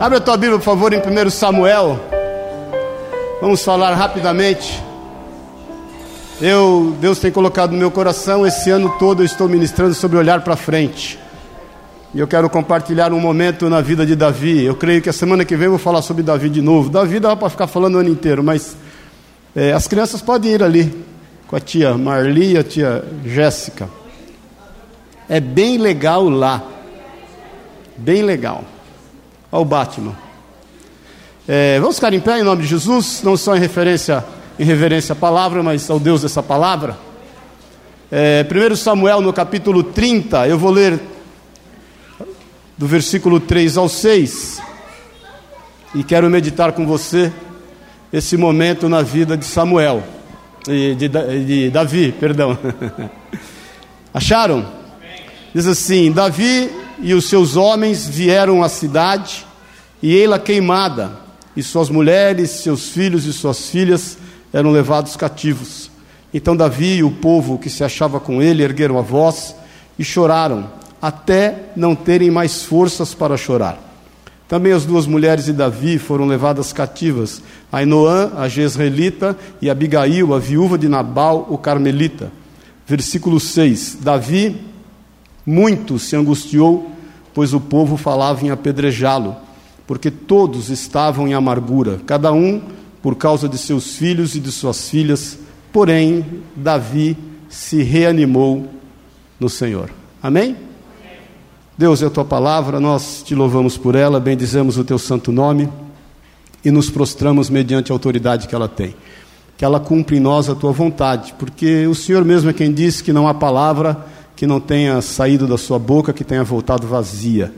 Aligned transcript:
Abre 0.00 0.18
a 0.18 0.20
tua 0.20 0.36
Bíblia, 0.36 0.58
por 0.60 0.64
favor, 0.64 0.92
em 0.92 1.00
1 1.00 1.28
Samuel. 1.28 1.98
Vamos 3.40 3.64
falar 3.64 3.94
rapidamente. 3.96 4.80
Eu, 6.40 6.96
Deus 7.00 7.18
tem 7.18 7.32
colocado 7.32 7.72
no 7.72 7.78
meu 7.78 7.90
coração, 7.90 8.46
esse 8.46 8.70
ano 8.70 8.94
todo 8.96 9.22
eu 9.22 9.26
estou 9.26 9.48
ministrando 9.48 9.94
sobre 9.94 10.16
olhar 10.16 10.44
para 10.44 10.54
frente. 10.54 11.18
E 12.14 12.20
eu 12.20 12.28
quero 12.28 12.48
compartilhar 12.48 13.12
um 13.12 13.18
momento 13.18 13.68
na 13.68 13.80
vida 13.80 14.06
de 14.06 14.14
Davi. 14.14 14.62
Eu 14.62 14.76
creio 14.76 15.02
que 15.02 15.08
a 15.08 15.12
semana 15.12 15.44
que 15.44 15.56
vem 15.56 15.64
eu 15.64 15.72
vou 15.72 15.80
falar 15.80 16.00
sobre 16.00 16.22
Davi 16.22 16.48
de 16.48 16.62
novo. 16.62 16.88
Davi 16.88 17.18
dá 17.18 17.34
para 17.34 17.50
ficar 17.50 17.66
falando 17.66 17.96
o 17.96 17.98
ano 17.98 18.08
inteiro, 18.08 18.44
mas 18.44 18.76
é, 19.54 19.72
as 19.72 19.88
crianças 19.88 20.22
podem 20.22 20.52
ir 20.52 20.62
ali 20.62 21.04
com 21.48 21.56
a 21.56 21.60
tia 21.60 21.98
Marli 21.98 22.52
e 22.52 22.56
a 22.56 22.62
tia 22.62 23.04
Jéssica. 23.24 23.90
É 25.28 25.40
bem 25.40 25.76
legal 25.76 26.28
lá. 26.28 26.62
Bem 27.96 28.22
legal. 28.22 28.62
Olha 29.50 29.62
o 29.62 29.64
Batman. 29.64 30.14
É, 31.46 31.80
vamos 31.80 31.96
ficar 31.96 32.12
em 32.12 32.20
pé 32.20 32.38
em 32.38 32.42
nome 32.42 32.62
de 32.62 32.68
Jesus, 32.68 33.22
não 33.24 33.34
só 33.34 33.56
em 33.56 33.58
referência, 33.58 34.22
em 34.58 34.64
reverência 34.64 35.14
à 35.14 35.16
palavra, 35.16 35.62
mas 35.62 35.88
ao 35.88 35.98
Deus 35.98 36.20
dessa 36.20 36.42
palavra. 36.42 36.98
É, 38.12 38.44
1 38.44 38.76
Samuel 38.76 39.22
no 39.22 39.32
capítulo 39.32 39.82
30, 39.82 40.46
eu 40.48 40.58
vou 40.58 40.70
ler 40.70 41.00
do 42.76 42.86
versículo 42.86 43.40
3 43.40 43.78
ao 43.78 43.88
6. 43.88 44.60
E 45.94 46.04
quero 46.04 46.28
meditar 46.28 46.72
com 46.72 46.86
você 46.86 47.32
esse 48.12 48.36
momento 48.36 48.86
na 48.86 49.00
vida 49.00 49.34
de 49.34 49.46
Samuel, 49.46 50.02
de, 50.66 50.94
de, 50.94 51.08
de 51.08 51.70
Davi, 51.70 52.12
perdão. 52.12 52.58
Acharam? 54.12 54.66
Diz 55.54 55.66
assim: 55.66 56.12
Davi 56.12 56.70
e 57.00 57.14
os 57.14 57.28
seus 57.28 57.56
homens 57.56 58.08
vieram 58.08 58.62
à 58.62 58.68
cidade, 58.68 59.46
e 60.02 60.14
ei-la 60.14 60.38
queimada, 60.38 61.12
e 61.56 61.62
suas 61.62 61.90
mulheres, 61.90 62.50
seus 62.50 62.88
filhos 62.88 63.24
e 63.24 63.32
suas 63.32 63.68
filhas 63.68 64.16
eram 64.52 64.70
levados 64.70 65.16
cativos. 65.16 65.90
Então 66.32 66.56
Davi 66.56 66.96
e 66.96 67.02
o 67.02 67.10
povo 67.10 67.58
que 67.58 67.70
se 67.70 67.82
achava 67.82 68.20
com 68.20 68.42
ele 68.42 68.62
ergueram 68.62 68.98
a 68.98 69.02
voz 69.02 69.54
e 69.98 70.04
choraram 70.04 70.70
até 71.00 71.70
não 71.74 71.94
terem 71.94 72.30
mais 72.30 72.62
forças 72.62 73.14
para 73.14 73.36
chorar. 73.36 73.88
Também 74.48 74.72
as 74.72 74.84
duas 74.84 75.06
mulheres 75.06 75.44
de 75.44 75.52
Davi 75.52 75.98
foram 75.98 76.26
levadas 76.26 76.72
cativas, 76.72 77.42
Ainoã, 77.70 78.32
a 78.36 78.48
jezreelita, 78.48 79.36
e 79.60 79.68
Abigail, 79.68 80.32
a 80.32 80.38
viúva 80.38 80.78
de 80.78 80.88
Nabal, 80.88 81.46
o 81.50 81.58
carmelita. 81.58 82.32
Versículo 82.86 83.38
6: 83.38 83.98
Davi 84.00 84.67
muito 85.48 85.98
se 85.98 86.14
angustiou, 86.14 86.90
pois 87.32 87.54
o 87.54 87.60
povo 87.60 87.96
falava 87.96 88.44
em 88.44 88.50
apedrejá-lo, 88.50 89.34
porque 89.86 90.10
todos 90.10 90.68
estavam 90.68 91.26
em 91.26 91.32
amargura, 91.32 92.02
cada 92.04 92.30
um 92.30 92.60
por 93.00 93.16
causa 93.16 93.48
de 93.48 93.56
seus 93.56 93.96
filhos 93.96 94.34
e 94.34 94.40
de 94.40 94.52
suas 94.52 94.90
filhas. 94.90 95.38
Porém, 95.72 96.42
Davi 96.54 97.16
se 97.48 97.82
reanimou 97.82 98.68
no 99.40 99.48
Senhor. 99.48 99.88
Amém? 100.22 100.54
Deus, 101.78 102.02
é 102.02 102.06
a 102.06 102.10
tua 102.10 102.26
palavra, 102.26 102.78
nós 102.78 103.22
te 103.24 103.34
louvamos 103.34 103.78
por 103.78 103.94
ela, 103.94 104.20
bendizemos 104.20 104.76
o 104.76 104.84
teu 104.84 104.98
santo 104.98 105.32
nome 105.32 105.66
e 106.62 106.70
nos 106.70 106.90
prostramos 106.90 107.48
mediante 107.48 107.90
a 107.90 107.94
autoridade 107.94 108.48
que 108.48 108.54
ela 108.54 108.68
tem. 108.68 108.94
Que 109.56 109.64
ela 109.64 109.80
cumpra 109.80 110.14
em 110.14 110.20
nós 110.20 110.50
a 110.50 110.54
tua 110.54 110.72
vontade, 110.72 111.34
porque 111.38 111.86
o 111.86 111.94
Senhor 111.94 112.22
mesmo 112.22 112.50
é 112.50 112.52
quem 112.52 112.70
disse 112.70 113.02
que 113.02 113.14
não 113.14 113.26
há 113.26 113.32
palavra 113.32 114.17
que 114.38 114.46
não 114.46 114.60
tenha 114.60 115.02
saído 115.02 115.48
da 115.48 115.58
sua 115.58 115.80
boca, 115.80 116.12
que 116.12 116.22
tenha 116.22 116.44
voltado 116.44 116.86
vazia. 116.86 117.52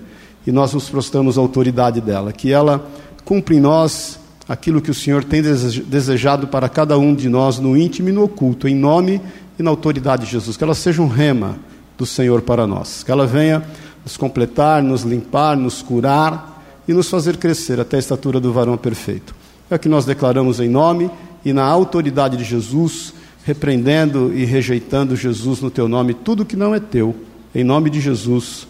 E 0.46 0.50
nós 0.50 0.72
nos 0.72 0.88
prostramos 0.88 1.36
à 1.36 1.40
autoridade 1.42 2.00
dela, 2.00 2.32
que 2.32 2.50
ela 2.50 2.88
cumpra 3.22 3.54
em 3.54 3.60
nós 3.60 4.18
aquilo 4.48 4.80
que 4.80 4.90
o 4.90 4.94
Senhor 4.94 5.22
tem 5.22 5.42
desejado 5.42 6.46
para 6.46 6.70
cada 6.70 6.96
um 6.96 7.14
de 7.14 7.28
nós 7.28 7.58
no 7.58 7.76
íntimo 7.76 8.08
e 8.08 8.12
no 8.12 8.22
oculto, 8.24 8.66
em 8.66 8.74
nome 8.74 9.20
e 9.58 9.62
na 9.62 9.69
autoridade 9.69 10.24
de 10.24 10.32
Jesus. 10.32 10.56
Que 10.56 10.64
ela 10.64 10.74
seja 10.74 11.02
um 11.02 11.06
rema 11.06 11.58
do 11.98 12.06
Senhor 12.06 12.40
para 12.40 12.66
nós. 12.66 13.02
Que 13.04 13.12
ela 13.12 13.26
venha 13.26 13.62
nos 14.02 14.16
completar, 14.16 14.82
nos 14.82 15.02
limpar, 15.02 15.58
nos 15.58 15.82
curar 15.82 16.64
e 16.88 16.94
nos 16.94 17.10
fazer 17.10 17.36
crescer 17.36 17.78
até 17.78 17.98
a 17.98 18.00
estatura 18.00 18.40
do 18.40 18.54
varão 18.54 18.78
perfeito. 18.78 19.34
É 19.70 19.74
o 19.74 19.78
que 19.78 19.86
nós 19.86 20.06
declaramos 20.06 20.60
em 20.60 20.69
nome 20.70 21.10
e 21.44 21.52
na 21.52 21.64
autoridade 21.64 22.38
de 22.38 22.44
Jesus, 22.44 23.12
repreendendo 23.50 24.33
e 24.33 24.44
rejeitando 24.44 25.16
Jesus 25.16 25.61
no 25.61 25.71
teu 25.71 25.88
nome, 25.88 26.15
tudo 26.15 26.44
que 26.44 26.55
não 26.55 26.72
é 26.72 26.78
teu, 26.78 27.16
em 27.53 27.65
nome 27.65 27.91
de 27.91 28.00
Jesus. 28.00 28.66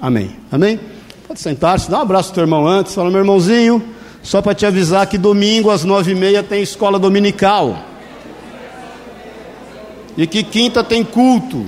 Amém. 0.00 0.36
Amém? 0.52 0.78
Pode 1.26 1.40
sentar-se, 1.40 1.90
dá 1.90 1.98
um 1.98 2.02
abraço 2.02 2.28
ao 2.28 2.34
teu 2.34 2.44
irmão 2.44 2.64
antes, 2.64 2.94
fala, 2.94 3.10
meu 3.10 3.20
irmãozinho, 3.20 3.82
só 4.22 4.40
para 4.40 4.54
te 4.54 4.64
avisar 4.64 5.06
que 5.08 5.18
domingo 5.18 5.68
às 5.68 5.82
nove 5.82 6.12
e 6.12 6.14
meia 6.14 6.44
tem 6.44 6.62
escola 6.62 6.96
dominical. 6.96 7.76
E 10.16 10.28
que 10.28 10.44
quinta 10.44 10.84
tem 10.84 11.02
culto. 11.02 11.66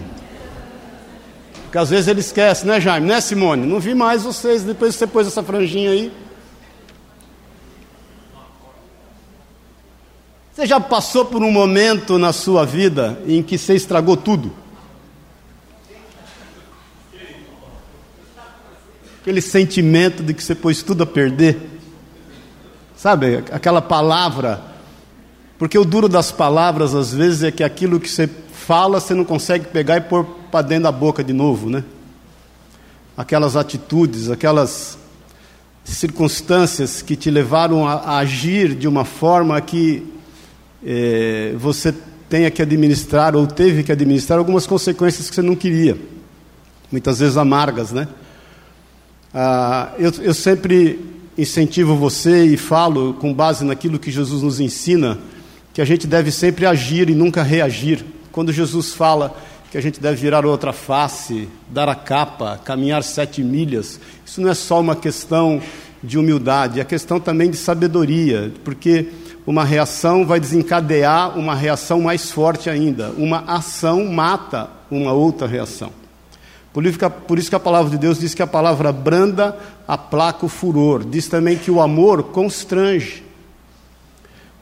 Porque 1.65 1.79
às 1.79 1.91
vezes 1.91 2.07
ele 2.07 2.21
esquece, 2.21 2.65
né, 2.65 2.81
Jaime? 2.81 3.09
Né, 3.09 3.21
Simone? 3.21 3.67
Não 3.67 3.81
vi 3.81 3.93
mais 3.93 4.23
vocês 4.23 4.63
depois 4.63 4.95
você 4.95 5.07
pôs 5.07 5.27
essa 5.27 5.43
franjinha 5.43 5.91
aí. 5.91 6.13
Você 10.53 10.67
já 10.67 10.79
passou 10.79 11.25
por 11.25 11.43
um 11.43 11.51
momento 11.51 12.19
na 12.19 12.31
sua 12.31 12.67
vida 12.67 13.19
em 13.27 13.43
que 13.43 13.57
você 13.57 13.75
estragou 13.75 14.19
tudo? 14.19 14.53
Aquele 19.23 19.41
sentimento 19.41 20.23
de 20.23 20.35
que 20.35 20.45
você 20.45 20.55
pôs 20.55 20.83
tudo 20.83 21.05
a 21.05 21.07
perder? 21.07 21.71
Sabe, 22.95 23.37
aquela 23.51 23.81
palavra. 23.81 24.63
Porque 25.59 25.79
o 25.79 25.87
duro 25.87 26.07
das 26.07 26.31
palavras, 26.31 26.95
às 26.95 27.15
vezes, 27.15 27.45
é 27.45 27.51
que 27.51 27.65
aquilo 27.65 27.99
que 27.99 28.09
você 28.09 28.29
fala, 28.53 29.01
você 29.01 29.15
não 29.15 29.25
consegue 29.25 29.69
pegar 29.69 29.97
e 29.97 30.01
pôr 30.03 30.25
para 30.51 30.61
dentro 30.61 30.85
da 30.85 30.93
boca 30.93 31.25
de 31.25 31.33
novo, 31.33 31.71
né? 31.71 31.83
Aquelas 33.17 33.57
atitudes, 33.57 34.29
aquelas 34.29 34.99
circunstâncias 35.83 37.01
que 37.01 37.17
te 37.17 37.31
levaram 37.31 37.89
a, 37.89 38.19
agir 38.19 38.75
de 38.75 38.87
uma 38.87 39.05
forma 39.05 39.59
que 39.63 40.13
é, 40.85 41.55
você 41.57 41.95
tenha 42.29 42.51
que 42.51 42.63
administrar 42.63 43.37
ou 43.37 43.47
teve 43.47 43.83
que 43.83 43.93
administrar 43.93 44.39
algumas 44.39 44.67
consequências 44.67 45.29
que 45.29 45.35
você 45.35 45.43
não 45.43 45.55
queria, 45.55 45.97
muitas 46.91 47.21
vezes 47.21 47.37
amargas, 47.37 47.93
né? 47.93 48.09
Ah, 49.35 49.93
eu, 49.99 50.13
eu 50.21 50.35
sempre 50.35 50.99
incentivo 51.37 51.97
você 51.97 52.45
e 52.45 52.57
falo 52.57 53.15
com 53.15 53.33
base 53.33 53.65
naquilo 53.65 53.99
que 53.99 54.11
Jesus 54.11 54.43
nos 54.43 54.61
ensina, 54.61 55.19
que 55.73 55.81
a 55.81 55.85
gente 55.85 56.07
deve 56.07 56.31
sempre 56.31 56.67
agir 56.67 57.09
e 57.09 57.15
nunca 57.15 57.43
reagir. 57.43 58.05
Quando 58.31 58.53
Jesus 58.53 58.93
fala 58.93 59.35
que 59.71 59.79
a 59.79 59.81
gente 59.81 60.01
deve 60.01 60.17
virar 60.17 60.45
outra 60.45 60.73
face, 60.73 61.49
dar 61.71 61.89
a 61.89 61.95
capa, 61.95 62.61
caminhar 62.63 63.03
sete 63.03 63.43
milhas, 63.43 63.99
isso 64.25 64.41
não 64.41 64.51
é 64.51 64.55
só 64.55 64.81
uma 64.81 64.95
questão 64.95 65.63
de 66.03 66.19
humildade, 66.19 66.81
é 66.81 66.85
questão 66.85 67.19
também 67.19 67.51
de 67.51 67.57
sabedoria, 67.57 68.53
porque 68.65 69.09
uma 69.47 69.65
reação 69.65 70.25
vai 70.25 70.39
desencadear 70.39 71.37
uma 71.39 71.55
reação 71.55 72.01
mais 72.01 72.31
forte 72.31 72.71
ainda. 72.71 73.11
Uma 73.11 73.41
ação 73.47 74.05
mata 74.07 74.71
uma 74.91 75.13
outra 75.13 75.47
reação. 75.47 75.91
Por 76.73 76.87
isso, 76.87 76.99
que 76.99 77.55
a, 77.55 77.61
palavra 77.61 77.91
de 77.91 77.99
Deus 77.99 78.19
diz 78.19 78.35
que 78.35 78.43
a 78.43 78.47
palavra 78.47 78.91
branda 78.93 79.59
aplaca 79.87 80.47
o 80.47 80.49
furor. 80.49 81.05
Diz 81.05 81.29
também 81.29 81.59
que 81.59 81.71
o 81.71 81.83
amor 81.83 82.25
constrange. 82.25 83.23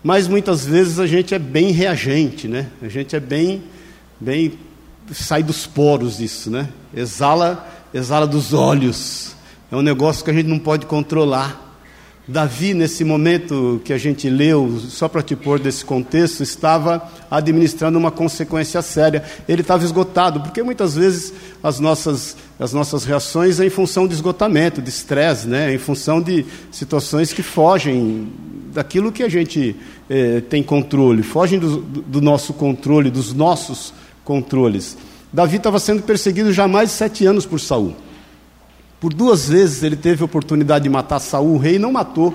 Mas 0.02 0.26
muitas 0.26 0.64
vezes 0.64 0.98
a 0.98 1.06
gente 1.06 1.34
é 1.34 1.38
bem 1.38 1.70
reagente, 1.70 2.48
né? 2.48 2.68
A 2.82 2.88
gente 2.88 3.14
é 3.14 3.20
bem, 3.20 3.62
bem 4.18 4.58
sai 5.12 5.42
dos 5.42 5.66
poros 5.66 6.20
isso, 6.20 6.50
né? 6.50 6.68
Exala, 6.92 7.68
exala 7.94 8.26
dos 8.26 8.52
olhos. 8.52 9.36
É 9.70 9.76
um 9.76 9.82
negócio 9.82 10.24
que 10.24 10.30
a 10.30 10.34
gente 10.34 10.48
não 10.48 10.58
pode 10.58 10.86
controlar. 10.86 11.69
Davi, 12.30 12.74
nesse 12.74 13.02
momento 13.02 13.80
que 13.84 13.92
a 13.92 13.98
gente 13.98 14.30
leu, 14.30 14.80
só 14.88 15.08
para 15.08 15.20
te 15.20 15.34
pôr 15.34 15.58
desse 15.58 15.84
contexto, 15.84 16.44
estava 16.44 17.02
administrando 17.28 17.98
uma 17.98 18.12
consequência 18.12 18.80
séria. 18.82 19.24
Ele 19.48 19.62
estava 19.62 19.82
esgotado, 19.82 20.40
porque 20.40 20.62
muitas 20.62 20.94
vezes 20.94 21.34
as 21.60 21.80
nossas, 21.80 22.36
as 22.56 22.72
nossas 22.72 23.04
reações 23.04 23.58
é 23.58 23.66
em 23.66 23.70
função 23.70 24.06
de 24.06 24.14
esgotamento, 24.14 24.80
de 24.80 24.88
estresse, 24.88 25.48
né? 25.48 25.74
em 25.74 25.78
função 25.78 26.22
de 26.22 26.46
situações 26.70 27.32
que 27.32 27.42
fogem 27.42 28.28
daquilo 28.72 29.10
que 29.10 29.24
a 29.24 29.28
gente 29.28 29.74
eh, 30.08 30.40
tem 30.48 30.62
controle, 30.62 31.24
fogem 31.24 31.58
do, 31.58 31.78
do 31.78 32.20
nosso 32.20 32.52
controle, 32.52 33.10
dos 33.10 33.34
nossos 33.34 33.92
controles. 34.24 34.96
Davi 35.32 35.56
estava 35.56 35.80
sendo 35.80 36.02
perseguido 36.02 36.52
já 36.52 36.62
há 36.62 36.68
mais 36.68 36.90
de 36.90 36.94
sete 36.94 37.26
anos 37.26 37.44
por 37.44 37.58
Saul. 37.58 37.96
Por 39.00 39.14
duas 39.14 39.48
vezes 39.48 39.82
ele 39.82 39.96
teve 39.96 40.22
a 40.22 40.26
oportunidade 40.26 40.84
de 40.84 40.90
matar 40.90 41.18
Saul, 41.18 41.54
o 41.54 41.58
rei 41.58 41.78
não 41.78 41.90
matou. 41.90 42.34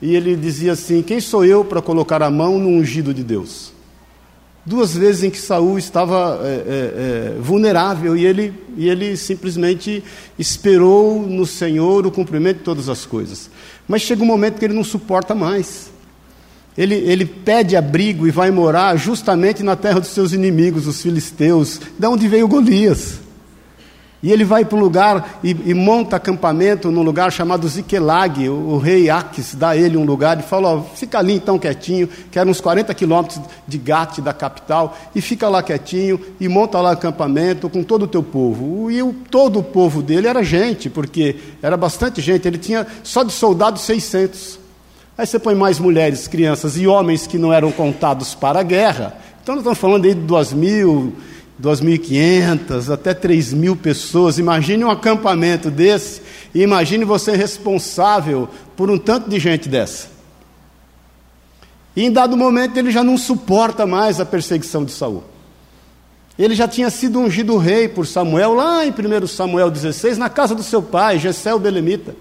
E 0.00 0.16
ele 0.16 0.34
dizia 0.34 0.72
assim: 0.72 1.02
Quem 1.02 1.20
sou 1.20 1.44
eu 1.44 1.64
para 1.64 1.82
colocar 1.82 2.22
a 2.22 2.30
mão 2.30 2.58
no 2.58 2.68
ungido 2.68 3.12
de 3.12 3.22
Deus? 3.22 3.72
duas 4.64 4.94
vezes 4.94 5.24
em 5.24 5.30
que 5.30 5.38
Saul 5.38 5.78
estava 5.78 6.38
é, 6.42 7.34
é, 7.36 7.40
vulnerável 7.40 8.16
e 8.16 8.24
ele, 8.24 8.52
e 8.76 8.88
ele 8.88 9.16
simplesmente 9.16 10.02
esperou 10.38 11.22
no 11.22 11.46
Senhor 11.46 12.06
o 12.06 12.10
cumprimento 12.10 12.58
de 12.58 12.64
todas 12.64 12.88
as 12.88 13.06
coisas. 13.06 13.50
Mas 13.88 14.02
chega 14.02 14.22
um 14.22 14.26
momento 14.26 14.58
que 14.58 14.64
ele 14.64 14.74
não 14.74 14.84
suporta 14.84 15.34
mais. 15.34 15.90
Ele, 16.76 16.94
ele 16.94 17.24
pede 17.24 17.76
abrigo 17.76 18.26
e 18.26 18.30
vai 18.30 18.50
morar 18.50 18.96
justamente 18.96 19.62
na 19.62 19.74
terra 19.74 19.98
dos 19.98 20.10
seus 20.10 20.32
inimigos, 20.32 20.86
os 20.86 21.02
filisteus, 21.02 21.80
de 21.98 22.06
onde 22.06 22.28
veio 22.28 22.46
Golias. 22.46 23.18
E 24.22 24.30
ele 24.30 24.44
vai 24.44 24.66
para 24.66 24.76
um 24.76 24.80
lugar 24.80 25.40
e, 25.42 25.50
e, 25.64 25.72
monta 25.72 26.16
acampamento 26.16 26.90
num 26.90 27.02
lugar 27.02 27.32
chamado 27.32 27.66
Ziquelag. 27.66 28.50
O, 28.50 28.72
o, 28.72 28.78
rei 28.78 29.08
Aques 29.08 29.54
dá 29.54 29.74
ele 29.74 29.96
um 29.96 30.04
lugar 30.04 30.38
e 30.38 30.42
fala: 30.42 30.74
ó, 30.74 30.82
fica 30.82 31.18
ali 31.18 31.34
então 31.34 31.58
quietinho, 31.58 32.06
que 32.30 32.38
era 32.38 32.48
uns 32.48 32.60
40 32.60 32.92
quilômetros 32.94 33.40
de 33.66 33.78
Gate, 33.78 34.18
da 34.20 34.34
capital, 34.34 34.96
e 35.14 35.22
fica 35.22 35.48
lá 35.48 35.62
quietinho 35.62 36.20
e 36.38 36.48
monta 36.48 36.78
lá 36.80 36.92
acampamento 36.92 37.70
com 37.70 37.82
todo 37.82 38.02
o 38.02 38.06
teu 38.06 38.22
povo. 38.22 38.90
E 38.90 39.02
o, 39.02 39.14
todo 39.30 39.60
o 39.60 39.62
povo 39.62 40.02
dele 40.02 40.28
era 40.28 40.42
gente, 40.44 40.90
porque 40.90 41.36
era 41.62 41.76
bastante 41.76 42.20
gente. 42.20 42.46
Ele 42.46 42.58
tinha 42.58 42.86
só 43.02 43.22
de 43.22 43.32
soldados 43.32 43.80
600. 43.82 44.60
Aí 45.16 45.26
você 45.26 45.38
põe 45.38 45.54
mais 45.54 45.78
mulheres, 45.78 46.28
crianças 46.28 46.76
e 46.76 46.86
homens 46.86 47.26
que 47.26 47.38
não 47.38 47.52
eram 47.52 47.72
contados 47.72 48.34
para 48.34 48.60
a 48.60 48.62
guerra. 48.62 49.14
Então 49.42 49.54
nós 49.54 49.62
estamos 49.62 49.78
falando 49.78 50.04
aí 50.04 50.14
de 50.14 50.20
duas 50.20 50.52
mil 50.52 51.14
2.500 51.60 52.92
até 52.92 53.12
3 53.12 53.52
mil 53.52 53.76
pessoas. 53.76 54.38
Imagine 54.38 54.84
um 54.84 54.90
acampamento 54.90 55.70
desse 55.70 56.22
e 56.54 56.62
imagine 56.62 57.04
você 57.04 57.36
responsável 57.36 58.48
por 58.76 58.90
um 58.90 58.98
tanto 58.98 59.28
de 59.28 59.38
gente 59.38 59.68
dessa. 59.68 60.08
E 61.94 62.04
em 62.04 62.12
dado 62.12 62.36
momento 62.36 62.76
ele 62.76 62.90
já 62.90 63.04
não 63.04 63.18
suporta 63.18 63.86
mais 63.86 64.20
a 64.20 64.24
perseguição 64.24 64.84
de 64.84 64.92
Saul. 64.92 65.24
Ele 66.38 66.54
já 66.54 66.66
tinha 66.66 66.88
sido 66.88 67.18
ungido 67.18 67.58
rei 67.58 67.86
por 67.88 68.06
Samuel 68.06 68.54
lá 68.54 68.86
em 68.86 68.90
1 68.90 69.26
Samuel 69.26 69.70
16, 69.70 70.16
na 70.16 70.30
casa 70.30 70.54
do 70.54 70.62
seu 70.62 70.82
pai, 70.82 71.18
Jessé 71.18 71.52
o 71.52 71.58
Belemita. 71.58 72.14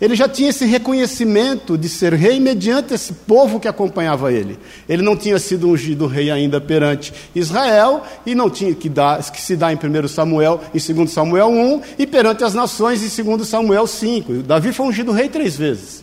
Ele 0.00 0.16
já 0.16 0.26
tinha 0.26 0.48
esse 0.48 0.64
reconhecimento 0.64 1.76
de 1.76 1.88
ser 1.88 2.14
rei 2.14 2.40
mediante 2.40 2.94
esse 2.94 3.12
povo 3.12 3.60
que 3.60 3.68
acompanhava 3.68 4.32
ele. 4.32 4.58
Ele 4.88 5.02
não 5.02 5.14
tinha 5.14 5.38
sido 5.38 5.68
ungido 5.68 6.06
rei 6.06 6.30
ainda 6.30 6.58
perante 6.58 7.12
Israel 7.34 8.02
e 8.24 8.34
não 8.34 8.48
tinha 8.48 8.74
que, 8.74 8.88
dar, 8.88 9.22
que 9.30 9.40
se 9.40 9.54
dá 9.56 9.70
em 9.70 9.76
1 9.76 10.08
Samuel, 10.08 10.60
em 10.74 10.94
2 10.94 11.10
Samuel 11.10 11.48
1 11.48 11.82
e 11.98 12.06
perante 12.06 12.42
as 12.42 12.54
nações 12.54 13.18
em 13.18 13.22
2 13.22 13.46
Samuel 13.46 13.86
5. 13.86 14.32
Davi 14.42 14.72
foi 14.72 14.86
ungido 14.86 15.12
rei 15.12 15.28
três 15.28 15.54
vezes. 15.56 16.02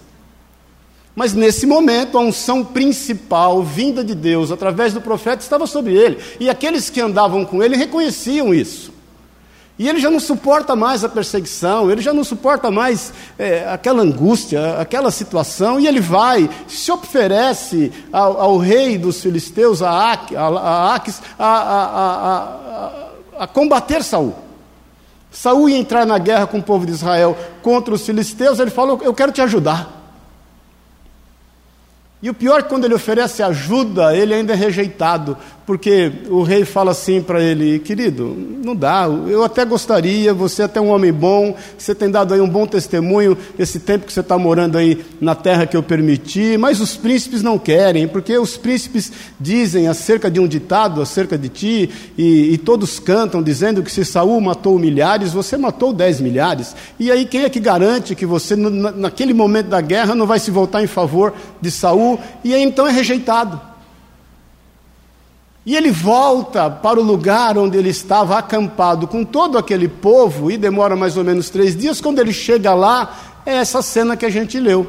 Mas 1.15 1.33
nesse 1.33 1.65
momento, 1.65 2.15
a 2.15 2.21
unção 2.21 2.63
principal, 2.63 3.63
vinda 3.63 4.03
de 4.03 4.13
Deus 4.13 4.51
através 4.51 4.93
do 4.93 5.01
profeta, 5.01 5.41
estava 5.41 5.65
sobre 5.65 5.95
ele. 5.95 6.19
E 6.39 6.47
aqueles 6.47 6.91
que 6.91 7.01
andavam 7.01 7.43
com 7.43 7.63
ele 7.63 7.75
reconheciam 7.75 8.53
isso. 8.53 8.96
E 9.79 9.87
ele 9.87 9.99
já 9.99 10.09
não 10.09 10.19
suporta 10.19 10.75
mais 10.75 11.03
a 11.03 11.09
perseguição, 11.09 11.91
ele 11.91 12.01
já 12.01 12.11
não 12.11 12.23
suporta 12.23 12.71
mais 12.71 13.13
é, 13.37 13.67
aquela 13.69 14.01
angústia, 14.01 14.79
aquela 14.79 15.11
situação, 15.11 15.79
e 15.79 15.85
ele 15.85 15.99
vai, 15.99 16.49
se 16.67 16.91
oferece 16.91 17.91
ao, 18.11 18.41
ao 18.41 18.57
rei 18.57 18.97
dos 18.97 19.21
filisteus, 19.21 19.83
a, 19.83 20.13
Aques, 20.13 21.21
a, 21.37 21.45
a, 21.45 21.83
a, 23.37 23.43
a, 23.43 23.47
combater 23.47 24.03
Saul. 24.03 24.33
Saul 25.31 25.69
ia 25.69 25.77
entrar 25.77 26.07
na 26.07 26.17
guerra 26.17 26.47
com 26.47 26.57
o 26.57 26.63
povo 26.63 26.83
de 26.83 26.93
Israel 26.93 27.37
contra 27.61 27.93
os 27.93 28.03
filisteus, 28.03 28.59
ele 28.59 28.71
falou: 28.71 28.99
Eu 29.03 29.13
quero 29.13 29.31
te 29.31 29.41
ajudar. 29.41 29.96
E 32.19 32.31
o 32.31 32.33
pior 32.33 32.59
é 32.59 32.63
que 32.63 32.69
quando 32.69 32.85
ele 32.85 32.95
oferece 32.95 33.43
ajuda, 33.43 34.15
ele 34.15 34.33
ainda 34.33 34.53
é 34.53 34.55
rejeitado, 34.55 35.37
porque 35.67 36.11
o 36.29 36.41
rei 36.41 36.65
fala 36.65 36.89
assim 36.89 37.21
para 37.21 37.43
ele: 37.43 37.77
querido, 37.77 38.35
não 38.63 38.75
dá, 38.75 39.07
eu 39.27 39.43
até 39.43 39.63
gostaria, 39.63 40.33
você 40.33 40.63
é 40.63 40.65
até 40.65 40.81
um 40.81 40.89
homem 40.89 41.13
bom, 41.13 41.55
você 41.77 41.93
tem 41.93 42.09
dado 42.09 42.33
aí 42.33 42.41
um 42.41 42.49
bom 42.49 42.65
testemunho 42.65 43.37
esse 43.59 43.79
tempo 43.79 44.07
que 44.07 44.13
você 44.13 44.21
está 44.21 44.35
morando 44.35 44.79
aí 44.79 45.05
na 45.21 45.35
terra 45.35 45.67
que 45.67 45.77
eu 45.77 45.83
permiti, 45.83 46.57
mas 46.57 46.81
os 46.81 46.97
príncipes 46.97 47.43
não 47.43 47.59
querem, 47.59 48.07
porque 48.07 48.35
os 48.35 48.57
príncipes 48.57 49.11
dizem 49.39 49.87
acerca 49.87 50.31
de 50.31 50.39
um 50.39 50.47
ditado, 50.47 51.03
acerca 51.03 51.37
de 51.37 51.49
ti, 51.49 51.89
e, 52.17 52.53
e 52.53 52.57
todos 52.57 52.97
cantam 52.97 53.43
dizendo 53.43 53.83
que 53.83 53.91
se 53.91 54.03
Saul 54.03 54.41
matou 54.41 54.79
milhares, 54.79 55.33
você 55.33 55.55
matou 55.55 55.93
dez 55.93 56.19
milhares. 56.19 56.75
E 56.99 57.11
aí 57.11 57.25
quem 57.25 57.43
é 57.43 57.49
que 57.49 57.59
garante 57.59 58.15
que 58.15 58.25
você, 58.25 58.55
naquele 58.55 59.35
momento 59.35 59.67
da 59.67 59.81
guerra, 59.81 60.15
não 60.15 60.25
vai 60.25 60.39
se 60.39 60.49
voltar 60.49 60.81
em 60.81 60.87
favor 60.87 61.31
de 61.61 61.69
Saul? 61.69 62.06
E 62.43 62.53
então 62.55 62.87
é 62.87 62.91
rejeitado. 62.91 63.59
E 65.65 65.75
ele 65.75 65.91
volta 65.91 66.69
para 66.69 66.97
o 66.97 67.03
lugar 67.03 67.57
onde 67.57 67.77
ele 67.77 67.89
estava 67.89 68.37
acampado 68.37 69.05
com 69.05 69.25
todo 69.25 69.57
aquele 69.57 69.89
povo, 69.89 70.49
e 70.49 70.57
demora 70.57 70.95
mais 70.95 71.17
ou 71.17 71.23
menos 71.25 71.49
três 71.49 71.75
dias. 71.75 71.99
Quando 71.99 72.19
ele 72.19 72.31
chega 72.31 72.73
lá, 72.73 73.41
é 73.45 73.55
essa 73.55 73.81
cena 73.81 74.15
que 74.15 74.25
a 74.25 74.29
gente 74.29 74.57
leu. 74.59 74.87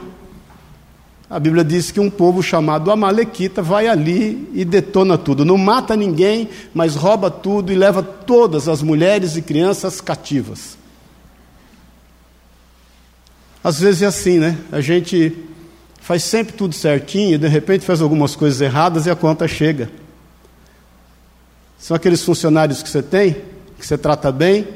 A 1.31 1.39
Bíblia 1.39 1.65
diz 1.65 1.91
que 1.91 2.01
um 2.01 2.09
povo 2.09 2.43
chamado 2.43 2.91
Amalequita 2.91 3.61
vai 3.61 3.87
ali 3.87 4.49
e 4.55 4.65
detona 4.65 5.19
tudo. 5.19 5.45
Não 5.45 5.59
mata 5.59 5.97
ninguém, 5.97 6.49
mas 6.73 6.95
rouba 6.95 7.31
tudo 7.31 7.73
e 7.73 7.75
leva 7.75 8.03
todas 8.03 8.69
as 8.69 8.81
mulheres 8.81 9.37
e 9.37 9.43
crianças 9.43 10.01
cativas. 10.01 10.79
Às 13.63 13.81
vezes 13.81 14.03
é 14.03 14.07
assim, 14.07 14.39
né? 14.39 14.57
A 14.73 14.81
gente 14.81 15.37
faz 16.09 16.25
sempre 16.25 16.55
tudo 16.55 16.75
certinho, 16.75 17.35
e 17.35 17.39
de 17.39 17.49
repente 17.49 17.85
faz 17.85 18.01
algumas 18.01 18.35
coisas 18.35 18.63
erradas 18.63 19.05
e 19.05 19.11
a 19.11 19.15
conta 19.15 19.47
chega. 19.47 19.91
São 21.79 21.95
aqueles 21.95 22.25
funcionários 22.25 22.83
que 22.83 22.89
você 22.89 23.03
tem, 23.03 23.37
que 23.79 23.87
você 23.87 23.99
trata 23.99 24.33
bem, 24.33 24.67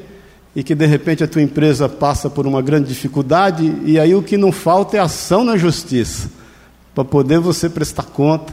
e 0.55 0.63
que 0.63 0.75
de 0.75 0.85
repente 0.85 1.25
a 1.25 1.27
tua 1.27 1.41
empresa 1.41 1.89
passa 1.89 2.29
por 2.29 2.47
uma 2.47 2.61
grande 2.61 2.89
dificuldade, 2.89 3.81
e 3.87 3.99
aí 3.99 4.15
o 4.15 4.23
que 4.23 4.37
não 4.37 4.53
falta 4.53 4.99
é 4.99 5.01
ação 5.01 5.43
na 5.43 5.57
justiça, 5.57 6.29
para 6.95 7.03
poder 7.03 7.39
você 7.39 7.67
prestar 7.67 8.03
conta 8.03 8.53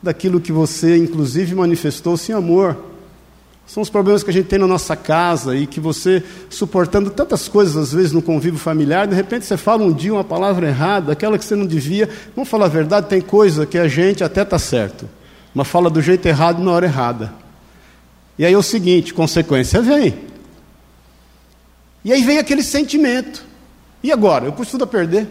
daquilo 0.00 0.40
que 0.40 0.52
você, 0.52 0.96
inclusive, 0.98 1.52
manifestou 1.56 2.16
sem 2.16 2.32
amor. 2.32 2.76
São 3.70 3.84
os 3.84 3.88
problemas 3.88 4.24
que 4.24 4.30
a 4.30 4.32
gente 4.32 4.48
tem 4.48 4.58
na 4.58 4.66
nossa 4.66 4.96
casa 4.96 5.54
e 5.54 5.64
que 5.64 5.78
você, 5.78 6.24
suportando 6.48 7.08
tantas 7.08 7.46
coisas, 7.46 7.76
às 7.76 7.92
vezes, 7.92 8.10
no 8.10 8.20
convívio 8.20 8.58
familiar, 8.58 9.06
de 9.06 9.14
repente 9.14 9.46
você 9.46 9.56
fala 9.56 9.84
um 9.84 9.92
dia 9.92 10.12
uma 10.12 10.24
palavra 10.24 10.66
errada, 10.66 11.12
aquela 11.12 11.38
que 11.38 11.44
você 11.44 11.54
não 11.54 11.64
devia. 11.64 12.08
Vamos 12.34 12.50
falar 12.50 12.64
a 12.64 12.68
verdade, 12.68 13.06
tem 13.06 13.20
coisa 13.20 13.64
que 13.64 13.78
a 13.78 13.86
gente 13.86 14.24
até 14.24 14.42
está 14.42 14.58
certo, 14.58 15.08
mas 15.54 15.68
fala 15.68 15.88
do 15.88 16.02
jeito 16.02 16.26
errado 16.26 16.60
na 16.60 16.72
hora 16.72 16.86
errada. 16.86 17.32
E 18.36 18.44
aí 18.44 18.52
é 18.52 18.58
o 18.58 18.62
seguinte: 18.62 19.14
consequência 19.14 19.80
vem. 19.80 20.16
E 22.04 22.12
aí 22.12 22.24
vem 22.24 22.38
aquele 22.38 22.64
sentimento. 22.64 23.44
E 24.02 24.10
agora? 24.10 24.46
Eu 24.46 24.52
pus 24.52 24.68
tudo 24.68 24.82
a 24.82 24.86
perder. 24.88 25.28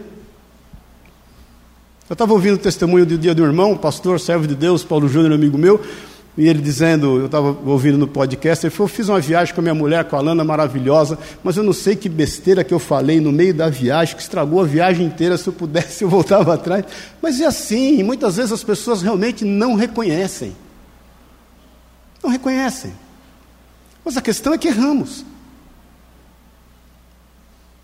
Eu 2.08 2.14
estava 2.14 2.32
ouvindo 2.32 2.54
o 2.54 2.58
testemunho 2.58 3.04
do 3.04 3.18
dia 3.18 3.34
do 3.34 3.44
irmão, 3.44 3.76
pastor, 3.76 4.18
servo 4.18 4.46
de 4.46 4.54
Deus, 4.54 4.82
Paulo 4.82 5.08
Júnior, 5.08 5.34
amigo 5.34 5.58
meu, 5.58 5.78
e 6.40 6.48
ele 6.48 6.62
dizendo, 6.62 7.18
eu 7.18 7.26
estava 7.26 7.54
ouvindo 7.66 7.98
no 7.98 8.08
podcast, 8.08 8.64
ele 8.64 8.74
falou, 8.74 8.88
eu 8.88 8.94
fiz 8.94 9.10
uma 9.10 9.20
viagem 9.20 9.54
com 9.54 9.60
a 9.60 9.62
minha 9.62 9.74
mulher, 9.74 10.04
com 10.04 10.16
a 10.16 10.22
Lana, 10.22 10.42
maravilhosa, 10.42 11.18
mas 11.44 11.58
eu 11.58 11.62
não 11.62 11.74
sei 11.74 11.94
que 11.94 12.08
besteira 12.08 12.64
que 12.64 12.72
eu 12.72 12.78
falei 12.78 13.20
no 13.20 13.30
meio 13.30 13.52
da 13.52 13.68
viagem, 13.68 14.16
que 14.16 14.22
estragou 14.22 14.62
a 14.62 14.64
viagem 14.64 15.04
inteira, 15.04 15.36
se 15.36 15.46
eu 15.46 15.52
pudesse 15.52 16.02
eu 16.02 16.08
voltava 16.08 16.54
atrás. 16.54 16.86
Mas 17.20 17.42
é 17.42 17.44
assim, 17.44 18.02
muitas 18.02 18.36
vezes 18.36 18.52
as 18.52 18.64
pessoas 18.64 19.02
realmente 19.02 19.44
não 19.44 19.74
reconhecem. 19.74 20.56
Não 22.22 22.30
reconhecem. 22.30 22.94
Mas 24.02 24.16
a 24.16 24.22
questão 24.22 24.54
é 24.54 24.58
que 24.58 24.68
erramos. 24.68 25.26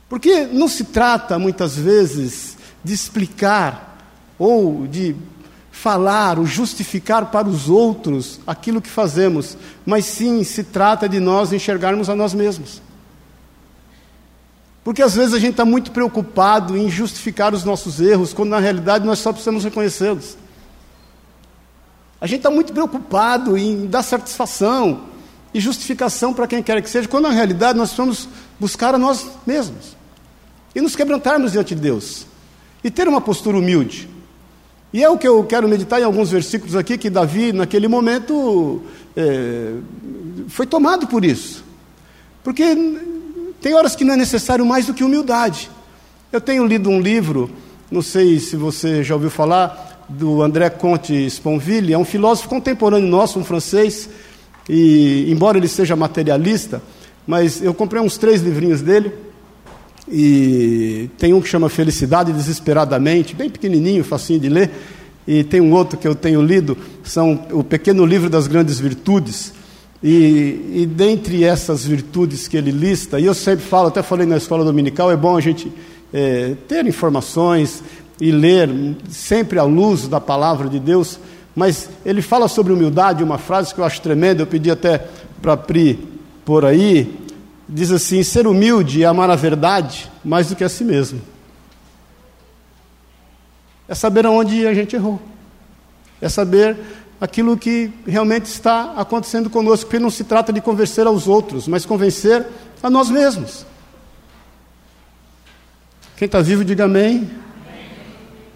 Porque 0.08 0.46
não 0.46 0.66
se 0.66 0.84
trata, 0.84 1.38
muitas 1.38 1.76
vezes, 1.76 2.56
de 2.82 2.94
explicar 2.94 3.98
ou 4.38 4.86
de 4.86 5.14
falar 5.76 6.38
ou 6.38 6.46
justificar 6.46 7.26
para 7.26 7.46
os 7.46 7.68
outros 7.68 8.40
aquilo 8.46 8.80
que 8.80 8.88
fazemos, 8.88 9.58
mas 9.84 10.06
sim 10.06 10.42
se 10.42 10.64
trata 10.64 11.06
de 11.06 11.20
nós 11.20 11.52
enxergarmos 11.52 12.08
a 12.08 12.16
nós 12.16 12.32
mesmos. 12.32 12.80
Porque 14.82 15.02
às 15.02 15.14
vezes 15.14 15.34
a 15.34 15.38
gente 15.38 15.50
está 15.50 15.66
muito 15.66 15.90
preocupado 15.90 16.78
em 16.78 16.88
justificar 16.88 17.52
os 17.52 17.62
nossos 17.62 18.00
erros, 18.00 18.32
quando 18.32 18.50
na 18.50 18.58
realidade 18.58 19.04
nós 19.04 19.18
só 19.18 19.32
precisamos 19.32 19.64
reconhecê-los. 19.64 20.38
A 22.20 22.26
gente 22.26 22.38
está 22.38 22.50
muito 22.50 22.72
preocupado 22.72 23.56
em 23.58 23.86
dar 23.86 24.02
satisfação 24.02 25.02
e 25.52 25.60
justificação 25.60 26.32
para 26.32 26.46
quem 26.46 26.62
quer 26.62 26.80
que 26.80 26.88
seja, 26.88 27.06
quando 27.06 27.24
na 27.24 27.32
realidade 27.32 27.78
nós 27.78 27.92
vamos 27.92 28.28
buscar 28.58 28.94
a 28.94 28.98
nós 28.98 29.26
mesmos 29.46 29.94
e 30.74 30.80
nos 30.80 30.96
quebrantarmos 30.96 31.52
diante 31.52 31.74
de 31.74 31.82
Deus 31.82 32.26
e 32.82 32.90
ter 32.90 33.06
uma 33.06 33.20
postura 33.20 33.58
humilde. 33.58 34.15
E 34.92 35.02
é 35.02 35.10
o 35.10 35.18
que 35.18 35.26
eu 35.26 35.44
quero 35.44 35.68
meditar 35.68 36.00
em 36.00 36.04
alguns 36.04 36.30
versículos 36.30 36.76
aqui, 36.76 36.96
que 36.96 37.10
Davi, 37.10 37.52
naquele 37.52 37.88
momento, 37.88 38.82
é, 39.16 39.74
foi 40.48 40.66
tomado 40.66 41.06
por 41.06 41.24
isso. 41.24 41.64
Porque 42.42 42.64
tem 43.60 43.74
horas 43.74 43.96
que 43.96 44.04
não 44.04 44.14
é 44.14 44.16
necessário 44.16 44.64
mais 44.64 44.86
do 44.86 44.94
que 44.94 45.02
humildade. 45.02 45.70
Eu 46.30 46.40
tenho 46.40 46.64
lido 46.64 46.88
um 46.88 47.00
livro, 47.00 47.50
não 47.90 48.02
sei 48.02 48.38
se 48.38 48.56
você 48.56 49.02
já 49.02 49.14
ouviu 49.14 49.30
falar, 49.30 50.04
do 50.08 50.42
André 50.42 50.70
Comte 50.70 51.26
Sponville, 51.26 51.92
é 51.92 51.98
um 51.98 52.04
filósofo 52.04 52.48
contemporâneo 52.48 53.08
nosso, 53.08 53.38
um 53.38 53.44
francês, 53.44 54.08
e 54.68 55.26
embora 55.30 55.58
ele 55.58 55.68
seja 55.68 55.96
materialista, 55.96 56.80
mas 57.26 57.62
eu 57.62 57.74
comprei 57.74 58.00
uns 58.00 58.16
três 58.16 58.40
livrinhos 58.40 58.80
dele, 58.80 59.12
e 60.08 61.10
tem 61.18 61.32
um 61.32 61.40
que 61.40 61.48
chama 61.48 61.68
Felicidade 61.68 62.32
Desesperadamente, 62.32 63.34
bem 63.34 63.50
pequenininho, 63.50 64.04
facinho 64.04 64.40
de 64.40 64.48
ler, 64.48 64.70
e 65.26 65.42
tem 65.42 65.60
um 65.60 65.72
outro 65.72 65.98
que 65.98 66.06
eu 66.06 66.14
tenho 66.14 66.40
lido, 66.40 66.76
são 67.02 67.46
o 67.50 67.64
Pequeno 67.64 68.06
Livro 68.06 68.30
das 68.30 68.46
Grandes 68.46 68.78
Virtudes, 68.78 69.52
e, 70.02 70.72
e 70.74 70.86
dentre 70.86 71.42
essas 71.42 71.84
virtudes 71.84 72.46
que 72.46 72.56
ele 72.56 72.70
lista, 72.70 73.18
e 73.18 73.24
eu 73.24 73.34
sempre 73.34 73.64
falo, 73.64 73.88
até 73.88 74.02
falei 74.02 74.26
na 74.26 74.36
escola 74.36 74.64
dominical, 74.64 75.10
é 75.10 75.16
bom 75.16 75.36
a 75.36 75.40
gente 75.40 75.72
é, 76.12 76.54
ter 76.68 76.86
informações 76.86 77.82
e 78.20 78.30
ler 78.30 78.70
sempre 79.10 79.58
à 79.58 79.64
luz 79.64 80.06
da 80.06 80.20
palavra 80.20 80.68
de 80.68 80.78
Deus, 80.78 81.18
mas 81.54 81.88
ele 82.04 82.22
fala 82.22 82.48
sobre 82.48 82.72
humildade, 82.72 83.24
uma 83.24 83.38
frase 83.38 83.74
que 83.74 83.80
eu 83.80 83.84
acho 83.84 84.00
tremenda, 84.00 84.42
eu 84.42 84.46
pedi 84.46 84.70
até 84.70 85.04
para 85.40 85.56
Pri 85.56 85.98
por 86.44 86.64
aí, 86.64 87.25
diz 87.68 87.90
assim: 87.90 88.22
ser 88.22 88.46
humilde 88.46 89.02
é 89.02 89.06
amar 89.06 89.30
a 89.30 89.36
verdade 89.36 90.10
mais 90.24 90.48
do 90.48 90.56
que 90.56 90.64
a 90.64 90.68
si 90.68 90.84
mesmo. 90.84 91.20
É 93.88 93.94
saber 93.94 94.26
aonde 94.26 94.66
a 94.66 94.74
gente 94.74 94.96
errou. 94.96 95.20
É 96.20 96.28
saber 96.28 96.76
aquilo 97.20 97.56
que 97.56 97.90
realmente 98.06 98.46
está 98.46 98.94
acontecendo 98.96 99.48
conosco, 99.48 99.86
porque 99.86 99.98
não 99.98 100.10
se 100.10 100.24
trata 100.24 100.52
de 100.52 100.60
convencer 100.60 101.06
aos 101.06 101.26
outros, 101.28 101.68
mas 101.68 101.86
convencer 101.86 102.46
a 102.82 102.90
nós 102.90 103.08
mesmos. 103.10 103.64
Quem 106.16 106.26
está 106.26 106.40
vivo, 106.40 106.64
diga 106.64 106.84
amém. 106.84 107.30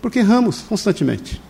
Porque 0.00 0.20
erramos 0.20 0.62
constantemente. 0.62 1.40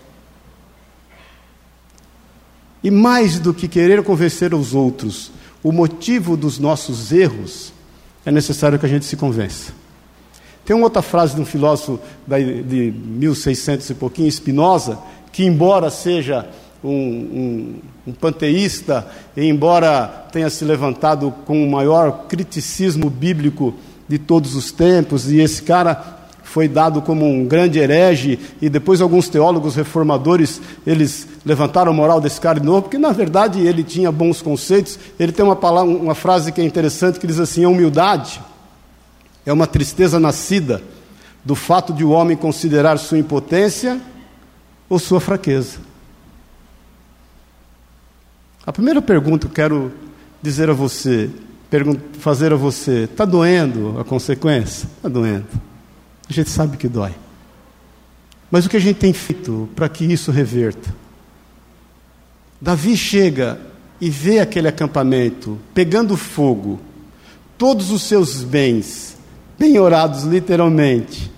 E 2.83 2.90
mais 2.90 3.38
do 3.38 3.55
que 3.55 3.69
querer 3.69 4.02
convencer 4.02 4.55
os 4.55 4.75
outros, 4.75 5.31
o 5.62 5.73
motivo 5.73 6.37
dos 6.37 6.59
nossos 6.59 7.12
erros, 7.12 7.73
é 8.25 8.31
necessário 8.31 8.79
que 8.79 8.87
a 8.87 8.88
gente 8.88 9.05
se 9.05 9.17
convença. 9.17 9.73
Tem 10.64 10.76
uma 10.76 10.85
outra 10.85 11.02
frase 11.02 11.35
de 11.35 11.40
um 11.40 11.45
filósofo 11.45 11.99
de 12.26 12.93
1600 12.93 13.90
e 13.90 13.95
pouquinho, 13.95 14.31
Spinoza, 14.31 14.99
que, 15.33 15.45
embora 15.45 15.90
seja 15.90 16.47
um, 16.83 16.90
um, 16.90 17.75
um 18.09 18.12
panteísta, 18.12 19.07
e 19.37 19.45
embora 19.47 20.07
tenha 20.33 20.49
se 20.49 20.64
levantado 20.64 21.33
com 21.45 21.62
o 21.62 21.71
maior 21.71 22.26
criticismo 22.29 23.11
bíblico 23.11 23.75
de 24.09 24.19
todos 24.19 24.55
os 24.55 24.73
tempos, 24.73 25.31
e 25.31 25.40
esse 25.40 25.62
cara 25.62 26.20
foi 26.50 26.66
dado 26.66 27.00
como 27.00 27.25
um 27.25 27.47
grande 27.47 27.78
herege, 27.78 28.37
e 28.61 28.69
depois 28.69 29.00
alguns 29.00 29.28
teólogos 29.28 29.76
reformadores, 29.76 30.61
eles 30.85 31.28
levantaram 31.47 31.92
a 31.92 31.95
moral 31.95 32.21
desse 32.21 32.40
cara 32.40 32.59
de 32.59 32.66
novo, 32.66 32.83
porque 32.83 32.99
na 32.99 33.12
verdade 33.12 33.61
ele 33.61 33.85
tinha 33.85 34.11
bons 34.11 34.42
conceitos. 34.42 34.99
Ele 35.16 35.30
tem 35.30 35.45
uma, 35.45 35.54
palavra, 35.54 35.88
uma 35.95 36.14
frase 36.14 36.50
que 36.50 36.61
é 36.61 36.64
interessante, 36.64 37.21
que 37.21 37.26
diz 37.26 37.38
assim, 37.38 37.62
a 37.62 37.69
humildade 37.69 38.40
é 39.47 39.52
uma 39.52 39.64
tristeza 39.64 40.19
nascida 40.19 40.83
do 41.45 41.54
fato 41.54 41.92
de 41.92 42.02
o 42.02 42.11
homem 42.11 42.37
considerar 42.37 42.99
sua 42.99 43.19
impotência 43.19 44.00
ou 44.88 44.99
sua 44.99 45.21
fraqueza. 45.21 45.78
A 48.66 48.73
primeira 48.73 49.00
pergunta 49.00 49.47
que 49.47 49.52
eu 49.52 49.54
quero 49.54 49.92
dizer 50.42 50.69
a 50.69 50.73
você, 50.73 51.30
fazer 52.19 52.52
a 52.52 52.57
você, 52.57 53.04
está 53.04 53.25
doendo 53.25 54.00
a 54.00 54.04
consequência? 54.04 54.88
Está 54.97 55.09
doendo. 55.09 55.70
A 56.31 56.33
gente 56.33 56.49
sabe 56.49 56.77
que 56.77 56.89
dói. 56.89 57.13
Mas 58.51 58.65
o 58.65 58.69
que 58.69 58.77
a 58.77 58.81
gente 58.81 58.99
tem 58.99 59.13
feito 59.13 59.69
para 59.75 59.89
que 59.89 60.05
isso 60.05 60.31
reverta? 60.31 60.95
Davi 62.61 62.97
chega 62.97 63.61
e 64.01 64.09
vê 64.09 64.39
aquele 64.39 64.69
acampamento 64.69 65.59
pegando 65.75 66.17
fogo, 66.17 66.79
todos 67.59 67.91
os 67.91 68.03
seus 68.03 68.43
bens, 68.43 69.17
penhorados 69.59 70.23
literalmente, 70.23 71.31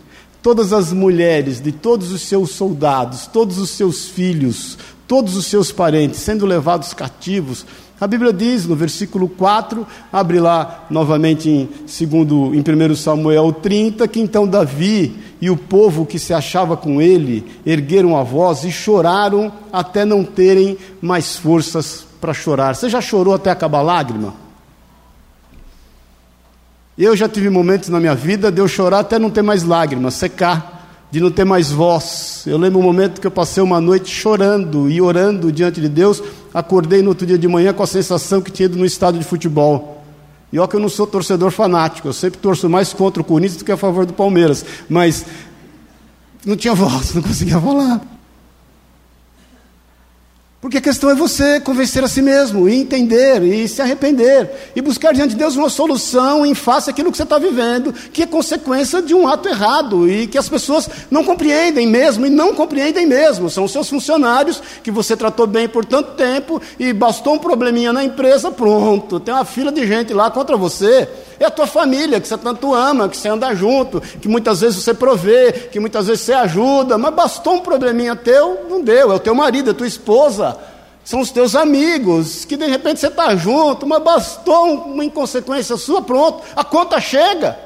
todas 0.42 0.72
as 0.72 0.92
mulheres 0.92 1.60
de 1.60 1.72
todos 1.72 2.12
os 2.12 2.22
seus 2.22 2.50
soldados, 2.50 3.26
todos 3.26 3.58
os 3.58 3.70
seus 3.70 4.08
filhos, 4.08 4.76
todos 5.08 5.36
os 5.36 5.46
seus 5.46 5.72
parentes 5.72 6.20
sendo 6.20 6.44
levados 6.44 6.92
cativos, 6.92 7.64
a 8.02 8.06
Bíblia 8.08 8.32
diz 8.32 8.66
no 8.66 8.74
versículo 8.74 9.28
4, 9.28 9.86
abre 10.12 10.40
lá 10.40 10.86
novamente 10.90 11.48
em, 11.48 11.68
segundo, 11.86 12.52
em 12.52 12.58
1 12.58 12.96
Samuel 12.96 13.52
30, 13.52 14.08
que 14.08 14.18
então 14.18 14.44
Davi 14.44 15.16
e 15.40 15.48
o 15.48 15.56
povo 15.56 16.04
que 16.04 16.18
se 16.18 16.34
achava 16.34 16.76
com 16.76 17.00
ele 17.00 17.46
ergueram 17.64 18.16
a 18.16 18.24
voz 18.24 18.64
e 18.64 18.72
choraram 18.72 19.52
até 19.72 20.04
não 20.04 20.24
terem 20.24 20.76
mais 21.00 21.36
forças 21.36 22.04
para 22.20 22.34
chorar. 22.34 22.74
Você 22.74 22.88
já 22.88 23.00
chorou 23.00 23.34
até 23.34 23.52
acabar 23.52 23.78
a 23.78 23.82
lágrima? 23.82 24.34
Eu 26.98 27.14
já 27.14 27.28
tive 27.28 27.50
momentos 27.50 27.88
na 27.88 28.00
minha 28.00 28.16
vida 28.16 28.50
de 28.50 28.60
eu 28.60 28.66
chorar 28.66 28.98
até 28.98 29.16
não 29.16 29.30
ter 29.30 29.42
mais 29.42 29.62
lágrimas, 29.62 30.14
secar 30.14 30.82
de 31.12 31.20
não 31.20 31.30
ter 31.30 31.44
mais 31.44 31.70
voz. 31.70 32.42
Eu 32.46 32.56
lembro 32.56 32.80
um 32.80 32.82
momento 32.82 33.20
que 33.20 33.26
eu 33.26 33.30
passei 33.30 33.62
uma 33.62 33.80
noite 33.82 34.10
chorando 34.10 34.90
e 34.90 35.00
orando 35.00 35.52
diante 35.52 35.78
de 35.78 35.88
Deus. 35.88 36.22
Acordei 36.52 37.02
no 37.02 37.08
outro 37.08 37.26
dia 37.26 37.38
de 37.38 37.48
manhã 37.48 37.72
com 37.72 37.82
a 37.82 37.86
sensação 37.86 38.40
que 38.40 38.50
tinha 38.50 38.66
ido 38.66 38.76
no 38.76 38.84
estádio 38.84 39.20
de 39.20 39.26
futebol. 39.26 40.02
E 40.52 40.58
olha 40.58 40.68
que 40.68 40.76
eu 40.76 40.80
não 40.80 40.88
sou 40.88 41.06
torcedor 41.06 41.50
fanático, 41.50 42.08
eu 42.08 42.12
sempre 42.12 42.38
torço 42.38 42.68
mais 42.68 42.92
contra 42.92 43.22
o 43.22 43.24
Corinthians 43.24 43.56
do 43.56 43.64
que 43.64 43.72
a 43.72 43.76
favor 43.76 44.04
do 44.04 44.12
Palmeiras. 44.12 44.64
Mas 44.88 45.24
não 46.44 46.56
tinha 46.56 46.74
voz, 46.76 47.14
não 47.14 47.22
conseguia 47.22 47.58
falar. 47.58 48.00
Porque 50.62 50.78
a 50.78 50.80
questão 50.80 51.10
é 51.10 51.14
você 51.16 51.58
convencer 51.58 52.04
a 52.04 52.08
si 52.08 52.22
mesmo, 52.22 52.68
e 52.68 52.76
entender, 52.76 53.42
e 53.42 53.66
se 53.66 53.82
arrepender, 53.82 54.48
e 54.76 54.80
buscar 54.80 55.12
diante 55.12 55.30
de 55.30 55.36
Deus 55.36 55.56
uma 55.56 55.68
solução 55.68 56.46
em 56.46 56.54
face 56.54 56.88
àquilo 56.88 57.10
que 57.10 57.16
você 57.16 57.24
está 57.24 57.36
vivendo, 57.36 57.92
que 57.92 58.22
é 58.22 58.26
consequência 58.26 59.02
de 59.02 59.12
um 59.12 59.26
ato 59.26 59.48
errado, 59.48 60.08
e 60.08 60.28
que 60.28 60.38
as 60.38 60.48
pessoas 60.48 60.88
não 61.10 61.24
compreendem 61.24 61.88
mesmo, 61.88 62.26
e 62.26 62.30
não 62.30 62.54
compreendem 62.54 63.04
mesmo. 63.04 63.50
São 63.50 63.66
seus 63.66 63.88
funcionários 63.88 64.62
que 64.84 64.90
você 64.92 65.16
tratou 65.16 65.48
bem 65.48 65.68
por 65.68 65.84
tanto 65.84 66.12
tempo, 66.12 66.62
e 66.78 66.92
bastou 66.92 67.34
um 67.34 67.38
probleminha 67.40 67.92
na 67.92 68.04
empresa, 68.04 68.48
pronto, 68.52 69.18
tem 69.18 69.34
uma 69.34 69.44
fila 69.44 69.72
de 69.72 69.84
gente 69.84 70.14
lá 70.14 70.30
contra 70.30 70.56
você. 70.56 71.08
É 71.42 71.46
a 71.46 71.50
tua 71.50 71.66
família 71.66 72.20
que 72.20 72.28
você 72.28 72.38
tanto 72.38 72.72
ama, 72.72 73.08
que 73.08 73.16
você 73.16 73.28
anda 73.28 73.52
junto, 73.52 74.00
que 74.00 74.28
muitas 74.28 74.60
vezes 74.60 74.80
você 74.80 74.94
provê, 74.94 75.50
que 75.50 75.80
muitas 75.80 76.06
vezes 76.06 76.24
você 76.24 76.32
ajuda, 76.32 76.96
mas 76.96 77.12
bastou 77.12 77.54
um 77.54 77.58
probleminha 77.58 78.14
teu, 78.14 78.64
não 78.70 78.80
deu, 78.80 79.10
é 79.10 79.14
o 79.16 79.18
teu 79.18 79.34
marido, 79.34 79.70
é 79.70 79.72
a 79.72 79.74
tua 79.74 79.88
esposa, 79.88 80.56
são 81.02 81.18
os 81.18 81.32
teus 81.32 81.56
amigos, 81.56 82.44
que 82.44 82.56
de 82.56 82.66
repente 82.66 83.00
você 83.00 83.08
está 83.08 83.34
junto, 83.34 83.84
mas 83.84 84.00
bastou 84.00 84.84
uma 84.84 85.04
inconsequência 85.04 85.76
sua, 85.76 86.00
pronto, 86.00 86.44
a 86.54 86.62
conta 86.62 87.00
chega. 87.00 87.58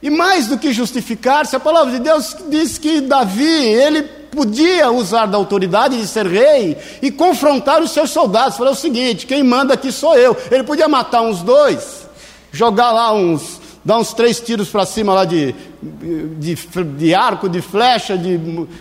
E 0.00 0.08
mais 0.08 0.46
do 0.46 0.56
que 0.56 0.72
justificar-se, 0.72 1.54
a 1.54 1.60
palavra 1.60 1.92
de 1.92 1.98
Deus 1.98 2.34
diz 2.48 2.78
que 2.78 3.02
Davi, 3.02 3.44
ele 3.44 4.00
podia 4.36 4.90
usar 4.90 5.24
da 5.24 5.38
autoridade 5.38 5.98
de 5.98 6.06
ser 6.06 6.26
rei 6.26 6.76
e 7.00 7.10
confrontar 7.10 7.82
os 7.82 7.90
seus 7.90 8.10
soldados. 8.10 8.58
Falar 8.58 8.72
o 8.72 8.74
seguinte: 8.74 9.26
quem 9.26 9.42
manda 9.42 9.72
aqui 9.72 9.90
sou 9.90 10.16
eu. 10.16 10.36
Ele 10.50 10.62
podia 10.62 10.86
matar 10.86 11.22
uns 11.22 11.40
dois, 11.40 12.06
jogar 12.52 12.92
lá 12.92 13.14
uns, 13.14 13.58
dar 13.82 13.96
uns 13.96 14.12
três 14.12 14.38
tiros 14.38 14.68
para 14.68 14.84
cima 14.84 15.14
lá 15.14 15.24
de, 15.24 15.54
de, 15.82 16.54
de, 16.54 17.14
arco, 17.14 17.48
de 17.48 17.62
flecha, 17.62 18.18
de 18.18 18.38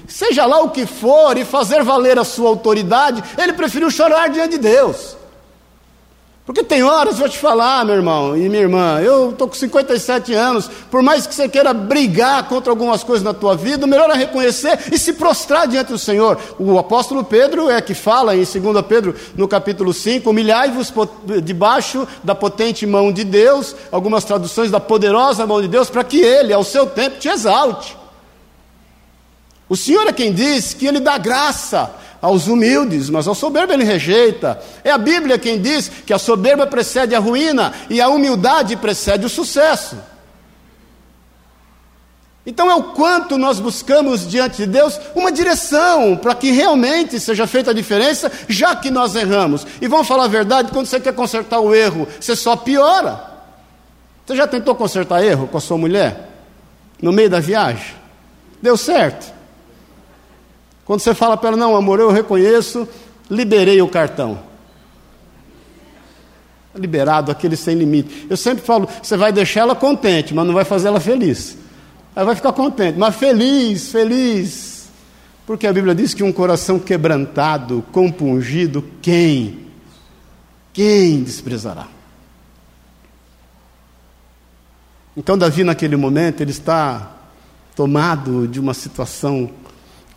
seja 0.08 0.46
lá 0.46 0.60
o 0.60 0.70
que 0.70 0.86
for, 0.86 1.38
e 1.38 1.46
fazer 1.46 1.82
valer 1.84 2.20
a 2.20 2.26
sua 2.26 2.50
autoridade. 2.50 3.24
Ele 3.38 3.54
preferiu 3.54 3.90
chorar 3.90 4.30
diante 4.30 4.52
de 4.52 4.58
Deus. 4.58 5.16
Porque 6.46 6.64
tem 6.64 6.84
horas, 6.84 7.18
vou 7.18 7.28
te 7.28 7.40
falar, 7.40 7.84
meu 7.84 7.96
irmão 7.96 8.38
e 8.38 8.48
minha 8.48 8.62
irmã, 8.62 9.00
eu 9.02 9.32
estou 9.32 9.48
com 9.48 9.56
57 9.56 10.32
anos, 10.32 10.70
por 10.92 11.02
mais 11.02 11.26
que 11.26 11.34
você 11.34 11.50
queira 11.50 11.74
brigar 11.74 12.48
contra 12.48 12.72
algumas 12.72 13.04
coisas 13.04 13.24
na 13.24 13.34
tua 13.34 13.56
vida, 13.56 13.88
o 13.88 13.90
melhor 13.90 14.12
é 14.12 14.14
reconhecer 14.14 14.78
e 14.92 14.98
se 15.00 15.14
prostrar 15.14 15.68
diante 15.68 15.92
do 15.92 15.98
Senhor. 15.98 16.38
O 16.60 16.78
apóstolo 16.78 17.24
Pedro 17.24 17.68
é 17.72 17.82
que 17.82 17.96
fala 17.96 18.36
em 18.36 18.44
2 18.44 18.86
Pedro, 18.88 19.16
no 19.36 19.48
capítulo 19.48 19.92
5, 19.92 20.30
humilhai-vos 20.30 20.94
debaixo 21.44 22.08
da 22.24 22.36
potente 22.36 22.86
mão 22.86 23.12
de 23.12 23.24
Deus, 23.24 23.76
algumas 23.92 24.24
traduções 24.24 24.70
da 24.70 24.80
poderosa 24.80 25.48
mão 25.48 25.60
de 25.60 25.68
Deus, 25.68 25.90
para 25.90 26.04
que 26.04 26.22
Ele, 26.22 26.54
ao 26.54 26.64
seu 26.64 26.86
tempo, 26.86 27.18
te 27.18 27.28
exalte. 27.28 27.98
O 29.68 29.76
Senhor 29.76 30.06
é 30.06 30.14
quem 30.14 30.32
diz 30.32 30.76
que 30.76 30.86
Ele 30.86 31.00
dá 31.00 31.18
graça 31.18 31.92
aos 32.26 32.48
humildes, 32.48 33.08
mas 33.08 33.28
ao 33.28 33.36
soberbo 33.36 33.72
ele 33.72 33.84
rejeita. 33.84 34.60
É 34.84 34.90
a 34.90 34.98
Bíblia 34.98 35.38
quem 35.38 35.62
diz 35.62 35.92
que 36.08 36.12
a 36.12 36.18
soberba 36.18 36.66
precede 36.66 37.14
a 37.14 37.20
ruína 37.20 37.72
e 37.88 38.02
a 38.02 38.10
humildade 38.10 38.76
precede 38.76 39.28
o 39.28 39.30
sucesso. 39.30 39.96
Então 42.44 42.70
é 42.70 42.74
o 42.74 42.82
quanto 42.82 43.38
nós 43.38 43.60
buscamos 43.60 44.28
diante 44.28 44.58
de 44.58 44.66
Deus 44.66 45.00
uma 45.14 45.32
direção 45.32 46.18
para 46.18 46.34
que 46.34 46.50
realmente 46.50 47.20
seja 47.20 47.46
feita 47.46 47.70
a 47.70 47.74
diferença, 47.76 48.32
já 48.50 48.76
que 48.76 48.90
nós 48.90 49.14
erramos. 49.14 49.66
E 49.80 49.88
vamos 49.88 50.08
falar 50.08 50.24
a 50.24 50.28
verdade, 50.28 50.72
quando 50.72 50.88
você 50.88 51.00
quer 51.00 51.14
consertar 51.14 51.60
o 51.60 51.76
erro, 51.76 52.08
você 52.20 52.36
só 52.36 52.56
piora. 52.56 53.22
Você 54.26 54.36
já 54.36 54.48
tentou 54.48 54.74
consertar 54.74 55.24
erro 55.24 55.48
com 55.48 55.60
a 55.60 55.62
sua 55.62 55.78
mulher? 55.78 56.28
No 57.00 57.12
meio 57.12 57.30
da 57.30 57.40
viagem? 57.40 57.94
Deu 58.64 58.76
certo? 58.76 59.35
Quando 60.86 61.00
você 61.00 61.16
fala 61.16 61.36
para 61.36 61.50
ela, 61.50 61.58
não, 61.58 61.76
amor, 61.76 62.00
eu 62.00 62.12
reconheço, 62.12 62.88
liberei 63.30 63.82
o 63.82 63.88
cartão. 63.88 64.40
Liberado, 66.76 67.32
aquele 67.32 67.58
sem 67.58 67.76
limite. 67.76 68.28
Eu 68.30 68.38
sempre 68.38 68.64
falo, 68.64 68.88
você 69.02 69.18
vai 69.18 69.32
deixar 69.32 69.62
ela 69.62 69.76
contente, 69.76 70.34
mas 70.34 70.46
não 70.46 70.54
vai 70.54 70.64
fazer 70.64 70.90
ela 70.90 71.00
feliz. 71.00 71.58
Ela 72.16 72.28
vai 72.28 72.36
ficar 72.36 72.54
contente, 72.54 73.00
mas 73.00 73.16
feliz, 73.16 73.92
feliz. 73.92 74.90
Porque 75.46 75.66
a 75.66 75.74
Bíblia 75.74 75.96
diz 75.96 76.14
que 76.14 76.24
um 76.24 76.32
coração 76.32 76.78
quebrantado, 76.78 77.84
compungido, 77.92 78.84
quem? 79.02 79.66
Quem 80.72 81.24
desprezará? 81.24 81.88
Então, 85.18 85.38
Davi, 85.38 85.64
naquele 85.64 85.96
momento, 85.96 86.42
ele 86.42 86.52
está 86.52 87.14
tomado 87.76 88.48
de 88.48 88.60
uma 88.60 88.74
situação 88.74 89.50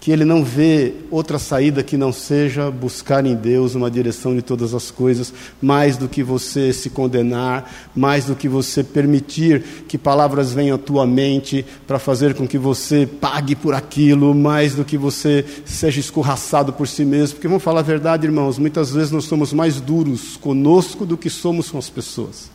que 0.00 0.12
ele 0.12 0.24
não 0.24 0.44
vê 0.44 0.94
outra 1.10 1.38
saída 1.38 1.82
que 1.82 1.96
não 1.96 2.12
seja 2.12 2.70
buscar 2.70 3.26
em 3.26 3.34
Deus 3.34 3.74
uma 3.74 3.90
direção 3.90 4.34
de 4.34 4.42
todas 4.42 4.72
as 4.72 4.90
coisas, 4.90 5.34
mais 5.60 5.96
do 5.96 6.08
que 6.08 6.22
você 6.22 6.72
se 6.72 6.88
condenar, 6.88 7.70
mais 7.96 8.26
do 8.26 8.36
que 8.36 8.48
você 8.48 8.84
permitir 8.84 9.62
que 9.88 9.98
palavras 9.98 10.52
venham 10.52 10.76
à 10.76 10.78
tua 10.78 11.04
mente 11.04 11.66
para 11.86 11.98
fazer 11.98 12.34
com 12.34 12.46
que 12.46 12.58
você 12.58 13.06
pague 13.06 13.56
por 13.56 13.74
aquilo, 13.74 14.34
mais 14.34 14.74
do 14.74 14.84
que 14.84 14.96
você 14.96 15.44
seja 15.64 15.98
escorraçado 15.98 16.72
por 16.72 16.86
si 16.86 17.04
mesmo. 17.04 17.34
Porque 17.34 17.48
vamos 17.48 17.62
falar 17.62 17.80
a 17.80 17.82
verdade, 17.82 18.26
irmãos, 18.26 18.58
muitas 18.58 18.92
vezes 18.92 19.10
nós 19.10 19.24
somos 19.24 19.52
mais 19.52 19.80
duros 19.80 20.36
conosco 20.36 21.04
do 21.04 21.16
que 21.16 21.28
somos 21.28 21.70
com 21.70 21.78
as 21.78 21.90
pessoas. 21.90 22.50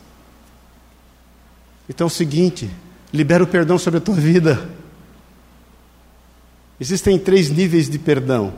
Então 1.90 2.06
é 2.06 2.08
o 2.08 2.10
seguinte, 2.10 2.70
libera 3.12 3.44
o 3.44 3.48
perdão 3.48 3.78
sobre 3.78 3.98
a 3.98 4.02
tua 4.02 4.16
vida. 4.16 4.83
Existem 6.80 7.18
três 7.20 7.50
níveis 7.50 7.90
de 7.90 8.00
perdão. 8.00 8.54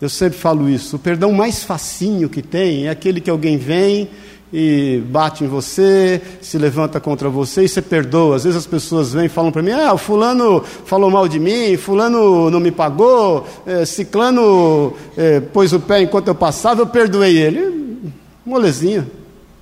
Eu 0.00 0.08
sempre 0.08 0.38
falo 0.38 0.68
isso. 0.68 0.96
O 0.96 0.98
perdão 0.98 1.32
mais 1.32 1.62
facinho 1.64 2.28
que 2.28 2.42
tem 2.42 2.86
é 2.86 2.90
aquele 2.90 3.20
que 3.20 3.30
alguém 3.30 3.56
vem 3.56 4.10
e 4.52 5.02
bate 5.06 5.42
em 5.42 5.48
você, 5.48 6.20
se 6.40 6.56
levanta 6.56 7.00
contra 7.00 7.28
você 7.28 7.64
e 7.64 7.68
você 7.68 7.82
perdoa. 7.82 8.36
Às 8.36 8.44
vezes 8.44 8.58
as 8.58 8.66
pessoas 8.66 9.12
vêm 9.12 9.26
e 9.26 9.28
falam 9.28 9.50
para 9.50 9.62
mim: 9.62 9.72
ah, 9.72 9.92
o 9.94 9.98
fulano 9.98 10.62
falou 10.84 11.10
mal 11.10 11.26
de 11.26 11.40
mim, 11.40 11.76
fulano 11.76 12.50
não 12.50 12.60
me 12.60 12.70
pagou, 12.70 13.46
é, 13.66 13.84
ciclano 13.84 14.92
é, 15.16 15.40
pôs 15.40 15.72
o 15.72 15.80
pé 15.80 16.02
enquanto 16.02 16.28
eu 16.28 16.34
passava, 16.34 16.82
eu 16.82 16.86
perdoei 16.86 17.36
ele. 17.36 17.86
Molezinha, 18.44 19.06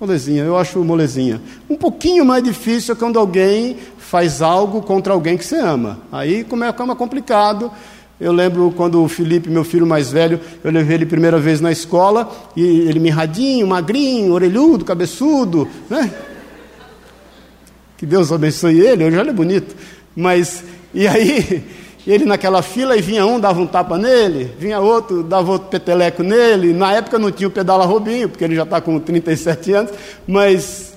molezinha, 0.04 0.44
eu 0.44 0.56
acho 0.56 0.84
molezinha. 0.84 1.40
Um 1.68 1.76
pouquinho 1.76 2.24
mais 2.24 2.44
difícil 2.44 2.94
é 2.94 2.96
quando 2.96 3.18
alguém 3.18 3.76
faz 3.98 4.42
algo 4.42 4.82
contra 4.82 5.12
alguém 5.12 5.36
que 5.36 5.44
você 5.44 5.56
ama. 5.56 5.98
Aí 6.12 6.44
como 6.44 6.62
é, 6.64 6.72
como 6.72 6.94
complicado. 6.94 7.70
Eu 8.20 8.32
lembro 8.32 8.72
quando 8.76 9.02
o 9.02 9.08
Felipe, 9.08 9.50
meu 9.50 9.64
filho 9.64 9.86
mais 9.86 10.12
velho, 10.12 10.38
eu 10.62 10.70
levei 10.70 10.96
ele 10.96 11.06
primeira 11.06 11.38
vez 11.38 11.60
na 11.60 11.72
escola, 11.72 12.30
e 12.54 12.62
ele 12.62 13.00
mirradinho, 13.00 13.66
magrinho, 13.66 14.32
orelhudo, 14.32 14.84
cabeçudo, 14.84 15.68
né? 15.90 16.12
Que 17.96 18.06
Deus 18.06 18.30
abençoe 18.30 18.78
ele, 18.78 19.04
hoje 19.04 19.18
ele 19.18 19.30
é 19.30 19.32
bonito. 19.32 19.74
Mas, 20.14 20.62
e 20.94 21.08
aí, 21.08 21.64
ele 22.10 22.24
naquela 22.24 22.60
fila, 22.60 22.96
e 22.96 23.00
vinha 23.00 23.24
um, 23.24 23.40
dava 23.40 23.60
um 23.60 23.66
tapa 23.66 23.96
nele, 23.96 24.52
vinha 24.58 24.78
outro, 24.80 25.22
dava 25.22 25.52
outro 25.52 25.68
peteleco 25.68 26.22
nele. 26.22 26.72
Na 26.72 26.92
época 26.92 27.18
não 27.18 27.32
tinha 27.32 27.48
o 27.48 27.50
pedala 27.50 27.86
Robinho, 27.86 28.28
porque 28.28 28.44
ele 28.44 28.54
já 28.54 28.64
está 28.64 28.80
com 28.80 28.98
37 28.98 29.72
anos, 29.72 29.92
mas 30.26 30.94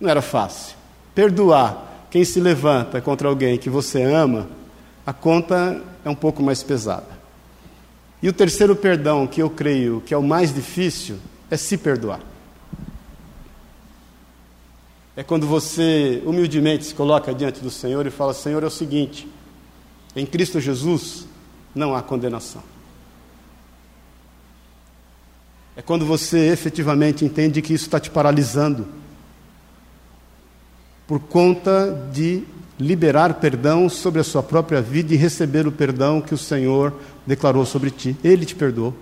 não 0.00 0.08
era 0.08 0.22
fácil. 0.22 0.76
Perdoar 1.14 2.06
quem 2.10 2.24
se 2.24 2.40
levanta 2.40 3.00
contra 3.00 3.28
alguém 3.28 3.58
que 3.58 3.68
você 3.68 4.02
ama, 4.02 4.48
a 5.04 5.12
conta 5.12 5.82
é 6.04 6.08
um 6.08 6.14
pouco 6.14 6.42
mais 6.42 6.62
pesada. 6.62 7.18
E 8.22 8.28
o 8.28 8.32
terceiro 8.32 8.74
perdão, 8.74 9.26
que 9.26 9.42
eu 9.42 9.50
creio 9.50 10.02
que 10.04 10.14
é 10.14 10.16
o 10.16 10.22
mais 10.22 10.52
difícil, 10.54 11.16
é 11.50 11.56
se 11.56 11.76
perdoar. 11.76 12.20
É 15.16 15.22
quando 15.22 15.46
você 15.46 16.22
humildemente 16.24 16.84
se 16.84 16.94
coloca 16.94 17.34
diante 17.34 17.60
do 17.60 17.70
Senhor 17.70 18.06
e 18.06 18.10
fala: 18.10 18.32
Senhor, 18.32 18.62
é 18.62 18.66
o 18.66 18.70
seguinte, 18.70 19.28
em 20.18 20.26
Cristo 20.26 20.60
Jesus 20.60 21.26
não 21.74 21.94
há 21.94 22.02
condenação. 22.02 22.62
É 25.76 25.82
quando 25.82 26.04
você 26.04 26.50
efetivamente 26.50 27.24
entende 27.24 27.62
que 27.62 27.72
isso 27.72 27.84
está 27.84 28.00
te 28.00 28.10
paralisando 28.10 28.86
por 31.06 31.20
conta 31.20 32.10
de 32.12 32.42
liberar 32.78 33.34
perdão 33.34 33.88
sobre 33.88 34.20
a 34.20 34.24
sua 34.24 34.42
própria 34.42 34.82
vida 34.82 35.14
e 35.14 35.16
receber 35.16 35.66
o 35.66 35.72
perdão 35.72 36.20
que 36.20 36.34
o 36.34 36.38
Senhor 36.38 36.92
declarou 37.26 37.64
sobre 37.64 37.90
ti. 37.90 38.16
Ele 38.22 38.44
te 38.44 38.54
perdoou. 38.54 38.94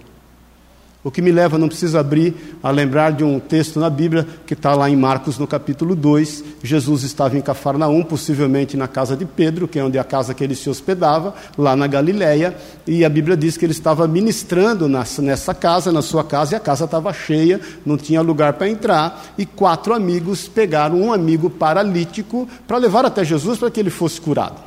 O 1.07 1.11
que 1.12 1.23
me 1.23 1.31
leva, 1.31 1.57
não 1.57 1.69
precisa 1.69 2.01
abrir, 2.01 2.35
a 2.61 2.69
lembrar 2.69 3.12
de 3.12 3.23
um 3.23 3.38
texto 3.38 3.79
na 3.79 3.88
Bíblia 3.88 4.27
que 4.45 4.55
está 4.55 4.75
lá 4.75 4.90
em 4.90 4.97
Marcos, 4.97 5.38
no 5.38 5.47
capítulo 5.47 5.95
2. 5.95 6.42
Jesus 6.64 7.05
estava 7.05 7.38
em 7.38 7.40
Cafarnaum, 7.40 8.03
possivelmente 8.03 8.77
na 8.77 8.88
casa 8.88 9.16
de 9.16 9.25
Pedro, 9.25 9.69
que 9.69 9.79
é 9.79 9.85
onde 9.85 9.99
é 9.99 10.01
a 10.01 10.05
casa 10.05 10.35
que 10.35 10.42
ele 10.42 10.57
se 10.57 10.69
hospedava, 10.69 11.33
lá 11.57 11.77
na 11.77 11.87
Galiléia, 11.87 12.57
e 12.85 13.05
a 13.05 13.09
Bíblia 13.09 13.37
diz 13.37 13.57
que 13.57 13.64
ele 13.64 13.71
estava 13.71 14.09
ministrando 14.09 14.88
nessa 14.88 15.55
casa, 15.55 15.92
na 15.92 16.03
sua 16.03 16.25
casa, 16.25 16.55
e 16.55 16.57
a 16.57 16.61
casa 16.61 16.87
estava 16.87 17.12
cheia, 17.12 17.61
não 17.87 17.97
tinha 17.97 18.21
lugar 18.21 18.55
para 18.55 18.69
entrar, 18.69 19.27
e 19.38 19.47
quatro 19.47 19.95
amigos 19.95 20.49
pegaram 20.49 21.01
um 21.01 21.12
amigo 21.12 21.49
paralítico 21.49 22.49
para 22.66 22.79
levar 22.79 23.05
até 23.05 23.25
Jesus 23.25 23.61
para 23.61 23.71
que 23.71 23.79
ele 23.79 23.90
fosse 23.90 24.21
curado. 24.21 24.61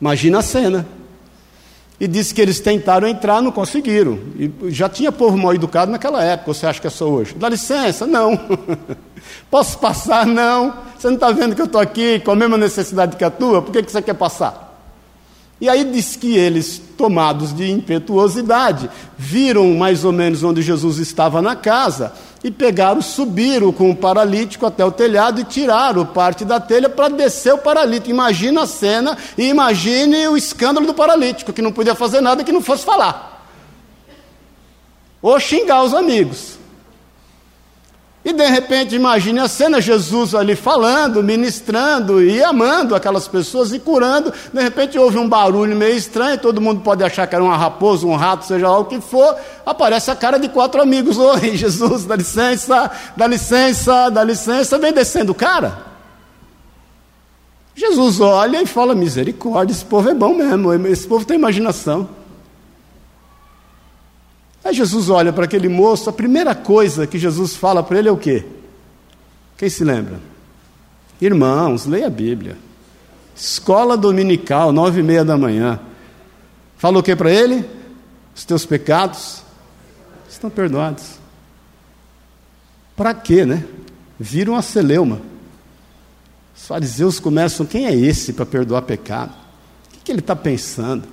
Imagina 0.00 0.38
a 0.38 0.42
cena 0.42 0.86
e 2.02 2.08
disse 2.08 2.34
que 2.34 2.40
eles 2.40 2.58
tentaram 2.58 3.06
entrar, 3.06 3.40
não 3.40 3.52
conseguiram. 3.52 4.18
E 4.36 4.50
já 4.70 4.88
tinha 4.88 5.12
povo 5.12 5.38
mal 5.38 5.54
educado 5.54 5.92
naquela 5.92 6.20
época, 6.20 6.52
você 6.52 6.66
acha 6.66 6.80
que 6.80 6.88
é 6.88 6.90
só 6.90 7.08
hoje? 7.08 7.32
Dá 7.36 7.48
licença? 7.48 8.08
Não. 8.08 8.36
Posso 9.48 9.78
passar? 9.78 10.26
Não. 10.26 10.74
Você 10.98 11.06
não 11.06 11.14
está 11.14 11.30
vendo 11.30 11.54
que 11.54 11.62
eu 11.62 11.66
estou 11.66 11.80
aqui 11.80 12.18
com 12.18 12.32
a 12.32 12.34
mesma 12.34 12.58
necessidade 12.58 13.16
que 13.16 13.22
a 13.22 13.30
tua? 13.30 13.62
Por 13.62 13.70
que, 13.70 13.84
que 13.84 13.92
você 13.92 14.02
quer 14.02 14.14
passar? 14.14 14.84
E 15.60 15.68
aí 15.68 15.84
diz 15.84 16.16
que 16.16 16.36
eles, 16.36 16.82
tomados 16.98 17.54
de 17.54 17.70
impetuosidade, 17.70 18.90
viram 19.16 19.72
mais 19.74 20.04
ou 20.04 20.10
menos 20.10 20.42
onde 20.42 20.60
Jesus 20.60 20.98
estava 20.98 21.40
na 21.40 21.54
casa 21.54 22.12
e 22.44 22.50
pegaram, 22.50 23.00
subiram 23.00 23.72
com 23.72 23.90
o 23.90 23.96
paralítico 23.96 24.66
até 24.66 24.84
o 24.84 24.90
telhado 24.90 25.40
e 25.40 25.44
tiraram 25.44 26.04
parte 26.04 26.44
da 26.44 26.58
telha 26.58 26.88
para 26.88 27.08
descer 27.08 27.54
o 27.54 27.58
paralítico. 27.58 28.10
Imagina 28.10 28.62
a 28.62 28.66
cena 28.66 29.16
e 29.38 29.48
imagine 29.48 30.26
o 30.28 30.36
escândalo 30.36 30.86
do 30.86 30.94
paralítico, 30.94 31.52
que 31.52 31.62
não 31.62 31.72
podia 31.72 31.94
fazer 31.94 32.20
nada 32.20 32.42
que 32.42 32.50
não 32.50 32.60
fosse 32.60 32.84
falar. 32.84 33.46
Ou 35.20 35.38
xingar 35.38 35.84
os 35.84 35.94
amigos. 35.94 36.58
E 38.24 38.32
de 38.32 38.46
repente, 38.46 38.94
imagine 38.94 39.40
a 39.40 39.48
cena: 39.48 39.80
Jesus 39.80 40.34
ali 40.34 40.54
falando, 40.54 41.22
ministrando 41.22 42.22
e 42.22 42.42
amando 42.42 42.94
aquelas 42.94 43.26
pessoas 43.26 43.72
e 43.72 43.80
curando. 43.80 44.32
De 44.52 44.62
repente, 44.62 44.96
houve 44.96 45.18
um 45.18 45.28
barulho 45.28 45.74
meio 45.74 45.96
estranho. 45.96 46.38
Todo 46.38 46.60
mundo 46.60 46.82
pode 46.82 47.02
achar 47.02 47.26
que 47.26 47.34
era 47.34 47.42
uma 47.42 47.56
raposa, 47.56 48.06
um 48.06 48.14
rato, 48.14 48.44
seja 48.44 48.68
lá 48.68 48.78
o 48.78 48.84
que 48.84 49.00
for. 49.00 49.34
Aparece 49.66 50.10
a 50.10 50.14
cara 50.14 50.38
de 50.38 50.48
quatro 50.48 50.80
amigos: 50.80 51.18
Oi, 51.18 51.56
Jesus, 51.56 52.04
dá 52.04 52.14
licença, 52.14 52.90
dá 53.16 53.26
licença, 53.26 54.08
dá 54.08 54.22
licença. 54.22 54.78
Vem 54.78 54.92
descendo 54.92 55.32
o 55.32 55.34
cara. 55.34 55.90
Jesus 57.74 58.20
olha 58.20 58.62
e 58.62 58.66
fala: 58.66 58.94
Misericórdia, 58.94 59.72
esse 59.72 59.84
povo 59.84 60.08
é 60.08 60.14
bom 60.14 60.32
mesmo. 60.32 60.86
Esse 60.86 61.08
povo 61.08 61.24
tem 61.24 61.36
imaginação. 61.36 62.21
Aí 64.64 64.72
Jesus 64.72 65.10
olha 65.10 65.32
para 65.32 65.44
aquele 65.44 65.68
moço, 65.68 66.08
a 66.08 66.12
primeira 66.12 66.54
coisa 66.54 67.06
que 67.06 67.18
Jesus 67.18 67.56
fala 67.56 67.82
para 67.82 67.98
ele 67.98 68.08
é 68.08 68.12
o 68.12 68.16
quê? 68.16 68.44
Quem 69.56 69.68
se 69.68 69.82
lembra? 69.82 70.20
Irmãos, 71.20 71.86
leia 71.86 72.06
a 72.06 72.10
Bíblia. 72.10 72.56
Escola 73.34 73.96
dominical, 73.96 74.72
nove 74.72 75.00
e 75.00 75.02
meia 75.02 75.24
da 75.24 75.36
manhã. 75.36 75.80
Fala 76.76 76.98
o 76.98 77.02
que 77.02 77.14
para 77.16 77.30
ele? 77.30 77.64
Os 78.34 78.44
teus 78.44 78.64
pecados 78.64 79.42
estão 80.28 80.50
perdoados. 80.50 81.04
Para 82.96 83.14
quê, 83.14 83.44
né? 83.44 83.64
Viram 84.18 84.56
a 84.56 84.62
celeuma. 84.62 85.20
Os 86.56 86.66
fariseus 86.66 87.18
começam, 87.18 87.66
quem 87.66 87.86
é 87.86 87.94
esse 87.94 88.32
para 88.32 88.46
perdoar 88.46 88.82
pecado? 88.82 89.32
O 89.86 89.90
que, 89.90 90.00
que 90.04 90.12
ele 90.12 90.20
está 90.20 90.36
pensando? 90.36 91.08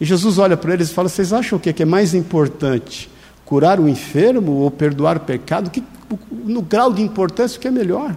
E 0.00 0.04
Jesus 0.04 0.38
olha 0.38 0.56
para 0.56 0.74
eles 0.74 0.90
e 0.90 0.94
fala: 0.94 1.08
Vocês 1.08 1.32
acham 1.32 1.58
o 1.58 1.60
que 1.60 1.82
é 1.82 1.86
mais 1.86 2.14
importante? 2.14 3.10
Curar 3.44 3.78
o 3.78 3.88
enfermo 3.88 4.52
ou 4.52 4.70
perdoar 4.70 5.16
o 5.16 5.20
pecado? 5.20 5.70
Que, 5.70 5.82
no 6.30 6.62
grau 6.62 6.92
de 6.92 7.02
importância, 7.02 7.58
o 7.58 7.60
que 7.60 7.68
é 7.68 7.70
melhor? 7.70 8.16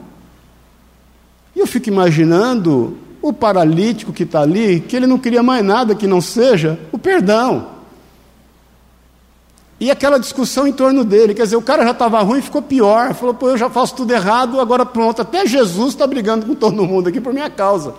E 1.55 1.59
eu 1.59 1.67
fico 1.67 1.89
imaginando 1.89 2.97
o 3.21 3.33
paralítico 3.33 4.13
que 4.13 4.23
está 4.23 4.41
ali, 4.41 4.79
que 4.79 4.95
ele 4.95 5.07
não 5.07 5.17
queria 5.17 5.43
mais 5.43 5.63
nada 5.63 5.95
que 5.95 6.07
não 6.07 6.21
seja 6.21 6.79
o 6.91 6.97
perdão. 6.97 7.77
E 9.79 9.91
aquela 9.91 10.19
discussão 10.19 10.65
em 10.65 10.73
torno 10.73 11.03
dele, 11.03 11.35
quer 11.35 11.43
dizer, 11.43 11.55
o 11.55 11.61
cara 11.61 11.83
já 11.83 11.91
estava 11.91 12.19
ruim, 12.21 12.41
ficou 12.41 12.63
pior, 12.63 13.13
falou, 13.13 13.33
pô, 13.35 13.49
eu 13.49 13.57
já 13.57 13.69
faço 13.69 13.95
tudo 13.95 14.11
errado, 14.11 14.59
agora 14.59 14.85
pronto, 14.85 15.21
até 15.21 15.45
Jesus 15.45 15.89
está 15.89 16.07
brigando 16.07 16.47
com 16.47 16.55
todo 16.55 16.83
mundo 16.83 17.09
aqui 17.09 17.21
por 17.21 17.31
minha 17.31 17.49
causa. 17.49 17.93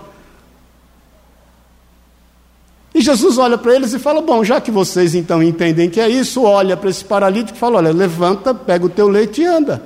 Jesus 3.01 3.39
olha 3.39 3.59
para 3.59 3.75
eles 3.75 3.93
e 3.93 3.99
fala: 3.99 4.21
Bom, 4.21 4.43
já 4.43 4.61
que 4.61 4.71
vocês 4.71 5.15
então 5.15 5.43
entendem 5.43 5.91
que 5.91 6.01
é 6.01 6.09
isso, 6.09 6.43
olha 6.43 6.77
para 6.77 6.91
esse 6.91 7.05
paralítico 7.05 7.57
e 7.57 7.61
fala: 7.61 7.79
Olha, 7.79 7.93
levanta, 7.93 8.55
pega 8.55 8.87
o 8.87 8.89
teu 8.89 9.09
leite 9.09 9.43
e 9.43 9.47
anda. 9.47 9.83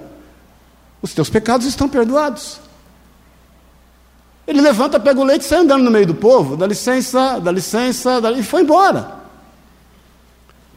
Os 1.00 1.12
teus 1.12 1.28
pecados 1.28 1.66
estão 1.66 1.88
perdoados. 1.88 2.60
Ele 4.46 4.60
levanta, 4.60 4.98
pega 4.98 5.20
o 5.20 5.24
leite 5.24 5.42
e 5.42 5.44
sai 5.44 5.60
andando 5.60 5.84
no 5.84 5.90
meio 5.90 6.06
do 6.06 6.14
povo, 6.14 6.56
dá 6.56 6.66
licença, 6.66 7.38
dá 7.40 7.50
licença, 7.50 8.20
dá... 8.20 8.30
e 8.32 8.42
foi 8.42 8.62
embora. 8.62 9.22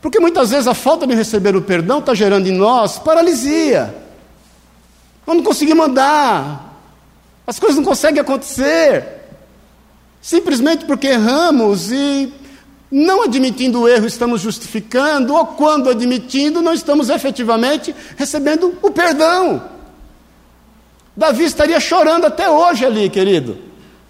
Porque 0.01 0.19
muitas 0.19 0.51
vezes 0.51 0.67
a 0.67 0.73
falta 0.73 1.07
de 1.07 1.15
receber 1.15 1.55
o 1.55 1.61
perdão 1.61 1.99
está 1.99 2.13
gerando 2.13 2.47
em 2.47 2.51
nós 2.51 2.99
paralisia. 2.99 3.95
Nós 5.25 5.37
não 5.37 5.43
conseguimos 5.43 5.87
andar, 5.87 6.79
as 7.47 7.59
coisas 7.59 7.77
não 7.77 7.83
conseguem 7.83 8.21
acontecer. 8.21 9.14
Simplesmente 10.25 10.85
porque 10.85 11.05
erramos 11.05 11.91
e, 11.91 12.33
não 12.89 13.21
admitindo 13.21 13.81
o 13.81 13.87
erro, 13.87 14.07
estamos 14.07 14.41
justificando, 14.41 15.35
ou 15.35 15.45
quando 15.45 15.87
admitindo, 15.87 16.63
não 16.63 16.73
estamos 16.73 17.11
efetivamente 17.11 17.95
recebendo 18.17 18.75
o 18.81 18.89
perdão. 18.89 19.69
Davi 21.15 21.43
estaria 21.43 21.79
chorando 21.79 22.25
até 22.25 22.49
hoje 22.49 22.83
ali, 22.83 23.07
querido, 23.07 23.59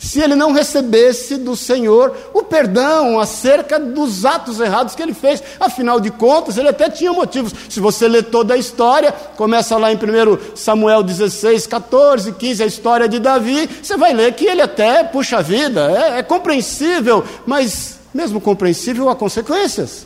se 0.05 0.21
ele 0.21 0.35
não 0.35 0.51
recebesse 0.51 1.35
do 1.35 1.55
Senhor 1.55 2.15
o 2.31 2.43
perdão 2.43 3.19
acerca 3.19 3.79
dos 3.79 4.23
atos 4.23 4.59
errados 4.59 4.93
que 4.93 5.01
ele 5.01 5.15
fez. 5.15 5.41
Afinal 5.59 5.99
de 5.99 6.11
contas, 6.11 6.57
ele 6.57 6.69
até 6.69 6.91
tinha 6.91 7.11
motivos. 7.11 7.51
Se 7.67 7.79
você 7.79 8.07
ler 8.07 8.25
toda 8.25 8.53
a 8.53 8.57
história, 8.57 9.11
começa 9.11 9.75
lá 9.77 9.91
em 9.91 9.95
1 9.95 10.55
Samuel 10.55 11.01
16, 11.01 11.65
14, 11.65 12.33
15, 12.33 12.63
a 12.63 12.67
história 12.67 13.09
de 13.09 13.19
Davi, 13.19 13.67
você 13.81 13.97
vai 13.97 14.13
ler 14.13 14.33
que 14.35 14.45
ele 14.45 14.61
até, 14.61 15.03
puxa 15.03 15.41
vida, 15.41 15.89
é, 15.89 16.19
é 16.19 16.23
compreensível, 16.23 17.25
mas 17.43 17.97
mesmo 18.13 18.39
compreensível 18.39 19.09
há 19.09 19.15
consequências. 19.15 20.05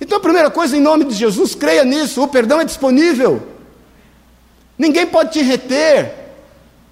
Então 0.00 0.18
a 0.18 0.20
primeira 0.20 0.50
coisa, 0.50 0.76
em 0.76 0.80
nome 0.80 1.04
de 1.04 1.14
Jesus, 1.14 1.54
creia 1.54 1.84
nisso, 1.84 2.20
o 2.20 2.26
perdão 2.26 2.60
é 2.60 2.64
disponível. 2.64 3.46
Ninguém 4.76 5.06
pode 5.06 5.30
te 5.30 5.40
reter, 5.40 6.12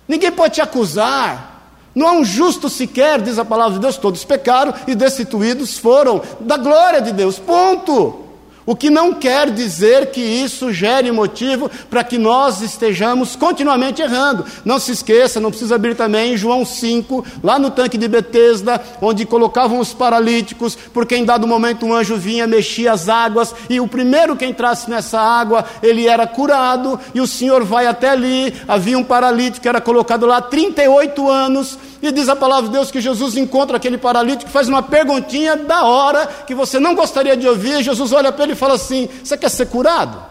ninguém 0.06 0.30
pode 0.30 0.54
te 0.54 0.60
acusar. 0.60 1.49
Não 1.94 2.06
há 2.06 2.12
um 2.12 2.24
justo 2.24 2.68
sequer, 2.68 3.20
diz 3.20 3.38
a 3.38 3.44
palavra 3.44 3.74
de 3.74 3.80
Deus, 3.80 3.96
todos 3.96 4.24
pecaram 4.24 4.72
e 4.86 4.94
destituídos 4.94 5.78
foram 5.78 6.22
da 6.40 6.56
glória 6.56 7.00
de 7.00 7.12
Deus. 7.12 7.38
Ponto. 7.38 8.29
O 8.70 8.76
que 8.76 8.88
não 8.88 9.12
quer 9.12 9.50
dizer 9.50 10.12
que 10.12 10.20
isso 10.20 10.72
gere 10.72 11.10
motivo 11.10 11.68
para 11.90 12.04
que 12.04 12.16
nós 12.16 12.62
estejamos 12.62 13.34
continuamente 13.34 14.00
errando. 14.00 14.44
Não 14.64 14.78
se 14.78 14.92
esqueça, 14.92 15.40
não 15.40 15.50
precisa 15.50 15.74
abrir 15.74 15.96
também 15.96 16.36
João 16.36 16.64
5, 16.64 17.24
lá 17.42 17.58
no 17.58 17.72
tanque 17.72 17.98
de 17.98 18.06
Betesda, 18.06 18.80
onde 19.02 19.26
colocavam 19.26 19.80
os 19.80 19.92
paralíticos, 19.92 20.78
porque 20.94 21.16
em 21.16 21.24
dado 21.24 21.48
momento 21.48 21.84
um 21.84 21.92
anjo 21.92 22.14
vinha, 22.16 22.46
mexia 22.46 22.92
as 22.92 23.08
águas, 23.08 23.52
e 23.68 23.80
o 23.80 23.88
primeiro 23.88 24.36
que 24.36 24.46
entrasse 24.46 24.88
nessa 24.88 25.20
água, 25.20 25.64
ele 25.82 26.06
era 26.06 26.24
curado, 26.24 26.96
e 27.12 27.20
o 27.20 27.26
Senhor 27.26 27.64
vai 27.64 27.88
até 27.88 28.10
ali, 28.10 28.54
havia 28.68 28.96
um 28.96 29.02
paralítico 29.02 29.62
que 29.62 29.68
era 29.68 29.80
colocado 29.80 30.26
lá 30.26 30.36
há 30.36 30.42
38 30.42 31.28
anos, 31.28 31.76
e 32.02 32.10
diz 32.10 32.28
a 32.28 32.36
palavra 32.36 32.64
de 32.64 32.72
Deus 32.72 32.90
que 32.90 33.00
Jesus 33.00 33.36
encontra 33.36 33.76
aquele 33.76 33.98
paralítico, 33.98 34.50
faz 34.50 34.68
uma 34.68 34.82
perguntinha 34.82 35.56
da 35.56 35.84
hora 35.84 36.26
que 36.46 36.54
você 36.54 36.80
não 36.80 36.94
gostaria 36.94 37.36
de 37.36 37.46
ouvir. 37.46 37.82
Jesus 37.82 38.12
olha 38.12 38.32
para 38.32 38.44
ele 38.44 38.52
e 38.54 38.56
fala 38.56 38.74
assim: 38.74 39.08
Você 39.22 39.36
quer 39.36 39.50
ser 39.50 39.66
curado? 39.66 40.22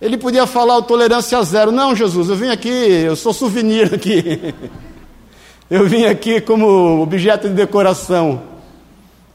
Ele 0.00 0.16
podia 0.16 0.46
falar 0.46 0.78
o 0.78 0.82
tolerância 0.82 1.42
zero. 1.42 1.70
Não, 1.70 1.94
Jesus, 1.94 2.30
eu 2.30 2.36
vim 2.36 2.48
aqui, 2.48 2.68
eu 2.68 3.14
sou 3.14 3.32
souvenir 3.32 3.94
aqui. 3.94 4.54
Eu 5.70 5.86
vim 5.86 6.04
aqui 6.04 6.40
como 6.40 7.00
objeto 7.00 7.48
de 7.48 7.54
decoração. 7.54 8.42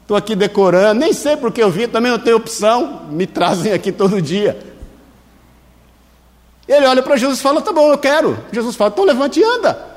Estou 0.02 0.18
aqui 0.18 0.36
decorando, 0.36 1.00
nem 1.00 1.10
sei 1.14 1.34
porque 1.34 1.62
eu 1.62 1.70
vim, 1.70 1.88
também 1.88 2.12
não 2.12 2.18
tenho 2.18 2.36
opção, 2.36 3.06
me 3.08 3.26
trazem 3.26 3.72
aqui 3.72 3.90
todo 3.90 4.20
dia. 4.20 4.54
Ele 6.68 6.84
olha 6.84 7.02
para 7.02 7.16
Jesus 7.16 7.38
e 7.38 7.42
fala: 7.42 7.62
Tá 7.62 7.72
bom, 7.72 7.90
eu 7.90 7.96
quero. 7.96 8.38
Jesus 8.52 8.76
fala: 8.76 8.90
Então 8.90 9.04
levante 9.06 9.40
e 9.40 9.44
anda. 9.44 9.95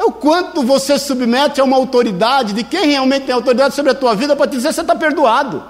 É 0.00 0.04
o 0.04 0.10
quanto 0.10 0.62
você 0.62 0.98
submete 0.98 1.60
a 1.60 1.64
uma 1.64 1.76
autoridade, 1.76 2.54
de 2.54 2.64
quem 2.64 2.86
realmente 2.86 3.26
tem 3.26 3.34
autoridade 3.34 3.74
sobre 3.74 3.92
a 3.92 3.94
tua 3.94 4.14
vida, 4.14 4.34
para 4.34 4.46
te 4.46 4.56
dizer 4.56 4.72
você 4.72 4.80
está 4.80 4.96
perdoado. 4.96 5.62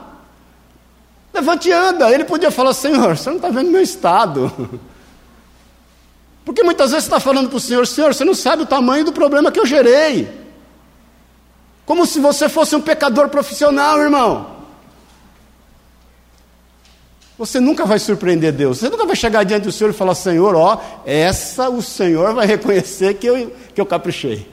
Levante 1.35 1.69
e 1.69 1.73
anda. 1.73 2.09
Ele 2.13 2.23
podia 2.23 2.49
falar, 2.49 2.73
Senhor, 2.73 3.17
você 3.17 3.29
não 3.29 3.39
está 3.39 3.49
vendo 3.49 3.73
meu 3.73 3.83
estado. 3.83 4.71
Porque 6.45 6.63
muitas 6.63 6.93
vezes 6.93 7.07
você 7.07 7.09
está 7.09 7.19
falando 7.19 7.49
para 7.49 7.57
o 7.57 7.61
Senhor, 7.61 7.85
Senhor, 7.85 8.15
você 8.15 8.25
não 8.25 8.33
sabe 8.33 8.63
o 8.63 8.67
tamanho 8.67 9.05
do 9.05 9.13
problema 9.13 9.51
que 9.51 9.59
eu 9.59 9.67
gerei. 9.67 10.33
Como 11.85 12.07
se 12.07 12.21
você 12.21 12.49
fosse 12.49 12.77
um 12.77 12.81
pecador 12.81 13.31
profissional, 13.31 13.99
irmão. 13.99 14.60
Você 17.41 17.59
nunca 17.59 17.87
vai 17.87 17.99
surpreender 17.99 18.53
Deus. 18.53 18.81
Você 18.81 18.91
nunca 18.91 19.07
vai 19.07 19.17
chegar 19.17 19.45
diante 19.45 19.63
do 19.63 19.73
Senhor 19.73 19.89
e 19.89 19.95
falar: 19.95 20.15
Senhor, 20.15 20.55
ó, 20.55 20.79
essa 21.07 21.71
o 21.71 21.81
Senhor 21.81 22.35
vai 22.35 22.47
reconhecer 22.47 23.15
que 23.15 23.27
eu, 23.27 23.51
que 23.75 23.81
eu 23.81 23.87
caprichei. 23.87 24.47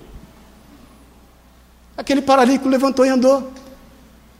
Aquele 1.98 2.22
paralítico 2.22 2.70
levantou 2.70 3.06
e 3.06 3.10
andou. 3.10 3.52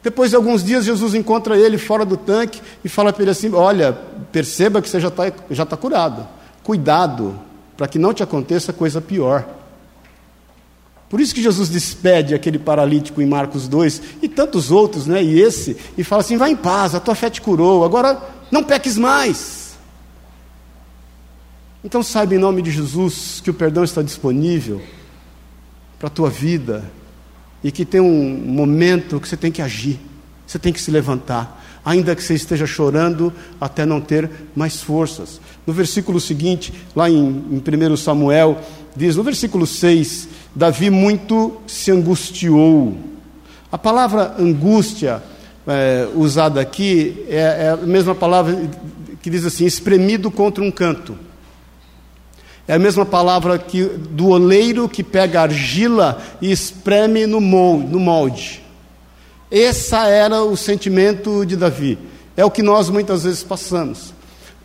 Depois 0.02 0.30
de 0.30 0.36
alguns 0.36 0.64
dias, 0.64 0.86
Jesus 0.86 1.14
encontra 1.14 1.58
ele 1.58 1.76
fora 1.76 2.06
do 2.06 2.16
tanque 2.16 2.62
e 2.82 2.88
fala 2.88 3.12
para 3.12 3.20
ele 3.20 3.32
assim: 3.32 3.52
Olha, 3.52 3.92
perceba 4.32 4.80
que 4.80 4.88
você 4.88 4.98
já 4.98 5.08
está 5.08 5.30
já 5.50 5.66
tá 5.66 5.76
curado. 5.76 6.26
Cuidado, 6.64 7.38
para 7.76 7.86
que 7.86 7.98
não 7.98 8.14
te 8.14 8.22
aconteça 8.22 8.72
coisa 8.72 8.98
pior. 8.98 9.46
Por 11.10 11.20
isso 11.20 11.34
que 11.34 11.42
Jesus 11.42 11.68
despede 11.68 12.34
aquele 12.34 12.58
paralítico 12.58 13.20
em 13.20 13.26
Marcos 13.26 13.68
2 13.68 14.02
e 14.22 14.28
tantos 14.28 14.70
outros, 14.70 15.06
né? 15.06 15.22
E 15.22 15.38
esse, 15.38 15.76
e 15.98 16.02
fala 16.02 16.22
assim: 16.22 16.38
vai 16.38 16.50
em 16.50 16.56
paz, 16.56 16.94
a 16.94 17.00
tua 17.00 17.14
fé 17.14 17.28
te 17.28 17.42
curou, 17.42 17.84
agora 17.84 18.37
não 18.50 18.64
peques 18.64 18.96
mais. 18.96 19.76
Então 21.82 22.02
saiba 22.02 22.34
em 22.34 22.38
nome 22.38 22.60
de 22.62 22.70
Jesus 22.70 23.40
que 23.42 23.50
o 23.50 23.54
perdão 23.54 23.84
está 23.84 24.02
disponível 24.02 24.82
para 25.98 26.08
a 26.08 26.10
tua 26.10 26.28
vida 26.28 26.84
e 27.62 27.70
que 27.70 27.84
tem 27.84 28.00
um 28.00 28.36
momento 28.46 29.20
que 29.20 29.28
você 29.28 29.36
tem 29.36 29.50
que 29.50 29.62
agir, 29.62 29.98
você 30.46 30.58
tem 30.58 30.72
que 30.72 30.80
se 30.80 30.90
levantar, 30.90 31.64
ainda 31.84 32.14
que 32.14 32.22
você 32.22 32.34
esteja 32.34 32.66
chorando 32.66 33.32
até 33.60 33.86
não 33.86 34.00
ter 34.00 34.30
mais 34.54 34.80
forças. 34.80 35.40
No 35.66 35.72
versículo 35.72 36.20
seguinte, 36.20 36.72
lá 36.94 37.08
em, 37.08 37.16
em 37.16 37.92
1 37.92 37.96
Samuel, 37.96 38.60
diz, 38.96 39.16
no 39.16 39.22
versículo 39.22 39.66
6, 39.66 40.28
Davi 40.54 40.90
muito 40.90 41.60
se 41.66 41.90
angustiou. 41.90 42.98
A 43.70 43.78
palavra 43.78 44.34
angústia 44.38 45.22
é, 45.68 46.08
usada 46.14 46.60
aqui 46.60 47.24
é, 47.28 47.36
é, 47.36 47.68
a 47.70 47.76
mesma 47.76 48.14
palavra 48.14 48.68
que 49.20 49.30
diz 49.30 49.44
assim: 49.44 49.66
espremido 49.66 50.30
contra 50.30 50.64
um 50.64 50.70
canto. 50.70 51.16
É 52.66 52.74
a 52.74 52.78
mesma 52.78 53.06
palavra 53.06 53.58
que 53.58 53.84
do 53.84 54.28
oleiro 54.28 54.88
que 54.88 55.02
pega 55.02 55.42
argila 55.42 56.20
e 56.40 56.50
espreme 56.50 57.26
no 57.26 57.40
molde. 57.40 57.86
No 57.86 57.98
molde. 57.98 58.62
Esse 59.50 59.94
era 59.94 60.42
o 60.42 60.56
sentimento 60.56 61.46
de 61.46 61.56
Davi. 61.56 61.98
É 62.36 62.44
o 62.44 62.50
que 62.50 62.62
nós 62.62 62.90
muitas 62.90 63.24
vezes 63.24 63.42
passamos. 63.42 64.12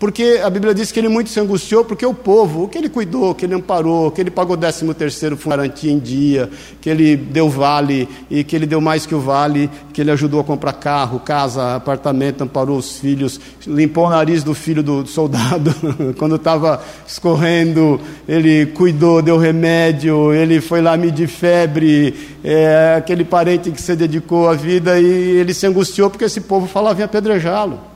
Porque 0.04 0.42
a 0.44 0.50
Bíblia 0.50 0.74
diz 0.74 0.92
que 0.92 1.00
ele 1.00 1.08
muito 1.08 1.30
se 1.30 1.40
angustiou, 1.40 1.86
porque 1.86 2.06
o 2.06 2.14
povo, 2.14 2.64
o 2.66 2.68
que 2.68 2.78
ele 2.78 2.90
cuidou, 2.90 3.34
que 3.34 3.46
ele 3.46 3.54
amparou, 3.54 4.12
que 4.12 4.20
ele 4.20 4.30
pagou 4.30 4.58
13 4.58 4.94
terceiro 4.94 5.38
garantia 5.38 5.90
em 5.90 5.98
dia, 5.98 6.50
que 6.82 6.90
ele 6.90 7.16
deu 7.16 7.50
vale, 7.50 8.10
e 8.30 8.44
que 8.44 8.54
ele 8.54 8.66
deu 8.66 8.82
mais 8.82 9.06
que 9.06 9.16
o 9.16 9.22
vale, 9.22 9.70
que 9.94 10.02
ele 10.02 10.12
ajudou 10.12 10.42
a 10.42 10.44
comprar 10.44 10.74
carro, 10.74 11.22
casa, 11.22 11.76
apartamento, 11.76 12.44
amparou 12.44 12.78
os 12.78 13.00
filhos, 13.00 13.40
limpou 13.66 14.06
o 14.08 14.10
nariz 14.10 14.44
do 14.44 14.54
filho 14.54 14.84
do 14.84 15.08
soldado, 15.08 15.74
quando 16.20 16.36
estava 16.36 16.84
escorrendo, 17.08 17.98
ele 18.28 18.66
cuidou, 18.66 19.22
deu 19.22 19.38
remédio, 19.38 20.34
ele 20.34 20.60
foi 20.60 20.82
lá 20.82 20.98
medir 20.98 21.30
febre, 21.30 22.14
é, 22.44 22.96
aquele 22.98 23.24
parente 23.24 23.72
que 23.72 23.82
se 23.82 23.96
dedicou 23.96 24.50
à 24.50 24.54
vida, 24.54 25.00
e 25.00 25.06
ele 25.06 25.54
se 25.54 25.66
angustiou 25.66 26.10
porque 26.10 26.26
esse 26.26 26.42
povo 26.42 26.68
falava 26.68 27.00
em 27.00 27.06
apedrejá-lo. 27.06 27.93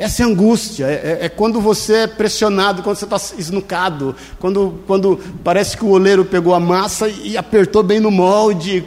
Essa 0.00 0.22
é 0.22 0.24
angústia, 0.24 0.86
é, 0.86 0.94
é, 0.94 1.26
é, 1.26 1.28
quando 1.28 1.60
você 1.60 1.92
é 1.92 2.06
pressionado, 2.06 2.82
quando 2.82 2.96
você 2.96 3.04
está 3.04 3.20
esnucado, 3.36 4.16
quando, 4.38 4.80
quando 4.86 5.18
parece 5.44 5.76
que 5.76 5.84
o 5.84 5.90
oleiro 5.90 6.24
pegou 6.24 6.54
a 6.54 6.58
massa 6.58 7.06
e 7.06 7.36
apertou 7.36 7.82
bem 7.82 8.00
no 8.00 8.10
molde. 8.10 8.82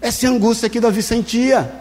Essa 0.00 0.26
é 0.26 0.28
angústia 0.28 0.68
que 0.68 0.80
Davi 0.80 1.00
sentia. 1.00 1.72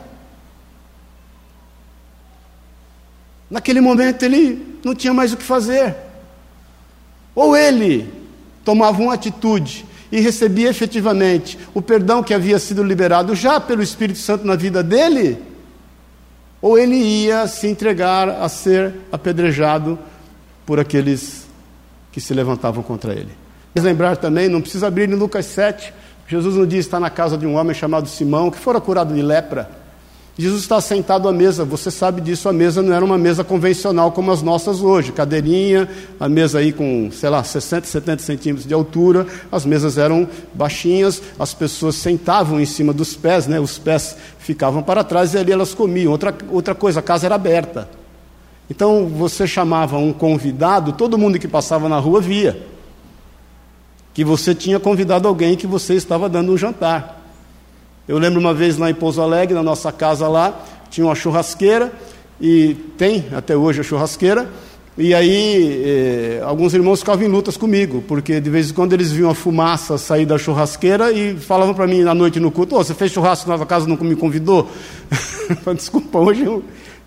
Naquele 3.50 3.82
momento 3.82 4.22
ele 4.22 4.78
não 4.86 4.94
tinha 4.94 5.12
mais 5.12 5.34
o 5.34 5.38
que 5.38 5.44
fazer. 5.44 5.96
Ou 7.34 7.58
ele 7.58 8.14
tomava 8.64 9.02
uma 9.02 9.16
atitude 9.16 9.88
e 10.12 10.20
recebia 10.20 10.70
efetivamente 10.70 11.58
o 11.74 11.82
perdão 11.82 12.22
que 12.22 12.32
havia 12.32 12.60
sido 12.60 12.84
liberado 12.84 13.34
já 13.34 13.60
pelo 13.60 13.82
Espírito 13.82 14.20
Santo 14.20 14.46
na 14.46 14.56
vida 14.56 14.84
dele 14.84 15.55
ou 16.66 16.80
ele 16.80 16.96
ia 16.96 17.48
se 17.48 17.68
entregar 17.68 18.28
a 18.28 18.50
ser 18.50 18.92
apedrejado 19.12 20.00
por 20.66 20.80
aqueles 20.80 21.46
que 22.12 22.20
se 22.20 22.34
levantavam 22.34 22.82
contra 22.82 23.14
ele. 23.14 23.30
lembrar 23.76 24.18
também, 24.18 24.50
não 24.50 24.60
precisa 24.60 24.88
abrir 24.88 25.08
em 25.08 25.14
Lucas 25.14 25.46
7. 25.46 25.94
Jesus 26.28 26.56
no 26.56 26.66
dia 26.66 26.80
está 26.80 27.00
na 27.00 27.12
casa 27.12 27.38
de 27.38 27.46
um 27.46 27.54
homem 27.54 27.76
chamado 27.76 28.10
Simão, 28.10 28.50
que 28.50 28.58
fora 28.58 28.82
curado 28.82 29.14
de 29.14 29.22
lepra. 29.22 29.70
Jesus 30.38 30.64
está 30.64 30.82
sentado 30.82 31.30
à 31.30 31.32
mesa, 31.32 31.64
você 31.64 31.90
sabe 31.90 32.20
disso, 32.20 32.50
a 32.50 32.54
mesa 32.54 32.82
não 32.82 32.94
era 32.94 33.06
uma 33.06 33.18
mesa 33.18 33.42
convencional 33.42 34.12
como 34.12 34.32
as 34.32 34.42
nossas 34.42 34.82
hoje, 34.82 35.14
cadeirinha, 35.14 35.88
a 36.20 36.28
mesa 36.28 36.60
aí 36.60 36.74
com, 36.74 37.10
sei 37.10 37.30
lá, 37.30 37.42
60, 37.42 37.88
70 37.88 38.22
centímetros 38.22 38.68
de 38.68 38.74
altura, 38.74 39.26
as 39.50 39.66
mesas 39.66 39.98
eram 39.98 40.28
baixinhas, 40.54 41.22
as 41.40 41.54
pessoas 41.54 41.96
sentavam 41.96 42.60
em 42.60 42.66
cima 42.66 42.92
dos 42.92 43.16
pés, 43.16 43.48
né? 43.48 43.62
os 43.62 43.78
pés 43.78 44.18
ficavam 44.38 44.84
para 44.84 45.06
trás 45.06 45.34
e 45.34 45.38
ali 45.38 45.54
elas 45.54 45.74
comiam. 45.74 46.12
Outra, 46.12 46.36
outra 46.52 46.76
coisa, 46.76 47.00
a 47.00 47.04
casa 47.04 47.28
era 47.28 47.36
aberta. 47.36 47.90
Então 48.70 49.08
você 49.08 49.48
chamava 49.48 49.98
um 49.98 50.12
convidado, 50.12 50.92
todo 50.92 51.18
mundo 51.18 51.40
que 51.40 51.48
passava 51.48 51.88
na 51.88 51.98
rua 51.98 52.20
via 52.20 52.76
que 54.16 54.24
você 54.24 54.56
tinha 54.56 54.80
convidado 54.80 55.28
alguém 55.28 55.58
que 55.58 55.68
você 55.68 55.94
estava 55.94 56.30
dando 56.30 56.54
um 56.54 56.58
jantar. 56.58 57.25
Eu 58.08 58.20
lembro 58.20 58.40
uma 58.40 58.54
vez 58.54 58.78
lá 58.78 58.88
em 58.88 58.94
Pouso 58.94 59.20
Alegre, 59.20 59.56
na 59.56 59.64
nossa 59.64 59.92
casa 59.92 60.28
lá, 60.28 60.64
tinha 60.92 61.08
uma 61.08 61.16
churrasqueira, 61.16 61.92
e 62.40 62.76
tem 62.98 63.26
até 63.36 63.58
hoje 63.58 63.82
a 63.82 63.84
churrasqueira, 63.84 64.48
e 64.96 65.12
aí 65.12 65.84
eh, 65.84 66.42
alguns 66.46 66.76
irmãos 66.76 67.00
ficavam 67.00 67.26
em 67.26 67.28
lutas 67.28 67.58
comigo, 67.58 68.04
porque 68.08 68.40
de 68.40 68.50
vez 68.50 68.70
em 68.70 68.74
quando 68.74 68.94
eles 68.94 69.12
viam 69.12 69.32
a 69.32 69.34
fumaça 69.34 69.98
sair 69.98 70.26
da 70.26 70.38
churrasqueira 70.38 71.12
e 71.12 71.36
falavam 71.36 71.74
para 71.74 71.88
mim 71.88 72.04
na 72.04 72.14
noite 72.14 72.40
no 72.40 72.52
culto, 72.52 72.76
oh, 72.76 72.84
você 72.84 72.94
fez 72.94 73.12
churrasco 73.12 73.50
na 73.50 73.56
nossa 73.56 73.66
casa 73.66 73.88
não 73.88 73.98
me 73.98 74.16
convidou? 74.16 74.70
Desculpa, 75.76 76.20
hoje 76.20 76.44
eu 76.44 76.64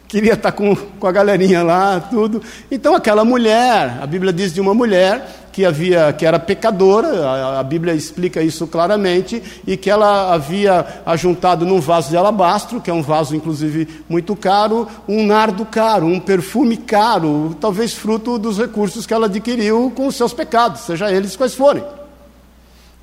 queria 0.08 0.32
estar 0.32 0.52
com, 0.52 0.74
com 0.74 1.06
a 1.06 1.12
galerinha 1.12 1.62
lá, 1.62 2.00
tudo. 2.00 2.42
Então 2.70 2.94
aquela 2.94 3.24
mulher, 3.24 3.98
a 4.00 4.06
Bíblia 4.06 4.32
diz 4.32 4.54
de 4.54 4.60
uma 4.60 4.72
mulher 4.72 5.48
que 5.52 5.64
havia 5.64 6.12
que 6.12 6.24
era 6.24 6.38
pecadora, 6.38 7.08
a, 7.26 7.60
a, 7.60 7.62
Bíblia 7.62 7.92
explica 7.92 8.40
isso 8.40 8.66
claramente, 8.66 9.42
e 9.66 9.76
que 9.76 9.90
ela 9.90 10.32
havia 10.32 10.86
ajuntado 11.04 11.66
num 11.66 11.80
vaso 11.80 12.10
de 12.10 12.16
alabastro, 12.16 12.80
que 12.80 12.88
é 12.88 12.94
um 12.94 13.02
vaso 13.02 13.34
inclusive 13.34 14.04
muito 14.08 14.34
caro, 14.36 14.88
um 15.06 15.26
nardo 15.26 15.66
caro, 15.66 16.06
um 16.06 16.20
perfume 16.20 16.76
caro, 16.76 17.56
talvez 17.60 17.92
fruto 17.92 18.38
dos 18.38 18.56
recursos 18.56 19.04
que 19.04 19.12
ela 19.12 19.26
adquiriu 19.26 19.92
com 19.94 20.06
os 20.06 20.16
seus 20.16 20.32
pecados, 20.32 20.82
seja 20.82 21.10
eles 21.10 21.36
quais 21.36 21.54
forem. 21.54 21.82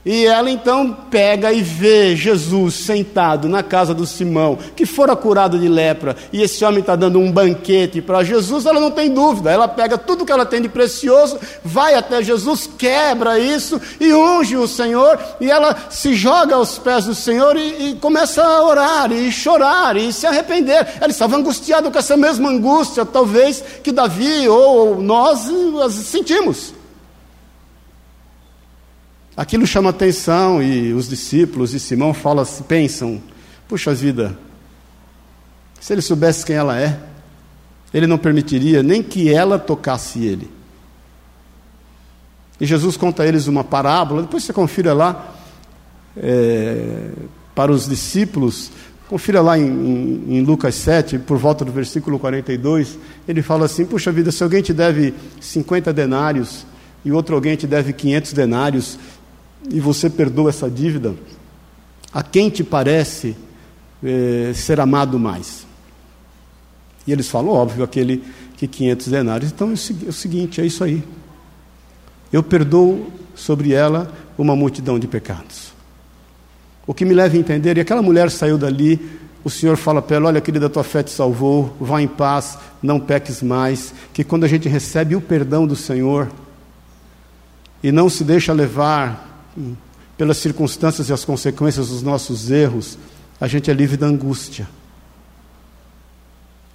E 0.06 0.24
ela 0.28 0.52
então 0.52 0.96
pega 1.10 1.52
e 1.52 1.64
vê 1.64 2.16
Jesus 2.16 2.76
sentado 2.76 3.50
na 3.50 3.64
casa 3.64 3.92
do 3.92 4.06
Simão, 4.06 4.56
que 4.76 4.86
fora 4.86 5.16
curado 5.16 5.58
de 5.58 5.68
lepra, 5.68 6.16
e 6.32 6.44
esse 6.44 6.64
homem 6.64 6.82
está 6.82 6.96
dando 6.96 7.18
um 7.18 7.32
banquete 7.32 8.04
para 8.04 8.24
Jesus, 8.24 8.68
ela 8.68 8.80
não 8.80 8.92
tem 8.92 9.12
dúvida, 9.12 9.50
ela 9.50 9.68
pega 9.68 9.98
tudo 9.98 10.24
que 10.24 10.32
ela 10.32 10.46
tem 10.46 10.62
de 10.62 10.70
precioso, 10.70 11.40
vai 11.64 11.96
até 11.96 12.22
Jesus, 12.22 12.70
quebra 12.78 13.40
isso 13.40 13.82
e 14.00 14.14
unge 14.14 14.56
o 14.56 14.68
Senhor, 14.68 15.18
e 15.42 15.50
ela 15.50 15.76
se 15.90 16.14
joga 16.14 16.56
aos 16.56 16.78
pés 16.78 17.06
do 17.06 17.16
Senhor 17.16 17.58
e, 17.58 17.90
e 17.90 17.96
começa 17.96 18.44
a 18.44 18.64
orar 18.64 19.12
e 19.12 19.32
chorar 19.32 19.98
e 19.98 20.14
se 20.14 20.28
arrepender. 20.28 20.88
Ela 21.02 21.10
estava 21.10 21.36
angustiada 21.36 21.90
com 21.90 21.98
essa 21.98 22.16
mesma 22.16 22.50
angústia, 22.50 23.06
talvez, 23.06 23.64
que 23.82 23.92
Davi 23.92 24.48
ou 24.48 25.02
nós 25.02 25.50
sentimos. 25.94 26.85
Aquilo 29.38 29.68
chama 29.68 29.90
atenção 29.90 30.64
e 30.64 30.94
os 30.94 31.10
discípulos 31.10 31.74
e 31.74 31.80
Simão 31.80 32.14
falam, 32.14 32.46
pensam: 32.68 33.22
puxa 33.68 33.94
vida, 33.94 34.38
se 35.80 35.94
ele 35.94 36.02
soubesse 36.02 36.46
quem 36.46 36.56
ela 36.56 36.80
é, 36.80 36.98
ele 37.94 38.08
não 38.08 38.18
permitiria 38.18 38.82
nem 38.82 39.04
que 39.04 39.32
ela 39.32 39.60
tocasse 39.60 40.24
ele. 40.24 40.50
E 42.60 42.66
Jesus 42.66 42.96
conta 42.96 43.24
a 43.24 43.28
eles 43.28 43.48
uma 43.48 43.64
parábola, 43.64 44.22
depois 44.22 44.44
você 44.44 44.54
confira 44.54 44.94
lá, 44.94 45.36
é, 46.16 47.10
para 47.54 47.72
os 47.72 47.88
discípulos, 47.88 48.72
confira 49.10 49.42
lá 49.42 49.58
em, 49.60 49.66
em, 49.66 50.38
em, 50.38 50.42
Lucas 50.42 50.76
7, 50.76 51.20
por 51.20 51.38
volta 51.38 51.66
do 51.66 51.72
versículo 51.74 52.18
42, 52.18 52.98
ele 53.28 53.42
fala 53.42 53.66
assim: 53.66 53.86
Puxa 53.86 54.14
vida, 54.14 54.32
se 54.32 54.42
alguém 54.42 54.62
te 54.62 54.74
deve 54.74 55.14
50 55.42 55.92
denários 55.92 56.66
e 57.04 57.12
outro 57.12 57.36
alguém 57.36 57.56
te 57.56 57.68
deve 57.68 57.94
500 57.94 58.34
denários, 58.34 58.98
e 59.70 59.80
você 59.80 60.10
perdoa 60.10 60.50
essa 60.50 60.70
dívida, 60.70 61.16
a 62.14 62.24
quem 62.24 62.50
te 62.50 62.64
parece 62.64 63.36
é, 64.04 64.52
ser 64.54 64.80
amado 64.80 65.20
mais? 65.20 65.66
E 67.08 67.12
eles 67.12 67.30
falam, 67.30 67.52
óbvio, 67.52 67.84
aquele 67.84 68.24
que 68.58 68.68
500 68.68 69.08
denários. 69.08 69.52
Então 69.52 69.70
é 69.70 70.10
o 70.10 70.14
seguinte, 70.14 70.62
é 70.62 70.66
isso 70.66 70.84
aí. 70.84 71.04
Eu 72.32 72.42
perdoo 72.42 73.12
sobre 73.36 73.74
ela 73.74 74.12
uma 74.38 74.56
multidão 74.56 74.98
de 74.98 75.08
pecados. 75.08 75.74
O 76.88 76.94
que 76.94 77.06
me 77.06 77.14
leva 77.14 77.36
a 77.36 77.40
entender, 77.40 77.78
e 77.78 77.82
aquela 77.82 78.02
mulher 78.02 78.30
saiu 78.30 78.58
dali, 78.58 79.00
o 79.44 79.50
Senhor 79.50 79.78
fala 79.78 80.02
para 80.02 80.18
ela: 80.18 80.28
Olha, 80.28 80.42
querida, 80.42 80.70
tua 80.70 80.84
fé 80.84 81.04
te 81.04 81.12
salvou, 81.12 81.76
vá 81.80 82.02
em 82.02 82.08
paz, 82.08 82.58
não 82.82 83.00
peques 83.00 83.42
mais. 83.42 83.94
Que 84.14 84.24
quando 84.24 84.44
a 84.44 84.48
gente 84.48 84.68
recebe 84.68 85.16
o 85.16 85.22
perdão 85.22 85.68
do 85.68 85.76
Senhor 85.76 86.30
e 87.84 87.92
não 87.92 88.10
se 88.10 88.24
deixa 88.24 88.54
levar 88.54 89.35
pelas 90.18 90.38
circunstâncias 90.38 91.10
e 91.10 91.14
as 91.14 91.26
consequências 91.26 91.90
dos 91.90 92.02
nossos 92.02 92.50
erros, 92.50 92.98
a 93.40 93.48
gente 93.48 93.70
é 93.70 93.74
livre 93.74 93.98
da 93.98 94.08
angústia. 94.08 94.68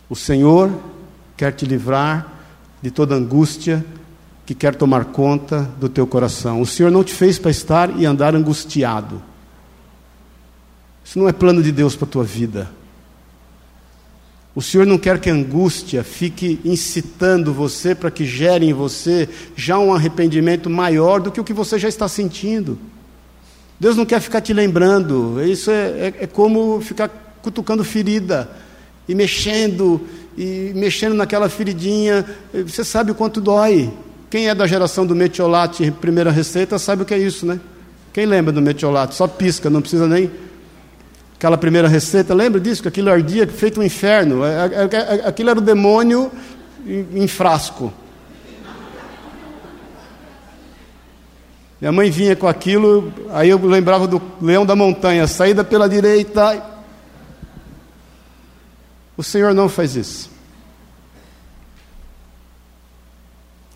O 0.08 0.16
Senhor 0.16 0.70
quer 1.36 1.52
te 1.52 1.64
livrar 1.64 2.32
de 2.82 2.90
toda 2.90 3.14
angústia 3.14 3.84
que 4.44 4.54
quer 4.54 4.74
tomar 4.74 5.06
conta 5.06 5.62
do 5.78 5.88
teu 5.88 6.06
coração. 6.06 6.60
O 6.60 6.66
Senhor 6.66 6.90
não 6.90 7.04
te 7.04 7.14
fez 7.14 7.38
para 7.38 7.50
estar 7.50 7.98
e 7.98 8.04
andar 8.04 8.34
angustiado. 8.34 9.22
Isso 11.04 11.18
não 11.18 11.28
é 11.28 11.32
plano 11.32 11.62
de 11.62 11.70
Deus 11.70 11.94
para 11.94 12.06
a 12.06 12.10
tua 12.10 12.24
vida. 12.24 12.70
O 14.54 14.60
Senhor 14.60 14.84
não 14.84 14.98
quer 14.98 15.20
que 15.20 15.30
a 15.30 15.32
angústia 15.32 16.02
fique 16.02 16.58
incitando 16.64 17.52
você 17.52 17.94
para 17.94 18.10
que 18.10 18.24
gere 18.24 18.66
em 18.66 18.72
você 18.72 19.28
já 19.54 19.78
um 19.78 19.94
arrependimento 19.94 20.68
maior 20.68 21.20
do 21.20 21.30
que 21.30 21.40
o 21.40 21.44
que 21.44 21.52
você 21.52 21.78
já 21.78 21.88
está 21.88 22.08
sentindo. 22.08 22.76
Deus 23.78 23.96
não 23.96 24.04
quer 24.04 24.20
ficar 24.20 24.40
te 24.40 24.52
lembrando, 24.52 25.42
isso 25.42 25.70
é, 25.70 25.74
é, 25.74 26.14
é 26.20 26.26
como 26.26 26.80
ficar 26.80 27.08
cutucando 27.40 27.84
ferida 27.84 28.50
e 29.08 29.14
mexendo, 29.14 30.00
e 30.36 30.72
mexendo 30.74 31.14
naquela 31.14 31.48
feridinha, 31.48 32.26
você 32.66 32.84
sabe 32.84 33.12
o 33.12 33.14
quanto 33.14 33.40
dói. 33.40 33.90
Quem 34.28 34.48
é 34.48 34.54
da 34.54 34.66
geração 34.66 35.06
do 35.06 35.16
metiolate, 35.16 35.90
primeira 35.92 36.30
receita, 36.30 36.78
sabe 36.78 37.02
o 37.02 37.04
que 37.06 37.14
é 37.14 37.18
isso, 37.18 37.46
né? 37.46 37.58
Quem 38.12 38.26
lembra 38.26 38.52
do 38.52 38.60
metiolate? 38.60 39.14
Só 39.14 39.26
pisca, 39.26 39.70
não 39.70 39.80
precisa 39.80 40.06
nem 40.06 40.30
aquela 41.40 41.56
primeira 41.56 41.88
receita, 41.88 42.34
lembra 42.34 42.60
disso? 42.60 42.82
Que 42.82 42.88
aquilo 42.88 43.10
ardia, 43.10 43.46
feito 43.48 43.80
um 43.80 43.82
inferno. 43.82 44.44
É, 44.44 44.66
é, 44.66 44.88
é, 44.92 45.26
aquilo 45.26 45.48
era 45.48 45.58
o 45.58 45.62
demônio 45.62 46.30
em 46.86 47.26
frasco. 47.26 47.90
Minha 51.80 51.92
mãe 51.92 52.10
vinha 52.10 52.36
com 52.36 52.46
aquilo, 52.46 53.10
aí 53.30 53.48
eu 53.48 53.58
lembrava 53.58 54.06
do 54.06 54.20
leão 54.38 54.66
da 54.66 54.76
montanha, 54.76 55.26
saída 55.26 55.64
pela 55.64 55.88
direita. 55.88 56.62
O 59.16 59.22
Senhor 59.22 59.54
não 59.54 59.66
faz 59.66 59.96
isso. 59.96 60.30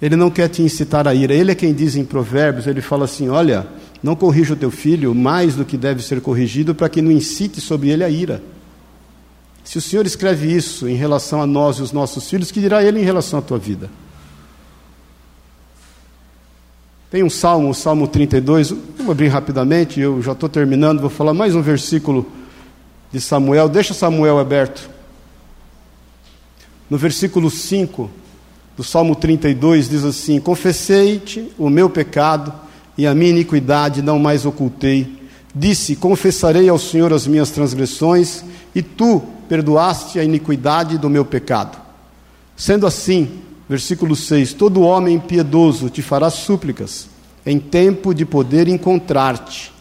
Ele 0.02 0.16
não 0.16 0.30
quer 0.30 0.50
te 0.50 0.60
incitar 0.60 1.08
a 1.08 1.14
ira. 1.14 1.32
Ele 1.32 1.52
é 1.52 1.54
quem 1.54 1.72
diz 1.72 1.96
em 1.96 2.04
Provérbios, 2.04 2.66
ele 2.66 2.82
fala 2.82 3.06
assim: 3.06 3.30
olha, 3.30 3.66
não 4.04 4.14
corrija 4.14 4.52
o 4.52 4.56
teu 4.56 4.70
filho 4.70 5.14
mais 5.14 5.54
do 5.56 5.64
que 5.64 5.78
deve 5.78 6.02
ser 6.02 6.20
corrigido, 6.20 6.74
para 6.74 6.90
que 6.90 7.00
não 7.00 7.10
incite 7.10 7.58
sobre 7.58 7.88
ele 7.88 8.04
a 8.04 8.10
ira. 8.10 8.42
Se 9.64 9.78
o 9.78 9.80
Senhor 9.80 10.04
escreve 10.04 10.54
isso 10.54 10.86
em 10.86 10.94
relação 10.94 11.40
a 11.40 11.46
nós 11.46 11.78
e 11.78 11.82
os 11.82 11.90
nossos 11.90 12.28
filhos, 12.28 12.50
que 12.50 12.60
dirá 12.60 12.84
ele 12.84 13.00
em 13.00 13.02
relação 13.02 13.38
à 13.38 13.42
tua 13.42 13.56
vida? 13.56 13.90
Tem 17.10 17.22
um 17.22 17.30
salmo, 17.30 17.70
o 17.70 17.74
salmo 17.74 18.06
32, 18.06 18.74
vou 18.98 19.12
abrir 19.12 19.28
rapidamente, 19.28 19.98
eu 19.98 20.20
já 20.20 20.32
estou 20.32 20.50
terminando, 20.50 21.00
vou 21.00 21.08
falar 21.08 21.32
mais 21.32 21.54
um 21.54 21.62
versículo 21.62 22.30
de 23.10 23.22
Samuel, 23.22 23.70
deixa 23.70 23.94
Samuel 23.94 24.38
aberto. 24.38 24.90
No 26.90 26.98
versículo 26.98 27.50
5 27.50 28.10
do 28.76 28.84
salmo 28.84 29.16
32 29.16 29.88
diz 29.88 30.04
assim: 30.04 30.38
Confessei-te 30.40 31.50
o 31.56 31.70
meu 31.70 31.88
pecado 31.88 32.63
e 32.96 33.06
a 33.06 33.14
minha 33.14 33.30
iniquidade 33.30 34.02
não 34.02 34.18
mais 34.18 34.46
ocultei. 34.46 35.20
Disse: 35.54 35.96
Confessarei 35.96 36.68
ao 36.68 36.78
Senhor 36.78 37.12
as 37.12 37.26
minhas 37.26 37.50
transgressões, 37.50 38.44
e 38.74 38.82
tu 38.82 39.22
perdoaste 39.48 40.18
a 40.18 40.24
iniquidade 40.24 40.98
do 40.98 41.10
meu 41.10 41.24
pecado. 41.24 41.78
Sendo 42.56 42.86
assim, 42.86 43.40
versículo 43.68 44.14
6: 44.14 44.52
Todo 44.54 44.82
homem 44.82 45.18
piedoso 45.18 45.90
te 45.90 46.02
fará 46.02 46.30
súplicas, 46.30 47.08
em 47.44 47.58
tempo 47.58 48.14
de 48.14 48.24
poder 48.24 48.68
encontrar-te. 48.68 49.72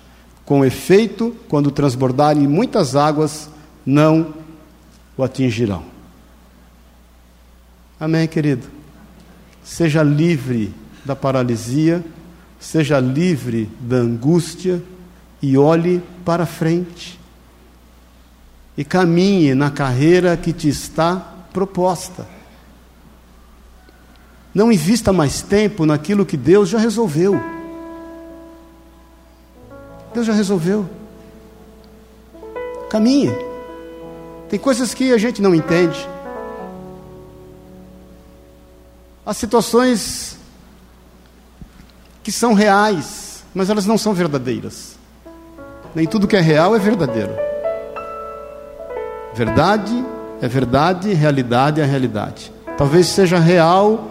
Com 0.45 0.65
efeito, 0.65 1.35
quando 1.47 1.71
transbordarem 1.71 2.47
muitas 2.47 2.95
águas, 2.95 3.49
não 3.85 4.33
o 5.15 5.23
atingirão. 5.23 5.83
Amém, 7.99 8.27
querido? 8.27 8.67
Seja 9.63 10.03
livre 10.03 10.73
da 11.05 11.15
paralisia 11.15 12.03
seja 12.63 12.97
livre 12.97 13.69
da 13.81 13.97
angústia 13.97 14.81
e 15.41 15.57
olhe 15.57 16.01
para 16.23 16.45
frente. 16.45 17.19
E 18.77 18.85
caminhe 18.85 19.53
na 19.53 19.69
carreira 19.69 20.37
que 20.37 20.53
te 20.53 20.69
está 20.69 21.17
proposta. 21.51 22.25
Não 24.55 24.71
invista 24.71 25.11
mais 25.11 25.41
tempo 25.41 25.85
naquilo 25.85 26.25
que 26.25 26.37
Deus 26.37 26.69
já 26.69 26.79
resolveu. 26.79 27.37
Deus 30.13 30.25
já 30.25 30.33
resolveu. 30.33 30.89
Caminhe. 32.89 33.31
Tem 34.49 34.57
coisas 34.57 34.93
que 34.93 35.11
a 35.11 35.17
gente 35.17 35.41
não 35.41 35.53
entende. 35.53 36.07
Há 39.25 39.33
situações 39.33 40.37
que 42.23 42.31
são 42.31 42.53
reais, 42.53 43.43
mas 43.53 43.69
elas 43.69 43.85
não 43.85 43.97
são 43.97 44.13
verdadeiras. 44.13 44.95
Nem 45.93 46.07
tudo 46.07 46.27
que 46.27 46.35
é 46.35 46.41
real 46.41 46.75
é 46.75 46.79
verdadeiro. 46.79 47.33
Verdade 49.35 49.93
é 50.41 50.47
verdade, 50.47 51.13
realidade 51.13 51.79
é 51.79 51.85
realidade. 51.85 52.51
Talvez 52.77 53.07
seja 53.07 53.39
real 53.39 54.09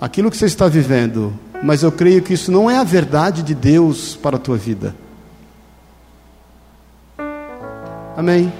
aquilo 0.00 0.30
que 0.30 0.36
você 0.36 0.46
está 0.46 0.68
vivendo, 0.68 1.32
mas 1.62 1.82
eu 1.82 1.90
creio 1.90 2.22
que 2.22 2.34
isso 2.34 2.52
não 2.52 2.70
é 2.70 2.78
a 2.78 2.84
verdade 2.84 3.42
de 3.42 3.54
Deus 3.54 4.16
para 4.16 4.36
a 4.36 4.38
tua 4.38 4.56
vida. 4.56 4.94
Amém. 8.16 8.52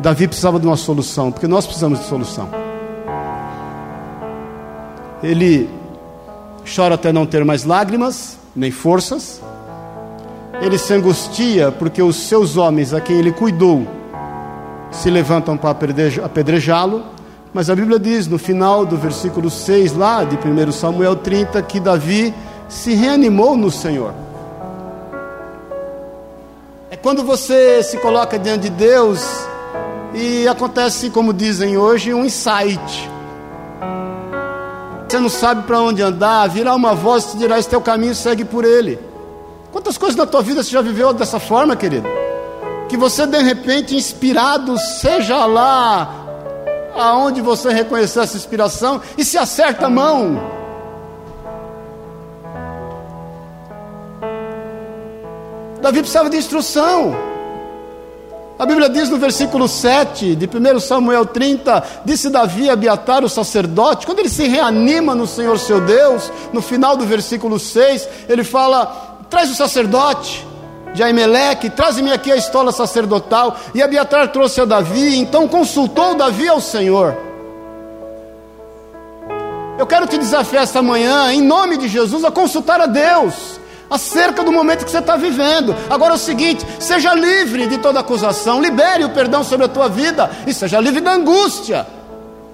Davi 0.00 0.26
precisava 0.26 0.60
de 0.60 0.66
uma 0.66 0.76
solução, 0.76 1.32
porque 1.32 1.46
nós 1.46 1.64
precisamos 1.64 2.00
de 2.00 2.06
solução. 2.06 2.48
Ele 5.22 5.68
chora 6.64 6.94
até 6.94 7.12
não 7.12 7.26
ter 7.26 7.44
mais 7.44 7.64
lágrimas, 7.64 8.38
nem 8.54 8.70
forças. 8.70 9.40
Ele 10.60 10.78
se 10.78 10.92
angustia 10.94 11.72
porque 11.72 12.02
os 12.02 12.16
seus 12.16 12.56
homens, 12.56 12.94
a 12.94 13.00
quem 13.00 13.16
ele 13.16 13.32
cuidou, 13.32 13.86
se 14.90 15.10
levantam 15.10 15.56
para 15.56 15.76
apedrejá-lo. 16.24 17.02
Mas 17.52 17.68
a 17.68 17.74
Bíblia 17.74 17.98
diz 17.98 18.26
no 18.26 18.38
final 18.38 18.86
do 18.86 18.96
versículo 18.96 19.50
6, 19.50 19.94
lá 19.94 20.24
de 20.24 20.36
1 20.36 20.72
Samuel 20.72 21.16
30, 21.16 21.60
que 21.62 21.80
Davi 21.80 22.32
se 22.68 22.94
reanimou 22.94 23.56
no 23.56 23.70
Senhor. 23.70 24.14
É 26.90 26.96
quando 26.96 27.24
você 27.24 27.82
se 27.82 27.98
coloca 27.98 28.38
diante 28.38 28.62
de 28.62 28.70
Deus 28.70 29.46
e 30.14 30.46
acontece, 30.46 31.10
como 31.10 31.32
dizem 31.32 31.76
hoje, 31.76 32.14
um 32.14 32.24
insight. 32.24 33.11
Você 35.12 35.20
não 35.20 35.28
sabe 35.28 35.64
para 35.64 35.78
onde 35.78 36.00
andar, 36.00 36.48
virá 36.48 36.74
uma 36.74 36.94
voz 36.94 37.24
e 37.24 37.28
te 37.32 37.36
dirá: 37.36 37.58
Esse 37.58 37.68
teu 37.68 37.82
caminho 37.82 38.14
segue 38.14 38.46
por 38.46 38.64
ele. 38.64 38.98
Quantas 39.70 39.98
coisas 39.98 40.16
na 40.16 40.24
tua 40.24 40.40
vida 40.40 40.62
você 40.62 40.70
já 40.70 40.80
viveu 40.80 41.12
dessa 41.12 41.38
forma, 41.38 41.76
querido? 41.76 42.08
Que 42.88 42.96
você 42.96 43.26
de 43.26 43.36
repente, 43.42 43.94
inspirado, 43.94 44.74
seja 44.78 45.44
lá 45.44 46.10
aonde 46.96 47.42
você 47.42 47.70
reconhecer 47.70 48.20
essa 48.20 48.38
inspiração 48.38 49.02
e 49.18 49.22
se 49.22 49.36
acerta 49.36 49.84
a 49.84 49.90
mão. 49.90 50.40
Davi 55.82 55.98
precisava 55.98 56.30
de 56.30 56.38
instrução. 56.38 57.31
A 58.62 58.64
Bíblia 58.64 58.88
diz 58.88 59.08
no 59.10 59.18
versículo 59.18 59.66
7 59.66 60.36
de 60.36 60.46
1 60.46 60.78
Samuel 60.78 61.26
30: 61.26 61.82
Disse 62.04 62.30
Davi 62.30 62.70
a 62.70 62.74
Abiatar, 62.74 63.24
o 63.24 63.28
sacerdote, 63.28 64.06
quando 64.06 64.20
ele 64.20 64.28
se 64.28 64.46
reanima 64.46 65.16
no 65.16 65.26
Senhor 65.26 65.58
seu 65.58 65.80
Deus, 65.80 66.30
no 66.52 66.62
final 66.62 66.96
do 66.96 67.04
versículo 67.04 67.58
6, 67.58 68.08
ele 68.28 68.44
fala: 68.44 69.18
Traz 69.28 69.50
o 69.50 69.56
sacerdote 69.56 70.46
de 70.94 71.02
Aimeleque, 71.02 71.70
traze-me 71.70 72.12
aqui 72.12 72.30
a 72.30 72.36
estola 72.36 72.70
sacerdotal. 72.70 73.56
E 73.74 73.82
Abiatar 73.82 74.28
trouxe 74.28 74.60
a 74.60 74.64
Davi, 74.64 75.18
então 75.18 75.48
consultou 75.48 76.14
Davi 76.14 76.46
ao 76.46 76.60
Senhor. 76.60 77.16
Eu 79.76 79.88
quero 79.88 80.06
te 80.06 80.16
desafiar 80.16 80.62
esta 80.62 80.80
manhã, 80.80 81.32
em 81.32 81.42
nome 81.42 81.78
de 81.78 81.88
Jesus, 81.88 82.24
a 82.24 82.30
consultar 82.30 82.80
a 82.80 82.86
Deus 82.86 83.60
acerca 83.92 84.42
do 84.42 84.50
momento 84.50 84.84
que 84.84 84.90
você 84.90 84.98
está 84.98 85.16
vivendo. 85.16 85.74
Agora 85.90 86.14
é 86.14 86.16
o 86.16 86.18
seguinte: 86.18 86.66
seja 86.80 87.14
livre 87.14 87.66
de 87.66 87.78
toda 87.78 88.00
acusação, 88.00 88.60
libere 88.60 89.04
o 89.04 89.10
perdão 89.10 89.44
sobre 89.44 89.66
a 89.66 89.68
tua 89.68 89.88
vida 89.88 90.30
e 90.46 90.54
seja 90.54 90.80
livre 90.80 91.02
da 91.02 91.12
angústia. 91.12 91.86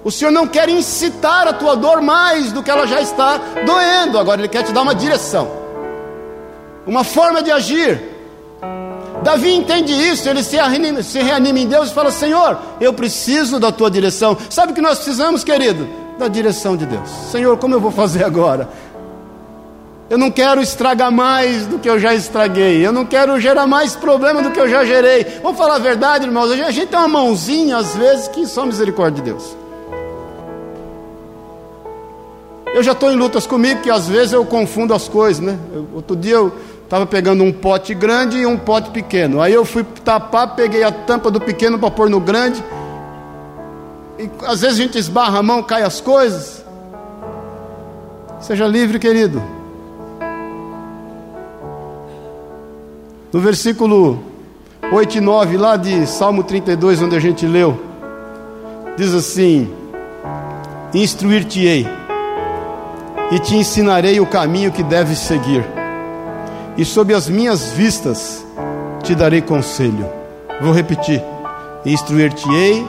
O 0.03 0.11
Senhor 0.11 0.31
não 0.31 0.47
quer 0.47 0.69
incitar 0.69 1.47
a 1.47 1.53
tua 1.53 1.75
dor 1.75 2.01
mais 2.01 2.51
do 2.51 2.61
que 2.61 2.71
ela 2.71 2.85
já 2.85 3.01
está 3.01 3.39
doendo, 3.65 4.17
agora 4.17 4.41
Ele 4.41 4.47
quer 4.47 4.63
te 4.63 4.71
dar 4.71 4.81
uma 4.81 4.95
direção, 4.95 5.49
uma 6.85 7.03
forma 7.03 7.41
de 7.41 7.51
agir. 7.51 8.19
Davi 9.23 9.53
entende 9.53 9.91
isso, 9.91 10.29
ele 10.29 10.41
se 10.41 10.55
reanima, 10.55 11.03
se 11.03 11.19
reanima 11.19 11.59
em 11.59 11.67
Deus 11.67 11.89
e 11.89 11.93
fala: 11.93 12.11
Senhor, 12.11 12.57
eu 12.79 12.93
preciso 12.93 13.59
da 13.59 13.71
tua 13.71 13.91
direção. 13.91 14.37
Sabe 14.49 14.71
o 14.71 14.75
que 14.75 14.81
nós 14.81 14.97
precisamos, 14.97 15.43
querido? 15.43 15.87
Da 16.17 16.27
direção 16.27 16.77
de 16.77 16.85
Deus. 16.85 17.09
Senhor, 17.31 17.57
como 17.57 17.75
eu 17.75 17.79
vou 17.79 17.91
fazer 17.91 18.23
agora? 18.23 18.69
Eu 20.09 20.17
não 20.17 20.31
quero 20.31 20.61
estragar 20.61 21.11
mais 21.11 21.67
do 21.67 21.77
que 21.77 21.89
eu 21.89 21.99
já 21.99 22.15
estraguei. 22.15 22.85
Eu 22.85 22.91
não 22.91 23.05
quero 23.05 23.39
gerar 23.39 23.67
mais 23.67 23.95
problema 23.95 24.41
do 24.41 24.51
que 24.51 24.59
eu 24.59 24.67
já 24.67 24.83
gerei. 24.83 25.23
Vamos 25.43 25.57
falar 25.57 25.75
a 25.75 25.79
verdade, 25.79 26.25
irmãos. 26.25 26.51
A 26.51 26.71
gente 26.71 26.87
tem 26.87 26.99
uma 26.99 27.07
mãozinha, 27.07 27.77
às 27.77 27.95
vezes, 27.95 28.27
que 28.27 28.45
só 28.47 28.65
misericórdia 28.65 29.23
de 29.23 29.31
Deus. 29.31 29.55
Eu 32.73 32.81
já 32.81 32.93
estou 32.93 33.11
em 33.11 33.15
lutas 33.15 33.45
comigo, 33.45 33.81
que 33.81 33.89
às 33.89 34.07
vezes 34.07 34.33
eu 34.33 34.45
confundo 34.45 34.93
as 34.93 35.07
coisas, 35.07 35.43
né? 35.43 35.57
Eu, 35.73 35.87
outro 35.93 36.15
dia 36.15 36.35
eu 36.35 36.53
Estava 36.89 37.05
pegando 37.05 37.43
um 37.43 37.53
pote 37.53 37.93
grande 37.93 38.39
e 38.39 38.47
um 38.47 38.57
pote 38.57 38.89
pequeno. 38.89 39.39
Aí 39.39 39.53
eu 39.53 39.63
fui 39.63 39.83
tapar, 40.03 40.55
peguei 40.55 40.81
a 40.81 40.91
tampa 40.91 41.29
do 41.29 41.39
pequeno 41.39 41.77
para 41.77 41.91
pôr 41.91 42.09
no 42.09 42.19
grande. 42.19 42.63
E 44.17 44.27
às 44.47 44.61
vezes 44.61 44.79
a 44.79 44.81
gente 44.81 44.97
esbarra 44.97 45.37
a 45.37 45.43
mão, 45.43 45.61
cai 45.61 45.83
as 45.83 46.01
coisas. 46.01 46.65
Seja 48.39 48.65
livre, 48.65 48.97
querido. 48.97 49.39
No 53.31 53.39
versículo 53.39 54.19
8 54.91 55.17
e 55.17 55.21
9, 55.21 55.57
lá 55.57 55.77
de 55.77 56.07
Salmo 56.07 56.43
32, 56.43 57.01
onde 57.01 57.15
a 57.15 57.19
gente 57.19 57.45
leu, 57.45 57.79
diz 58.97 59.13
assim: 59.13 59.71
Instruir-te-ei 60.93 61.87
e 63.31 63.39
te 63.39 63.55
ensinarei 63.55 64.19
o 64.19 64.25
caminho 64.25 64.71
que 64.71 64.81
deves 64.81 65.19
seguir 65.19 65.63
e 66.75 66.85
sob 66.85 67.13
as 67.13 67.27
minhas 67.27 67.71
vistas 67.71 68.45
te 69.03 69.13
darei 69.13 69.41
conselho. 69.41 70.09
Vou 70.61 70.73
repetir: 70.73 71.21
instruir-te-ei 71.85 72.85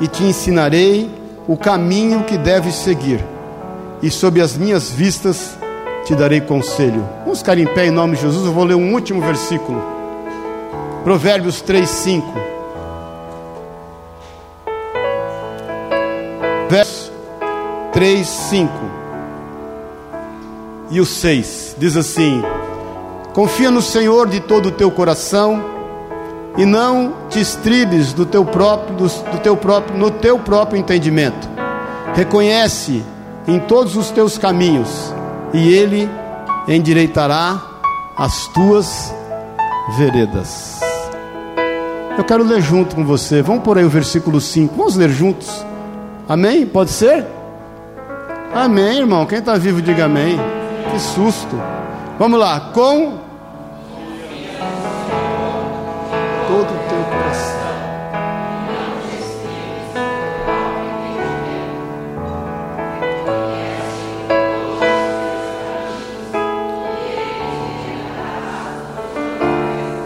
e 0.00 0.08
te 0.08 0.24
ensinarei 0.24 1.08
o 1.46 1.56
caminho 1.56 2.24
que 2.24 2.36
deves 2.36 2.74
seguir, 2.74 3.24
e 4.02 4.10
sob 4.10 4.40
as 4.40 4.56
minhas 4.56 4.90
vistas 4.90 5.56
te 6.06 6.14
darei 6.14 6.40
conselho. 6.40 7.04
Vamos 7.24 7.40
ficar 7.40 7.58
em 7.58 7.66
pé 7.66 7.86
em 7.86 7.90
nome 7.90 8.14
de 8.14 8.22
Jesus. 8.22 8.46
Eu 8.46 8.52
vou 8.52 8.64
ler 8.64 8.76
um 8.76 8.94
último 8.94 9.20
versículo. 9.20 9.82
Provérbios 11.02 11.60
3, 11.60 11.88
5. 11.88 12.34
Verso 16.70 17.12
3, 17.92 18.26
5 18.26 18.72
e 20.90 21.00
o 21.00 21.06
6 21.06 21.76
diz 21.78 21.96
assim: 21.96 22.42
Confia 23.32 23.70
no 23.70 23.82
Senhor 23.82 24.28
de 24.28 24.40
todo 24.40 24.66
o 24.66 24.72
teu 24.72 24.90
coração 24.90 25.64
e 26.56 26.64
não 26.64 27.14
te 27.28 27.40
estribes 27.40 28.12
do 28.12 28.24
teu 28.24 28.44
próprio, 28.44 28.96
do, 28.96 29.06
do 29.06 29.38
teu 29.42 29.56
próprio, 29.56 29.98
no 29.98 30.10
teu 30.10 30.38
próprio 30.38 30.78
entendimento. 30.78 31.48
Reconhece 32.14 33.04
em 33.46 33.58
todos 33.58 33.96
os 33.96 34.10
teus 34.10 34.38
caminhos 34.38 35.12
e 35.56 35.72
Ele 35.72 36.08
endireitará 36.68 37.62
as 38.14 38.46
tuas 38.48 39.14
veredas. 39.96 40.78
Eu 42.18 42.24
quero 42.24 42.44
ler 42.44 42.60
junto 42.60 42.94
com 42.94 43.04
você. 43.04 43.40
Vamos 43.40 43.62
por 43.62 43.78
aí 43.78 43.84
o 43.84 43.88
versículo 43.88 44.38
5. 44.40 44.74
Vamos 44.76 44.96
ler 44.96 45.08
juntos. 45.08 45.64
Amém? 46.28 46.66
Pode 46.66 46.90
ser? 46.90 47.26
Amém, 48.54 48.98
irmão. 48.98 49.24
Quem 49.24 49.38
está 49.38 49.56
vivo, 49.56 49.80
diga 49.80 50.04
amém. 50.04 50.38
Que 50.90 50.98
susto. 50.98 51.60
Vamos 52.18 52.38
lá. 52.38 52.60
Com 52.74 53.25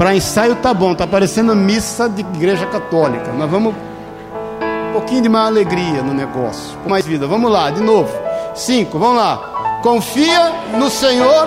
Para 0.01 0.15
ensaio 0.15 0.57
tá 0.57 0.73
bom, 0.73 0.95
tá 0.95 1.07
parecendo 1.07 1.55
missa 1.55 2.09
de 2.09 2.23
igreja 2.23 2.65
católica. 2.65 3.31
Nós 3.33 3.51
vamos 3.51 3.75
um 3.75 4.93
pouquinho 4.95 5.21
de 5.21 5.29
mais 5.29 5.49
alegria 5.49 6.03
no 6.03 6.15
negócio, 6.15 6.75
com 6.83 6.89
mais 6.89 7.05
vida. 7.05 7.27
Vamos 7.27 7.53
lá, 7.53 7.71
de 7.71 7.83
novo. 7.83 8.11
Cinco, 8.55 8.99
vamos 8.99 9.19
lá. 9.19 9.81
Confia 9.83 10.53
no 10.79 10.89
Senhor 10.89 11.47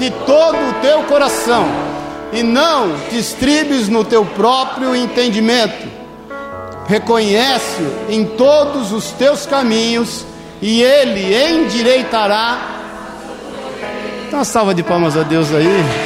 de 0.00 0.10
todo 0.26 0.56
o 0.56 0.72
teu 0.82 1.04
coração 1.04 1.64
e 2.32 2.42
não 2.42 2.92
te 3.08 3.18
estribes 3.18 3.88
no 3.88 4.04
teu 4.04 4.24
próprio 4.24 4.96
entendimento. 4.96 5.86
Reconhece-o 6.88 8.10
em 8.12 8.24
todos 8.24 8.90
os 8.90 9.12
teus 9.12 9.46
caminhos 9.46 10.26
e 10.60 10.82
ele 10.82 11.36
endireitará. 11.36 12.58
Dá 14.28 14.38
uma 14.38 14.44
salva 14.44 14.74
de 14.74 14.82
palmas 14.82 15.16
a 15.16 15.22
Deus 15.22 15.54
aí. 15.54 16.01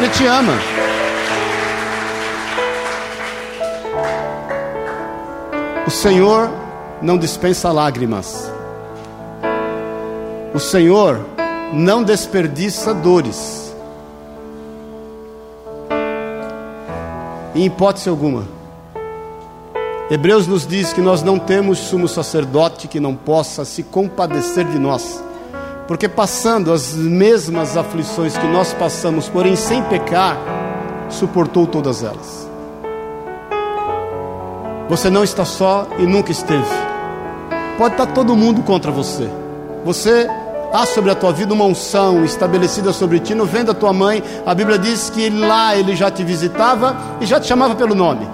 Ele 0.00 0.08
te 0.08 0.24
ama. 0.24 0.54
O 5.86 5.90
Senhor 5.90 6.50
não 7.02 7.18
dispensa 7.18 7.70
lágrimas. 7.70 8.50
O 10.54 10.58
Senhor 10.58 11.20
não 11.74 12.02
desperdiça 12.02 12.94
dores. 12.94 13.74
Em 17.54 17.66
hipótese 17.66 18.08
alguma. 18.08 18.44
Hebreus 20.10 20.46
nos 20.46 20.66
diz 20.66 20.94
que 20.94 21.02
nós 21.02 21.22
não 21.22 21.38
temos 21.38 21.78
sumo 21.78 22.08
sacerdote 22.08 22.88
que 22.88 22.98
não 22.98 23.14
possa 23.14 23.66
se 23.66 23.82
compadecer 23.82 24.64
de 24.64 24.78
nós, 24.78 25.22
porque 25.90 26.08
passando 26.08 26.72
as 26.72 26.94
mesmas 26.94 27.76
aflições 27.76 28.38
que 28.38 28.46
nós 28.46 28.72
passamos, 28.72 29.28
porém 29.28 29.56
sem 29.56 29.82
pecar, 29.82 30.38
suportou 31.08 31.66
todas 31.66 32.04
elas. 32.04 32.48
Você 34.88 35.10
não 35.10 35.24
está 35.24 35.44
só 35.44 35.88
e 35.98 36.06
nunca 36.06 36.30
esteve. 36.30 36.62
Pode 37.76 37.94
estar 37.94 38.06
todo 38.06 38.36
mundo 38.36 38.62
contra 38.62 38.92
você. 38.92 39.28
Você 39.84 40.28
há 40.72 40.86
sobre 40.86 41.10
a 41.10 41.14
tua 41.16 41.32
vida 41.32 41.52
uma 41.52 41.64
unção 41.64 42.24
estabelecida 42.24 42.92
sobre 42.92 43.18
ti. 43.18 43.34
No 43.34 43.44
vento 43.44 43.66
da 43.66 43.74
tua 43.74 43.92
mãe, 43.92 44.22
a 44.46 44.54
Bíblia 44.54 44.78
diz 44.78 45.10
que 45.10 45.28
lá 45.28 45.74
ele 45.74 45.96
já 45.96 46.08
te 46.08 46.22
visitava 46.22 46.96
e 47.20 47.26
já 47.26 47.40
te 47.40 47.48
chamava 47.48 47.74
pelo 47.74 47.96
nome. 47.96 48.28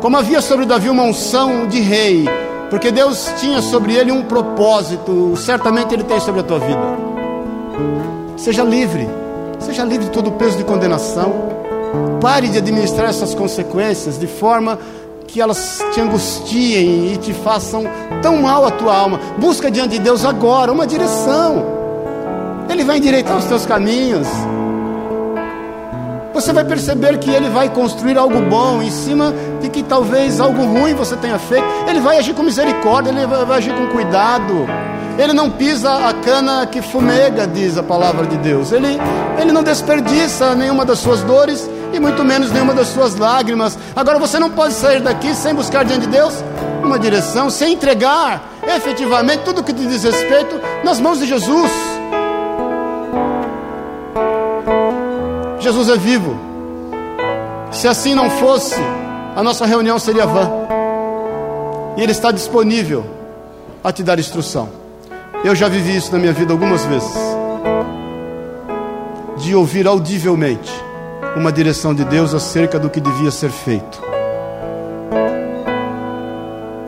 Como 0.00 0.16
havia 0.16 0.40
sobre 0.40 0.64
Davi 0.64 0.88
uma 0.88 1.02
unção 1.02 1.66
de 1.66 1.80
rei, 1.80 2.26
porque 2.70 2.90
Deus 2.90 3.32
tinha 3.38 3.60
sobre 3.62 3.94
ele 3.94 4.10
um 4.10 4.22
propósito, 4.22 5.34
certamente 5.36 5.94
ele 5.94 6.04
tem 6.04 6.18
sobre 6.20 6.40
a 6.40 6.44
tua 6.44 6.58
vida. 6.58 6.80
Seja 8.36 8.62
livre, 8.62 9.08
seja 9.58 9.84
livre 9.84 10.06
de 10.06 10.10
todo 10.10 10.28
o 10.28 10.32
peso 10.32 10.56
de 10.56 10.64
condenação. 10.64 11.54
Pare 12.20 12.48
de 12.48 12.58
administrar 12.58 13.08
essas 13.08 13.34
consequências 13.34 14.18
de 14.18 14.26
forma 14.26 14.78
que 15.26 15.40
elas 15.40 15.84
te 15.92 16.00
angustiem 16.00 17.12
e 17.12 17.16
te 17.16 17.32
façam 17.32 17.84
tão 18.22 18.42
mal 18.42 18.64
à 18.66 18.70
tua 18.70 18.96
alma. 18.96 19.20
Busca 19.38 19.70
diante 19.70 19.92
de 19.92 19.98
Deus 19.98 20.24
agora 20.24 20.72
uma 20.72 20.86
direção. 20.86 21.64
Ele 22.68 22.84
vai 22.84 22.98
endireitar 22.98 23.36
os 23.36 23.44
teus 23.44 23.66
caminhos. 23.66 24.26
Você 26.34 26.52
vai 26.52 26.64
perceber 26.64 27.16
que 27.18 27.30
Ele 27.30 27.48
vai 27.48 27.68
construir 27.68 28.18
algo 28.18 28.40
bom 28.42 28.82
em 28.82 28.90
cima 28.90 29.32
de 29.62 29.68
que 29.68 29.84
talvez 29.84 30.40
algo 30.40 30.64
ruim 30.64 30.92
você 30.92 31.14
tenha 31.16 31.38
feito. 31.38 31.64
Ele 31.88 32.00
vai 32.00 32.18
agir 32.18 32.34
com 32.34 32.42
misericórdia, 32.42 33.10
Ele 33.10 33.24
vai 33.24 33.58
agir 33.58 33.72
com 33.72 33.86
cuidado. 33.86 34.66
Ele 35.16 35.32
não 35.32 35.48
pisa 35.48 36.08
a 36.08 36.12
cana 36.12 36.66
que 36.66 36.82
fumega, 36.82 37.46
diz 37.46 37.78
a 37.78 37.84
palavra 37.84 38.26
de 38.26 38.36
Deus. 38.38 38.72
Ele, 38.72 38.98
ele 39.40 39.52
não 39.52 39.62
desperdiça 39.62 40.56
nenhuma 40.56 40.84
das 40.84 40.98
suas 40.98 41.22
dores 41.22 41.70
e 41.92 42.00
muito 42.00 42.24
menos 42.24 42.50
nenhuma 42.50 42.74
das 42.74 42.88
suas 42.88 43.14
lágrimas. 43.14 43.78
Agora 43.94 44.18
você 44.18 44.36
não 44.40 44.50
pode 44.50 44.74
sair 44.74 45.00
daqui 45.00 45.32
sem 45.36 45.54
buscar 45.54 45.84
diante 45.84 46.02
de 46.02 46.08
Deus 46.08 46.34
uma 46.82 46.98
direção, 46.98 47.48
sem 47.48 47.74
entregar 47.74 48.42
efetivamente 48.66 49.44
tudo 49.44 49.60
o 49.60 49.64
que 49.64 49.72
te 49.72 49.86
diz 49.86 50.02
respeito 50.02 50.60
nas 50.82 50.98
mãos 50.98 51.20
de 51.20 51.26
Jesus. 51.26 51.93
Jesus 55.64 55.88
é 55.88 55.96
vivo. 55.96 56.38
Se 57.72 57.88
assim 57.88 58.14
não 58.14 58.28
fosse, 58.28 58.78
a 59.34 59.42
nossa 59.42 59.64
reunião 59.64 59.98
seria 59.98 60.26
vã. 60.26 60.46
E 61.96 62.02
Ele 62.02 62.12
está 62.12 62.30
disponível 62.30 63.02
a 63.82 63.90
te 63.90 64.02
dar 64.02 64.18
instrução. 64.18 64.68
Eu 65.42 65.54
já 65.54 65.66
vivi 65.66 65.96
isso 65.96 66.12
na 66.12 66.18
minha 66.18 66.34
vida 66.34 66.52
algumas 66.52 66.84
vezes. 66.84 67.16
De 69.38 69.54
ouvir 69.54 69.86
audivelmente 69.86 70.70
uma 71.34 71.50
direção 71.50 71.94
de 71.94 72.04
Deus 72.04 72.34
acerca 72.34 72.78
do 72.78 72.90
que 72.90 73.00
devia 73.00 73.30
ser 73.30 73.50
feito. 73.50 74.02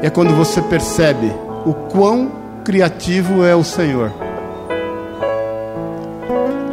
É 0.02 0.10
quando 0.10 0.34
você 0.34 0.60
percebe 0.60 1.32
o 1.64 1.72
quão 1.72 2.30
criativo 2.62 3.42
é 3.42 3.56
o 3.56 3.64
Senhor. 3.64 4.25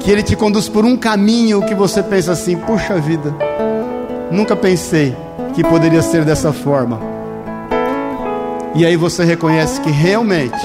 Que 0.03 0.11
Ele 0.11 0.21
te 0.21 0.35
conduz 0.35 0.67
por 0.67 0.85
um 0.85 0.97
caminho 0.97 1.65
que 1.65 1.73
você 1.73 2.03
pensa 2.03 2.33
assim: 2.33 2.57
puxa 2.57 2.99
vida, 2.99 3.33
nunca 4.31 4.55
pensei 4.55 5.15
que 5.53 5.63
poderia 5.63 6.01
ser 6.01 6.25
dessa 6.25 6.51
forma. 6.51 6.99
E 8.75 8.85
aí 8.85 8.95
você 8.95 9.23
reconhece 9.23 9.79
que 9.81 9.91
realmente 9.91 10.57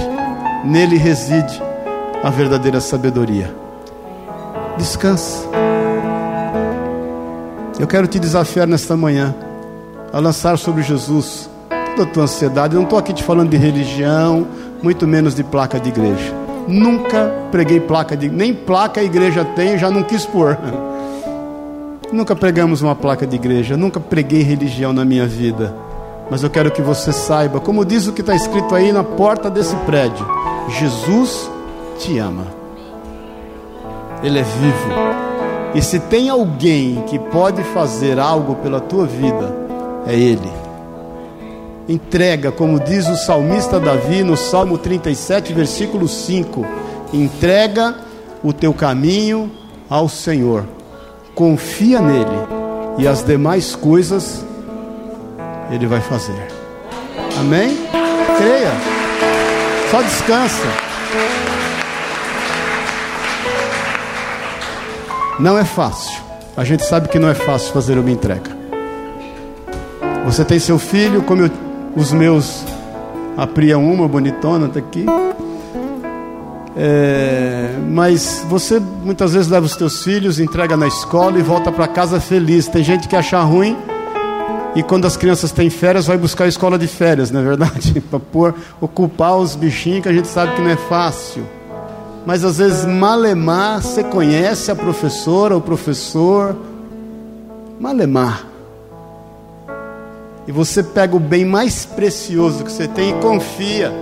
nele 0.65 0.97
reside 0.97 1.63
a 2.23 2.31
verdadeira 2.31 2.81
sabedoria. 2.81 3.55
Descansa. 4.77 5.47
Eu 7.79 7.87
quero 7.87 8.07
te 8.07 8.19
desafiar 8.19 8.67
nesta 8.67 8.97
manhã 8.97 9.35
a 10.13 10.19
lançar 10.19 10.59
sobre 10.59 10.83
Jesus 10.83 11.49
toda 11.95 12.09
a 12.09 12.13
tua 12.13 12.23
ansiedade. 12.25 12.75
Eu 12.75 12.79
não 12.79 12.85
estou 12.85 12.99
aqui 12.99 13.13
te 13.13 13.23
falando 13.23 13.51
de 13.51 13.57
religião, 13.57 14.47
muito 14.83 15.07
menos 15.07 15.35
de 15.35 15.45
placa 15.45 15.79
de 15.79 15.91
igreja. 15.91 16.38
Nunca 16.69 17.33
preguei 17.51 17.81
placa 17.81 18.15
de 18.15 18.29
nem 18.29 18.53
placa 18.53 19.01
a 19.01 19.05
igreja 19.05 19.45
tem, 19.45 19.79
já 19.79 19.91
não 19.91 20.03
quis 20.03 20.27
pôr. 20.27 20.59
Nunca 22.13 22.37
pregamos 22.37 22.83
uma 22.83 22.95
placa 22.95 23.27
de 23.27 23.37
igreja, 23.37 23.77
nunca 23.77 24.01
preguei 24.01 24.43
religião 24.43 24.95
na 24.95 25.05
minha 25.05 25.27
vida. 25.27 25.75
Mas 26.31 26.43
eu 26.43 26.49
quero 26.49 26.71
que 26.71 26.81
você 26.81 27.13
saiba, 27.13 27.61
como 27.61 27.85
diz 27.85 28.07
o 28.07 28.13
que 28.13 28.23
está 28.23 28.35
escrito 28.35 28.75
aí 28.75 28.93
na 28.93 29.05
porta 29.05 29.51
desse 29.51 29.77
prédio: 29.77 30.27
Jesus 30.69 31.51
te 31.99 32.19
ama. 32.19 32.47
Ele 34.23 34.39
é 34.39 34.43
vivo. 34.43 34.89
E 35.75 35.83
se 35.83 35.99
tem 36.01 36.29
alguém 36.29 37.03
que 37.07 37.19
pode 37.19 37.63
fazer 37.63 38.19
algo 38.19 38.57
pela 38.57 38.81
tua 38.81 39.07
vida, 39.07 39.55
é 40.07 40.15
Ele. 40.15 40.58
Entrega, 41.89 42.53
como 42.53 42.79
diz 42.79 43.09
o 43.09 43.17
salmista 43.17 43.81
Davi 43.81 44.23
no 44.23 44.37
Salmo 44.37 44.77
37, 44.77 45.55
versículo 45.55 46.07
5: 46.07 46.67
entrega 47.15 47.95
o 48.45 48.53
teu 48.53 48.75
caminho 48.75 49.51
ao 49.89 50.07
Senhor, 50.07 50.67
confia 51.35 52.03
nele, 52.03 52.47
e 52.99 53.09
as 53.09 53.25
demais 53.25 53.75
coisas 53.75 54.45
Ele 55.71 55.87
vai 55.87 56.03
fazer. 56.03 56.47
Amém? 57.41 57.79
Creia, 58.37 58.73
só 59.91 60.03
descansa. 60.03 60.67
Não 65.41 65.57
é 65.57 65.65
fácil. 65.65 66.21
A 66.55 66.65
gente 66.65 66.85
sabe 66.85 67.09
que 67.09 67.19
não 67.19 67.31
é 67.31 67.35
fácil 67.35 67.73
fazer 67.73 67.97
uma 67.97 68.11
entrega. 68.11 68.51
Você 70.27 70.45
tem 70.45 70.59
seu 70.59 70.79
filho, 70.79 71.23
como 71.23 71.43
eu, 71.43 71.68
os 71.99 72.13
meus, 72.13 72.65
a 73.37 73.47
Priya 73.47 73.79
uma, 73.79 74.07
bonitona, 74.07 74.67
está 74.67 74.79
aqui. 74.79 75.05
É, 76.77 77.75
mas 77.91 78.45
você 78.49 78.79
muitas 78.79 79.33
vezes 79.35 79.51
leva 79.51 79.67
os 79.67 79.75
teus 79.75 80.05
filhos, 80.05 80.39
entrega 80.39 80.77
na 80.77 80.87
escola 80.87 81.39
e 81.39 81.43
volta 81.43 81.73
para 81.73 81.89
casa 81.89 82.21
feliz. 82.21 82.69
Tem 82.69 82.85
gente 82.85 83.09
que 83.09 83.17
acha 83.17 83.41
ruim 83.41 83.77
e 84.77 84.83
quando 84.83 85.07
as 85.07 85.17
crianças 85.17 85.51
têm 85.51 85.69
férias 85.71 86.07
vai 86.07 86.17
buscar 86.17 86.45
a 86.45 86.49
escola 86.49 86.79
de 86.79 86.87
férias, 86.87 87.31
não 87.31 87.41
é 87.41 87.45
verdade? 87.45 88.01
para 88.09 88.55
ocupar 88.81 89.37
os 89.37 89.57
bichinhos 89.57 90.03
que 90.03 90.09
a 90.09 90.13
gente 90.13 90.29
sabe 90.29 90.55
que 90.55 90.63
não 90.63 90.71
é 90.71 90.77
fácil 90.77 91.45
mas 92.29 92.45
às 92.45 92.59
vezes 92.59 92.85
malemar, 92.85 93.81
você 93.81 94.05
conhece 94.05 94.71
a 94.71 94.77
professora, 94.77 95.57
o 95.57 95.63
professor, 95.63 96.55
malemar. 97.81 98.45
E 100.49 100.53
você 100.53 100.83
pega 100.83 101.15
o 101.15 101.21
bem 101.21 101.45
mais 101.45 101.85
precioso 101.85 102.65
que 102.65 102.73
você 102.73 102.89
tem 102.89 103.11
e 103.11 103.21
confia 103.21 103.93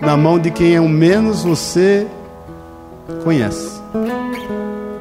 na 0.00 0.16
mão 0.16 0.38
de 0.38 0.48
quem 0.52 0.76
é 0.76 0.80
o 0.80 0.88
menos 0.88 1.42
você 1.42 2.06
conhece. 3.24 3.80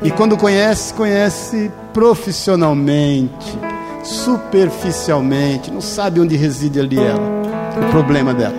E 0.01 0.09
quando 0.09 0.35
conhece, 0.35 0.91
conhece 0.91 1.71
profissionalmente, 1.93 3.55
superficialmente, 4.03 5.69
não 5.69 5.81
sabe 5.81 6.19
onde 6.19 6.35
reside 6.35 6.79
ali 6.79 6.97
ela, 6.97 7.21
o 7.79 7.91
problema 7.91 8.33
dela. 8.33 8.57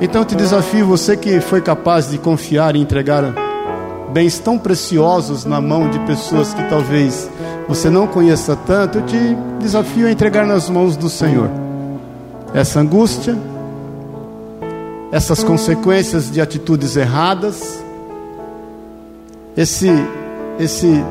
Então 0.00 0.22
eu 0.22 0.24
te 0.24 0.34
desafio, 0.34 0.86
você 0.86 1.14
que 1.14 1.42
foi 1.42 1.60
capaz 1.60 2.08
de 2.08 2.16
confiar 2.16 2.74
e 2.74 2.80
entregar 2.80 3.34
bens 4.14 4.38
tão 4.38 4.58
preciosos 4.58 5.44
na 5.44 5.60
mão 5.60 5.90
de 5.90 5.98
pessoas 6.00 6.54
que 6.54 6.62
talvez 6.70 7.28
você 7.68 7.90
não 7.90 8.06
conheça 8.06 8.56
tanto, 8.56 8.98
eu 8.98 9.06
te 9.06 9.36
desafio 9.60 10.06
a 10.06 10.10
entregar 10.10 10.46
nas 10.46 10.68
mãos 10.70 10.96
do 10.96 11.10
Senhor 11.10 11.50
essa 12.54 12.80
angústia, 12.80 13.36
essas 15.12 15.44
consequências 15.44 16.30
de 16.30 16.40
atitudes 16.40 16.96
erradas, 16.96 17.82
esse, 19.56 19.90
esse 20.58 21.04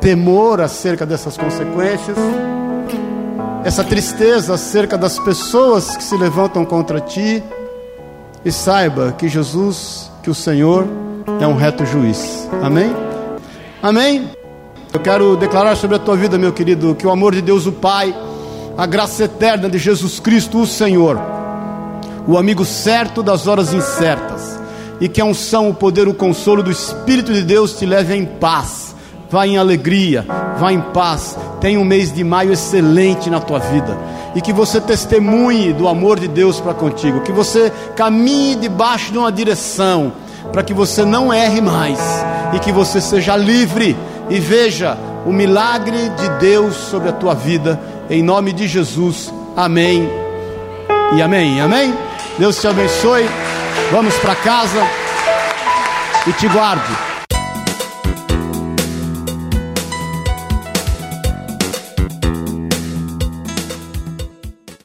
temor 0.00 0.60
acerca 0.60 1.06
dessas 1.06 1.36
consequências, 1.36 2.16
essa 3.64 3.84
tristeza 3.84 4.54
acerca 4.54 4.98
das 4.98 5.18
pessoas 5.18 5.96
que 5.96 6.02
se 6.02 6.16
levantam 6.16 6.64
contra 6.64 7.00
ti, 7.00 7.42
e 8.44 8.50
saiba 8.50 9.12
que 9.12 9.28
Jesus, 9.28 10.10
que 10.22 10.30
o 10.30 10.34
Senhor, 10.34 10.86
é 11.40 11.46
um 11.46 11.54
reto 11.54 11.84
juiz. 11.84 12.48
Amém? 12.62 12.90
Amém? 13.82 14.39
Eu 14.92 14.98
quero 14.98 15.36
declarar 15.36 15.76
sobre 15.76 15.96
a 15.96 16.00
tua 16.00 16.16
vida, 16.16 16.36
meu 16.36 16.52
querido, 16.52 16.96
que 16.96 17.06
o 17.06 17.10
amor 17.10 17.32
de 17.32 17.40
Deus, 17.40 17.64
o 17.64 17.70
Pai, 17.70 18.12
a 18.76 18.86
graça 18.86 19.24
eterna 19.24 19.68
de 19.68 19.78
Jesus 19.78 20.18
Cristo, 20.18 20.62
o 20.62 20.66
Senhor, 20.66 21.16
o 22.26 22.36
amigo 22.36 22.64
certo 22.64 23.22
das 23.22 23.46
horas 23.46 23.72
incertas, 23.72 24.58
e 25.00 25.08
que 25.08 25.20
a 25.20 25.24
unção, 25.24 25.70
o 25.70 25.74
poder, 25.74 26.08
o 26.08 26.14
consolo 26.14 26.60
do 26.60 26.72
Espírito 26.72 27.32
de 27.32 27.42
Deus 27.42 27.78
te 27.78 27.86
leve 27.86 28.16
em 28.16 28.26
paz. 28.26 28.96
Vá 29.30 29.46
em 29.46 29.56
alegria, 29.56 30.26
vá 30.58 30.72
em 30.72 30.80
paz. 30.80 31.38
Tenha 31.60 31.78
um 31.78 31.84
mês 31.84 32.12
de 32.12 32.24
maio 32.24 32.52
excelente 32.52 33.30
na 33.30 33.38
tua 33.38 33.60
vida. 33.60 33.96
E 34.34 34.40
que 34.40 34.52
você 34.52 34.80
testemunhe 34.80 35.72
do 35.72 35.86
amor 35.86 36.18
de 36.18 36.26
Deus 36.26 36.58
para 36.58 36.74
contigo. 36.74 37.20
Que 37.20 37.30
você 37.30 37.72
caminhe 37.94 38.56
debaixo 38.56 39.12
de 39.12 39.18
uma 39.18 39.30
direção. 39.30 40.12
Para 40.52 40.64
que 40.64 40.74
você 40.74 41.04
não 41.04 41.32
erre 41.32 41.60
mais. 41.60 42.00
E 42.52 42.58
que 42.58 42.72
você 42.72 43.00
seja 43.00 43.36
livre. 43.36 43.96
E 44.30 44.38
veja 44.38 44.96
o 45.26 45.32
milagre 45.32 46.08
de 46.10 46.28
Deus 46.38 46.74
sobre 46.76 47.08
a 47.08 47.12
tua 47.12 47.34
vida 47.34 47.80
em 48.08 48.22
nome 48.22 48.52
de 48.52 48.66
Jesus. 48.66 49.32
Amém. 49.56 50.08
E 51.16 51.22
amém. 51.22 51.60
Amém. 51.60 51.94
Deus 52.38 52.60
te 52.60 52.68
abençoe. 52.68 53.28
Vamos 53.90 54.16
para 54.18 54.34
casa 54.36 54.86
e 56.26 56.32
te 56.32 56.48
guarde. 56.48 57.09